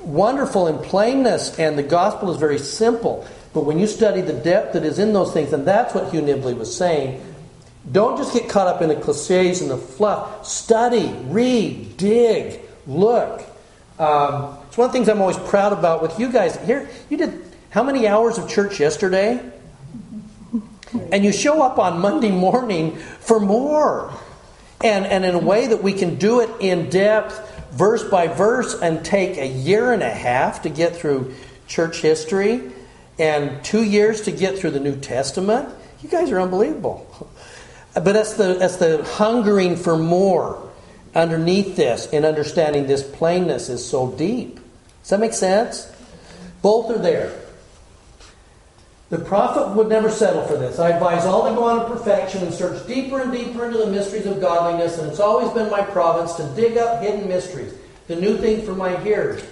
wonderful 0.00 0.66
in 0.66 0.78
plainness, 0.78 1.58
and 1.58 1.78
the 1.78 1.82
gospel 1.82 2.30
is 2.30 2.36
very 2.36 2.58
simple. 2.58 3.26
But 3.52 3.64
when 3.64 3.78
you 3.78 3.86
study 3.86 4.20
the 4.20 4.32
depth 4.32 4.74
that 4.74 4.84
is 4.84 4.98
in 4.98 5.12
those 5.12 5.32
things, 5.32 5.52
and 5.52 5.66
that's 5.66 5.94
what 5.94 6.12
Hugh 6.12 6.20
Nibley 6.20 6.56
was 6.56 6.74
saying, 6.74 7.22
don't 7.90 8.16
just 8.16 8.32
get 8.32 8.48
caught 8.48 8.66
up 8.66 8.82
in 8.82 8.88
the 8.88 8.96
cliches 8.96 9.62
and 9.62 9.70
the 9.70 9.76
fluff. 9.76 10.46
Study, 10.46 11.08
read, 11.24 11.96
dig, 11.96 12.60
look. 12.86 13.42
Um, 13.98 14.56
it's 14.68 14.76
one 14.76 14.86
of 14.86 14.92
the 14.92 14.98
things 14.98 15.08
I'm 15.08 15.20
always 15.20 15.38
proud 15.38 15.72
about 15.72 16.02
with 16.02 16.18
you 16.18 16.30
guys. 16.30 16.56
Here, 16.66 16.88
you 17.08 17.16
did 17.16 17.42
how 17.70 17.82
many 17.82 18.06
hours 18.06 18.38
of 18.38 18.48
church 18.48 18.80
yesterday? 18.80 19.40
And 21.12 21.24
you 21.24 21.32
show 21.32 21.62
up 21.62 21.78
on 21.78 22.00
Monday 22.00 22.30
morning 22.30 22.96
for 22.96 23.38
more. 23.38 24.12
And, 24.82 25.06
and 25.06 25.24
in 25.24 25.34
a 25.34 25.38
way 25.38 25.66
that 25.68 25.82
we 25.82 25.92
can 25.92 26.16
do 26.16 26.40
it 26.40 26.50
in 26.60 26.88
depth, 26.88 27.38
verse 27.72 28.02
by 28.04 28.28
verse, 28.28 28.74
and 28.80 29.04
take 29.04 29.36
a 29.36 29.46
year 29.46 29.92
and 29.92 30.02
a 30.02 30.10
half 30.10 30.62
to 30.62 30.68
get 30.70 30.96
through 30.96 31.34
church 31.66 32.00
history 32.00 32.72
and 33.18 33.62
two 33.62 33.84
years 33.84 34.22
to 34.22 34.32
get 34.32 34.58
through 34.58 34.70
the 34.70 34.80
New 34.80 34.96
Testament. 34.98 35.68
You 36.02 36.08
guys 36.08 36.30
are 36.30 36.40
unbelievable. 36.40 37.06
But 37.92 38.04
that's 38.04 38.34
the, 38.34 38.54
that's 38.54 38.76
the 38.76 39.02
hungering 39.02 39.74
for 39.74 39.96
more 39.96 40.70
underneath 41.12 41.74
this 41.74 42.06
and 42.12 42.24
understanding 42.24 42.86
this 42.86 43.02
plainness 43.02 43.68
is 43.68 43.84
so 43.84 44.12
deep. 44.12 44.60
Does 45.02 45.10
that 45.10 45.18
make 45.18 45.32
sense? 45.32 45.92
Both 46.62 46.90
are 46.90 46.98
there. 46.98 47.39
The 49.10 49.18
prophet 49.18 49.74
would 49.74 49.88
never 49.88 50.08
settle 50.08 50.46
for 50.46 50.56
this. 50.56 50.78
I 50.78 50.90
advise 50.90 51.26
all 51.26 51.48
to 51.48 51.54
go 51.54 51.64
on 51.64 51.80
to 51.80 51.96
perfection 51.96 52.44
and 52.44 52.54
search 52.54 52.86
deeper 52.86 53.20
and 53.20 53.32
deeper 53.32 53.66
into 53.66 53.78
the 53.78 53.88
mysteries 53.88 54.24
of 54.24 54.40
godliness, 54.40 54.98
and 54.98 55.10
it's 55.10 55.18
always 55.18 55.52
been 55.52 55.68
my 55.68 55.82
province 55.82 56.34
to 56.34 56.44
dig 56.54 56.78
up 56.78 57.02
hidden 57.02 57.28
mysteries, 57.28 57.74
the 58.06 58.14
new 58.14 58.38
thing 58.38 58.62
for 58.62 58.72
my 58.72 58.96
hearers. 58.98 59.42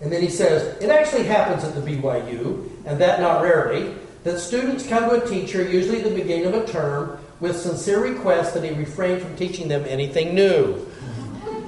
And 0.00 0.12
then 0.12 0.22
he 0.22 0.28
says, 0.28 0.80
it 0.80 0.90
actually 0.90 1.24
happens 1.24 1.64
at 1.64 1.74
the 1.74 1.80
BYU, 1.80 2.70
and 2.86 3.00
that 3.00 3.20
not 3.20 3.42
rarely, 3.42 3.96
that 4.22 4.38
students 4.38 4.86
come 4.86 5.10
to 5.10 5.20
a 5.20 5.28
teacher, 5.28 5.68
usually 5.68 5.98
at 5.98 6.04
the 6.04 6.14
beginning 6.14 6.46
of 6.46 6.54
a 6.54 6.64
term, 6.66 7.18
with 7.40 7.56
sincere 7.56 8.00
request 8.00 8.54
that 8.54 8.62
he 8.62 8.70
refrain 8.70 9.18
from 9.18 9.34
teaching 9.34 9.66
them 9.66 9.84
anything 9.86 10.36
new. 10.36 10.86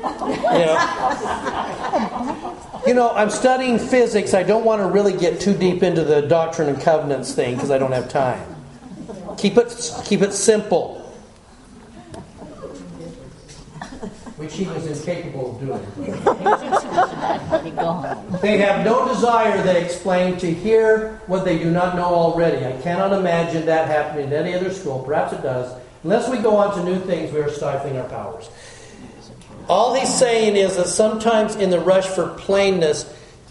You 0.02 0.66
know, 0.66 0.76
you 2.86 2.94
know, 2.94 3.10
I'm 3.10 3.30
studying 3.30 3.78
physics. 3.78 4.34
I 4.34 4.42
don't 4.42 4.64
want 4.64 4.80
to 4.82 4.86
really 4.86 5.16
get 5.16 5.40
too 5.40 5.54
deep 5.56 5.82
into 5.82 6.04
the 6.04 6.22
doctrine 6.22 6.68
and 6.68 6.80
covenants 6.80 7.32
thing 7.32 7.54
because 7.54 7.70
I 7.70 7.78
don't 7.78 7.92
have 7.92 8.08
time. 8.08 8.56
Keep 9.38 9.56
it, 9.56 9.92
keep 10.04 10.22
it 10.22 10.32
simple. 10.32 10.98
Which 14.36 14.54
he 14.54 14.64
was 14.66 14.86
incapable 14.86 15.52
of 15.52 15.60
doing. 15.60 15.80
They 18.40 18.58
have 18.58 18.84
no 18.84 19.06
desire, 19.06 19.62
they 19.62 19.84
explain, 19.84 20.36
to 20.38 20.52
hear 20.52 21.20
what 21.26 21.44
they 21.44 21.58
do 21.58 21.70
not 21.70 21.94
know 21.94 22.06
already. 22.06 22.66
I 22.66 22.72
cannot 22.82 23.12
imagine 23.12 23.66
that 23.66 23.86
happening 23.86 24.26
in 24.26 24.32
any 24.32 24.54
other 24.54 24.72
school. 24.72 25.04
Perhaps 25.04 25.34
it 25.34 25.42
does. 25.42 25.80
Unless 26.02 26.28
we 26.28 26.38
go 26.38 26.56
on 26.56 26.76
to 26.76 26.84
new 26.84 26.98
things, 26.98 27.32
we 27.32 27.40
are 27.40 27.48
stifling 27.48 27.96
our 27.96 28.08
powers. 28.08 28.50
All 29.68 29.94
he's 29.94 30.12
saying 30.12 30.56
is 30.56 30.76
that 30.76 30.88
sometimes 30.88 31.56
in 31.56 31.70
the 31.70 31.80
rush 31.80 32.06
for 32.06 32.28
plainness, 32.28 33.04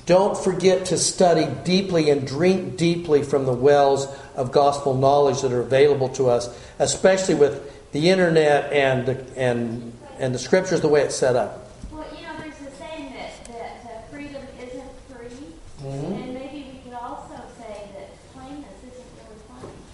don't 0.05 0.37
forget 0.37 0.85
to 0.87 0.97
study 0.97 1.47
deeply 1.63 2.09
and 2.09 2.27
drink 2.27 2.77
deeply 2.77 3.23
from 3.23 3.45
the 3.45 3.53
wells 3.53 4.07
of 4.35 4.51
gospel 4.51 4.95
knowledge 4.95 5.41
that 5.41 5.51
are 5.51 5.61
available 5.61 6.09
to 6.09 6.29
us, 6.29 6.49
especially 6.79 7.35
with 7.35 7.91
the 7.91 8.09
internet 8.09 8.71
and 8.71 9.05
the, 9.05 9.25
and 9.37 9.93
and 10.19 10.35
the 10.35 10.39
scriptures 10.39 10.81
the 10.81 10.87
way 10.87 11.01
it's 11.01 11.15
set 11.15 11.35
up. 11.35 11.69
Well, 11.91 12.05
you 12.15 12.21
know, 12.23 12.33
there's 12.37 12.53
a 12.53 12.75
saying 12.77 13.13
that, 13.13 13.45
that 13.47 13.85
uh, 13.85 14.11
freedom 14.11 14.41
isn't 14.59 14.83
free, 15.09 15.47
Mhm. 15.83 16.23
and 16.23 16.33
maybe 16.33 16.71
we 16.73 16.79
could 16.83 16.93
also 16.99 17.35
say 17.59 17.89
that 17.95 18.09
plainness 18.33 18.77
isn't 18.85 19.09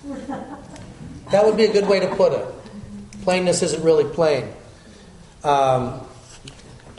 really 0.05 0.19
plain. 0.27 1.31
That 1.31 1.45
would 1.45 1.57
be 1.57 1.65
a 1.65 1.71
good 1.71 1.87
way 1.87 1.99
to 2.01 2.07
put 2.15 2.33
it. 2.33 2.45
Plainness 3.23 3.61
isn't 3.61 3.83
really 3.83 4.03
plain. 4.05 4.49
Um, 5.47 6.05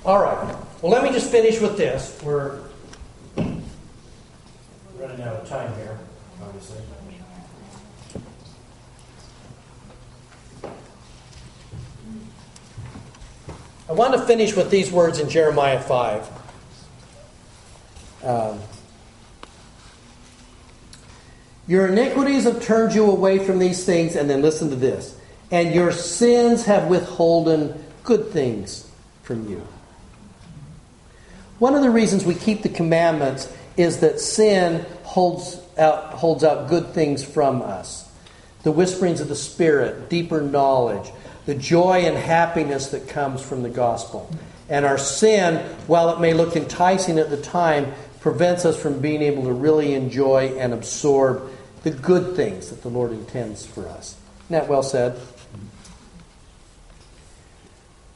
all 0.07 0.23
right. 0.23 0.57
Well, 0.81 0.91
let 0.91 1.03
me 1.03 1.11
just 1.11 1.31
finish 1.31 1.61
with 1.61 1.77
this. 1.77 2.19
We're 2.23 2.61
running 3.37 5.21
out 5.21 5.37
of 5.37 5.47
time 5.47 5.71
here, 5.75 5.99
obviously. 6.43 6.79
I 13.87 13.93
want 13.93 14.15
to 14.15 14.23
finish 14.23 14.57
with 14.57 14.71
these 14.71 14.91
words 14.91 15.19
in 15.19 15.29
Jeremiah 15.29 15.81
5. 15.81 16.31
Um, 18.25 18.61
your 21.67 21.89
iniquities 21.89 22.45
have 22.45 22.63
turned 22.63 22.95
you 22.95 23.11
away 23.11 23.41
from 23.41 23.59
these 23.59 23.85
things, 23.85 24.17
and 24.17 24.31
then 24.31 24.41
listen 24.41 24.71
to 24.71 24.77
this. 24.77 25.21
And 25.51 25.75
your 25.75 25.93
sins 25.93 26.65
have 26.65 26.87
withholden 26.87 27.85
good 28.09 28.31
things 28.31 28.91
from 29.23 29.51
you. 29.51 29.63
One 31.59 31.75
of 31.75 31.83
the 31.83 31.91
reasons 31.91 32.25
we 32.25 32.35
keep 32.35 32.63
the 32.63 32.71
commandments 32.71 33.53
is 33.77 34.01
that 34.01 34.19
sin 34.19 34.87
holds 35.03 35.61
out, 35.77 36.15
holds 36.15 36.43
out 36.43 36.71
good 36.71 36.95
things 36.95 37.23
from 37.23 37.61
us. 37.61 38.11
The 38.63 38.73
whisperings 38.73 39.21
of 39.21 39.29
the 39.29 39.37
Spirit, 39.37 40.09
deeper 40.09 40.41
knowledge, 40.41 41.13
the 41.45 41.55
joy 41.55 42.07
and 42.07 42.17
happiness 42.17 42.87
that 42.89 43.09
comes 43.09 43.43
from 43.43 43.63
the 43.63 43.69
gospel. 43.69 44.31
And 44.71 44.87
our 44.87 44.97
sin, 44.97 45.57
while 45.87 46.09
it 46.09 46.19
may 46.19 46.33
look 46.33 46.57
enticing 46.57 47.19
at 47.19 47.29
the 47.29 47.37
time, 47.37 47.93
prevents 48.21 48.65
us 48.65 48.81
from 48.81 49.01
being 49.01 49.21
able 49.21 49.43
to 49.43 49.53
really 49.53 49.93
enjoy 49.93 50.57
and 50.59 50.73
absorb 50.73 51.43
the 51.83 51.91
good 51.91 52.37
things 52.37 52.71
that 52.71 52.81
the 52.81 52.89
Lord 52.89 53.13
intends 53.13 53.67
for 53.67 53.87
us. 53.87 54.17
Isn't 54.47 54.61
that 54.61 54.69
well 54.69 54.83
said? 54.83 55.21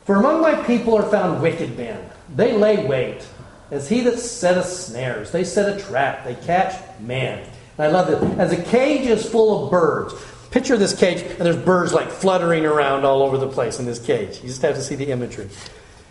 For 0.05 0.17
among 0.17 0.41
my 0.41 0.55
people 0.65 0.97
are 0.97 1.09
found 1.09 1.41
wicked 1.41 1.77
men. 1.77 2.11
They 2.35 2.57
lay 2.57 2.85
wait. 2.87 3.27
As 3.71 3.89
he 3.89 4.01
that 4.03 4.19
setteth 4.19 4.67
snares, 4.67 5.31
they 5.31 5.45
set 5.45 5.75
a 5.75 5.81
trap, 5.81 6.25
they 6.25 6.35
catch 6.35 6.79
man. 7.01 7.39
And 7.79 7.87
I 7.87 7.89
love 7.89 8.09
this. 8.09 8.39
As 8.39 8.53
a 8.53 8.63
cage 8.63 9.07
is 9.07 9.29
full 9.29 9.65
of 9.65 9.71
birds. 9.71 10.15
Picture 10.51 10.77
this 10.77 10.95
cage, 10.95 11.23
and 11.23 11.41
there's 11.41 11.57
birds 11.57 11.95
like 11.95 12.11
fluttering 12.11 12.67
around 12.67 13.07
all 13.07 13.23
over 13.23 13.39
the 13.39 13.49
place 13.49 13.79
in 13.79 13.87
this 13.87 13.99
cage. 13.99 14.43
You 14.43 14.49
just 14.49 14.61
have 14.61 14.75
to 14.75 14.83
see 14.83 14.97
the 14.97 15.11
imagery. 15.11 15.49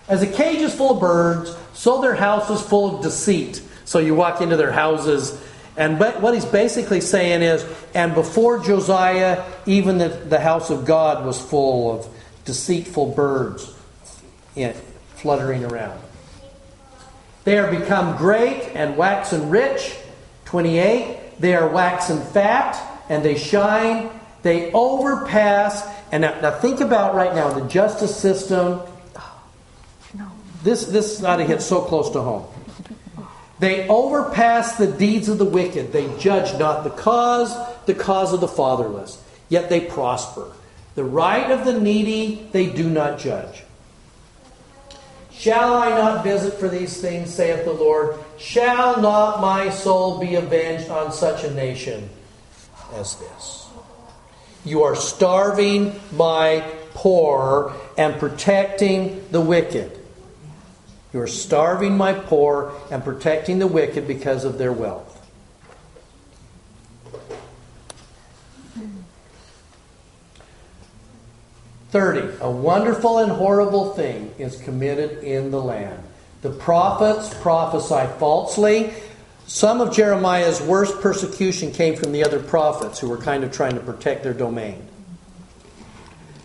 As 0.08 0.24
a 0.24 0.28
cage 0.28 0.62
is 0.62 0.74
full 0.74 0.96
of 0.96 1.00
birds, 1.00 1.56
so 1.74 2.02
their 2.02 2.16
house 2.16 2.50
is 2.50 2.62
full 2.62 2.98
of 2.98 3.04
deceit. 3.04 3.62
So 3.86 4.00
you 4.00 4.16
walk 4.16 4.42
into 4.42 4.58
their 4.58 4.72
houses, 4.72 5.40
and 5.78 6.00
what 6.00 6.34
he's 6.34 6.46
basically 6.46 7.02
saying 7.02 7.44
is, 7.44 7.64
and 7.94 8.16
before 8.16 8.64
Josiah, 8.64 9.44
even 9.68 10.00
the, 10.00 10.10
the 10.10 10.40
house 10.40 10.70
of 10.72 10.86
God 10.86 11.24
was 11.26 11.40
full 11.40 12.00
of 12.00 12.08
deceitful 12.46 13.14
birds 13.14 13.72
in, 14.56 14.74
fluttering 15.16 15.66
around. 15.66 16.00
They 17.44 17.58
are 17.58 17.72
become 17.72 18.18
great 18.18 18.64
and 18.76 18.98
waxen 18.98 19.50
rich. 19.50 19.96
28. 20.46 21.40
They 21.40 21.56
are 21.56 21.68
waxen 21.68 22.22
fat 22.22 22.78
and 23.10 23.24
they 23.24 23.38
shine. 23.38 24.10
They 24.44 24.72
overpass. 24.72 25.88
And 26.12 26.22
now, 26.22 26.40
now 26.42 26.52
think 26.52 26.82
about 26.82 27.16
right 27.16 27.34
now 27.34 27.52
the 27.52 27.68
justice 27.68 28.16
system. 28.16 28.82
This, 30.64 30.86
this 30.86 31.24
ought 31.24 31.38
to 31.38 31.46
hit 31.46 31.62
so 31.62 31.82
close 31.82 32.12
to 32.12 32.22
home. 32.22 32.46
They 33.60 33.88
overpass 33.88 34.78
the 34.78 34.88
deeds 34.88 35.30
of 35.30 35.38
the 35.38 35.46
wicked. 35.46 35.92
They 35.94 36.16
judge 36.18 36.58
not 36.60 36.84
the 36.84 36.90
cause, 36.90 37.56
the 37.86 37.94
cause 37.94 38.34
of 38.34 38.42
the 38.42 38.48
fatherless. 38.48 39.24
Yet 39.50 39.70
they 39.70 39.82
prosper. 39.82 40.52
The 40.96 41.04
right 41.04 41.50
of 41.52 41.66
the 41.66 41.80
needy 41.80 42.48
they 42.52 42.68
do 42.68 42.90
not 42.90 43.20
judge. 43.20 43.64
Shall 45.42 45.74
I 45.74 45.90
not 45.90 46.24
visit 46.24 46.54
for 46.60 46.70
these 46.70 47.02
things, 47.02 47.34
saith 47.34 47.66
the 47.66 47.74
Lord? 47.74 48.16
Shall 48.38 49.02
not 49.02 49.42
my 49.42 49.72
soul 49.72 50.20
be 50.20 50.36
avenged 50.36 50.92
on 50.92 51.12
such 51.12 51.44
a 51.44 51.52
nation 51.52 52.12
as 52.94 53.16
this? 53.16 53.68
You 54.64 54.84
are 54.84 54.96
starving 54.96 56.00
my 56.12 56.64
poor 56.94 57.74
and 57.98 58.20
protecting 58.20 59.26
the 59.32 59.42
wicked. 59.42 59.98
You 61.12 61.22
are 61.22 61.28
starving 61.28 61.98
my 61.98 62.14
poor 62.14 62.76
and 62.92 63.04
protecting 63.04 63.58
the 63.58 63.66
wicked 63.66 64.08
because 64.08 64.46
of 64.46 64.60
their 64.60 64.72
wealth. 64.72 65.11
Thirty, 71.92 72.38
a 72.40 72.50
wonderful 72.50 73.18
and 73.20 73.32
horrible 73.32 73.94
thing 73.94 74.34
is 74.38 74.62
committed 74.62 75.24
in 75.24 75.52
the 75.52 75.62
land. 75.62 76.02
The 76.42 76.50
prophets 76.50 77.34
prophesy 77.42 78.08
falsely. 78.18 78.94
Some 79.46 79.82
of 79.82 79.94
Jeremiah's 79.94 80.62
worst 80.62 81.02
persecution 81.02 81.74
came 81.74 81.98
from 81.98 82.14
the 82.14 82.24
other 82.24 82.40
prophets 82.42 83.00
who 83.00 83.10
were 83.10 83.18
kind 83.18 83.44
of 83.44 83.52
trying 83.52 83.76
to 83.76 83.82
protect 83.82 84.24
their 84.24 84.34
domain. 84.34 84.88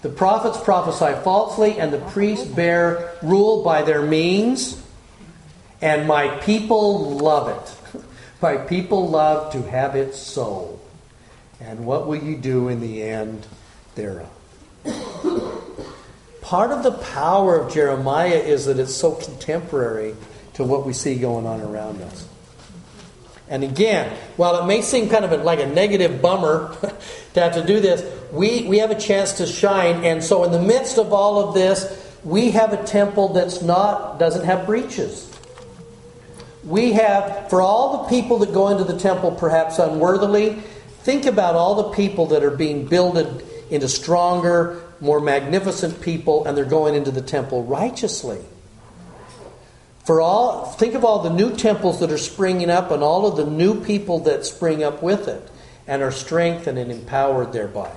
The 0.02 0.08
prophets 0.08 0.58
prophesy 0.62 1.14
falsely, 1.22 1.78
and 1.78 1.92
the 1.92 1.98
priests 1.98 2.44
bear 2.44 3.12
rule 3.22 3.62
by 3.62 3.82
their 3.82 4.02
means, 4.02 4.82
and 5.80 6.08
my 6.08 6.28
people 6.38 7.10
love 7.10 7.48
it. 7.48 8.02
My 8.42 8.58
people 8.58 9.08
love 9.08 9.52
to 9.52 9.62
have 9.62 9.96
it 9.96 10.14
so. 10.14 10.78
And 11.58 11.86
what 11.86 12.06
will 12.06 12.22
you 12.22 12.36
do 12.36 12.68
in 12.68 12.80
the 12.80 13.02
end 13.02 13.46
thereof? 13.94 14.28
Part 16.40 16.70
of 16.70 16.84
the 16.84 16.92
power 16.92 17.58
of 17.58 17.74
Jeremiah 17.74 18.36
is 18.36 18.66
that 18.66 18.78
it's 18.78 18.94
so 18.94 19.12
contemporary 19.12 20.14
to 20.54 20.64
what 20.64 20.86
we 20.86 20.92
see 20.92 21.16
going 21.16 21.44
on 21.44 21.60
around 21.60 22.00
us. 22.02 22.28
And 23.48 23.62
again, 23.62 24.16
while 24.36 24.62
it 24.62 24.66
may 24.66 24.80
seem 24.82 25.08
kind 25.08 25.24
of 25.24 25.32
a, 25.32 25.38
like 25.38 25.60
a 25.60 25.66
negative 25.66 26.22
bummer 26.22 26.76
to 27.34 27.40
have 27.40 27.54
to 27.54 27.64
do 27.64 27.80
this, 27.80 28.02
we, 28.32 28.66
we 28.66 28.78
have 28.78 28.90
a 28.90 28.98
chance 28.98 29.34
to 29.34 29.46
shine. 29.46 30.04
And 30.04 30.22
so, 30.22 30.44
in 30.44 30.52
the 30.52 30.62
midst 30.62 30.98
of 30.98 31.12
all 31.12 31.48
of 31.48 31.54
this, 31.54 32.16
we 32.24 32.52
have 32.52 32.72
a 32.72 32.82
temple 32.84 33.34
that's 33.34 33.62
not 33.62 34.18
doesn't 34.18 34.44
have 34.44 34.66
breaches. 34.66 35.32
We 36.64 36.92
have, 36.92 37.48
for 37.48 37.60
all 37.60 38.02
the 38.02 38.08
people 38.08 38.38
that 38.38 38.52
go 38.52 38.68
into 38.68 38.82
the 38.82 38.98
temple 38.98 39.32
perhaps 39.32 39.78
unworthily, 39.78 40.62
think 41.02 41.26
about 41.26 41.54
all 41.54 41.76
the 41.76 41.90
people 41.90 42.26
that 42.26 42.42
are 42.42 42.50
being 42.50 42.86
builded 42.86 43.44
into 43.70 43.88
stronger, 43.88 44.82
more 45.00 45.20
magnificent 45.20 46.00
people, 46.00 46.46
and 46.46 46.56
they're 46.56 46.64
going 46.64 46.94
into 46.94 47.10
the 47.10 47.22
temple 47.22 47.64
righteously. 47.64 48.40
For 50.04 50.20
all, 50.20 50.66
think 50.66 50.94
of 50.94 51.04
all 51.04 51.22
the 51.22 51.32
new 51.32 51.56
temples 51.56 51.98
that 51.98 52.12
are 52.12 52.18
springing 52.18 52.70
up 52.70 52.92
and 52.92 53.02
all 53.02 53.26
of 53.26 53.36
the 53.36 53.44
new 53.44 53.80
people 53.82 54.20
that 54.20 54.46
spring 54.46 54.84
up 54.84 55.02
with 55.02 55.26
it 55.26 55.50
and 55.86 56.00
are 56.00 56.12
strengthened 56.12 56.78
and 56.78 56.92
empowered 56.92 57.52
thereby. 57.52 57.92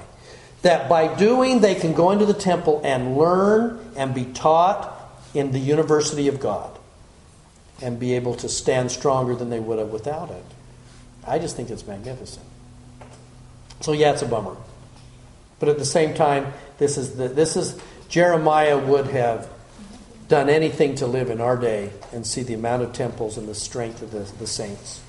That 0.63 0.89
by 0.89 1.15
doing, 1.15 1.61
they 1.61 1.75
can 1.75 1.93
go 1.93 2.11
into 2.11 2.25
the 2.25 2.33
temple 2.33 2.81
and 2.83 3.15
learn 3.15 3.79
and 3.95 4.15
be 4.15 4.25
taught 4.25 4.95
in 5.33 5.51
the 5.51 5.59
university 5.59 6.27
of 6.27 6.39
God 6.39 6.77
and 7.81 7.99
be 7.99 8.13
able 8.13 8.35
to 8.35 8.49
stand 8.49 8.91
stronger 8.91 9.35
than 9.35 9.49
they 9.49 9.59
would 9.59 9.79
have 9.79 9.89
without 9.89 10.31
it. 10.31 10.43
I 11.25 11.39
just 11.39 11.55
think 11.55 11.69
it's 11.69 11.85
magnificent. 11.85 12.45
So, 13.81 13.93
yeah, 13.93 14.13
it's 14.13 14.21
a 14.21 14.25
bummer. 14.25 14.57
But 15.59 15.69
at 15.69 15.77
the 15.77 15.85
same 15.85 16.13
time, 16.13 16.53
this 16.77 16.97
is 16.97 17.15
the, 17.15 17.27
this 17.27 17.55
is 17.55 17.79
Jeremiah 18.07 18.77
would 18.77 19.07
have 19.07 19.49
done 20.27 20.49
anything 20.49 20.95
to 20.95 21.07
live 21.07 21.29
in 21.29 21.41
our 21.41 21.57
day 21.57 21.91
and 22.13 22.25
see 22.25 22.43
the 22.43 22.53
amount 22.53 22.83
of 22.83 22.93
temples 22.93 23.37
and 23.37 23.47
the 23.47 23.55
strength 23.55 24.01
of 24.01 24.11
the, 24.11 24.19
the 24.39 24.47
saints, 24.47 25.01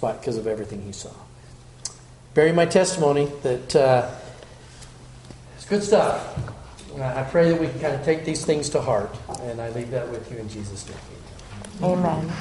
because 0.00 0.36
of 0.36 0.46
everything 0.46 0.82
he 0.82 0.92
saw. 0.92 1.10
Bury 2.34 2.50
my 2.52 2.66
testimony 2.66 3.30
that 3.42 3.76
uh, 3.76 4.10
it's 5.56 5.66
good 5.66 5.84
stuff. 5.84 6.38
I 7.00 7.22
pray 7.24 7.50
that 7.50 7.60
we 7.60 7.68
can 7.68 7.80
kind 7.80 7.94
of 7.94 8.04
take 8.04 8.24
these 8.24 8.44
things 8.44 8.70
to 8.70 8.80
heart, 8.80 9.14
and 9.42 9.60
I 9.60 9.68
leave 9.70 9.90
that 9.90 10.08
with 10.10 10.30
you 10.32 10.38
in 10.38 10.48
Jesus' 10.48 10.88
name. 10.88 10.98
Amen. 11.82 12.32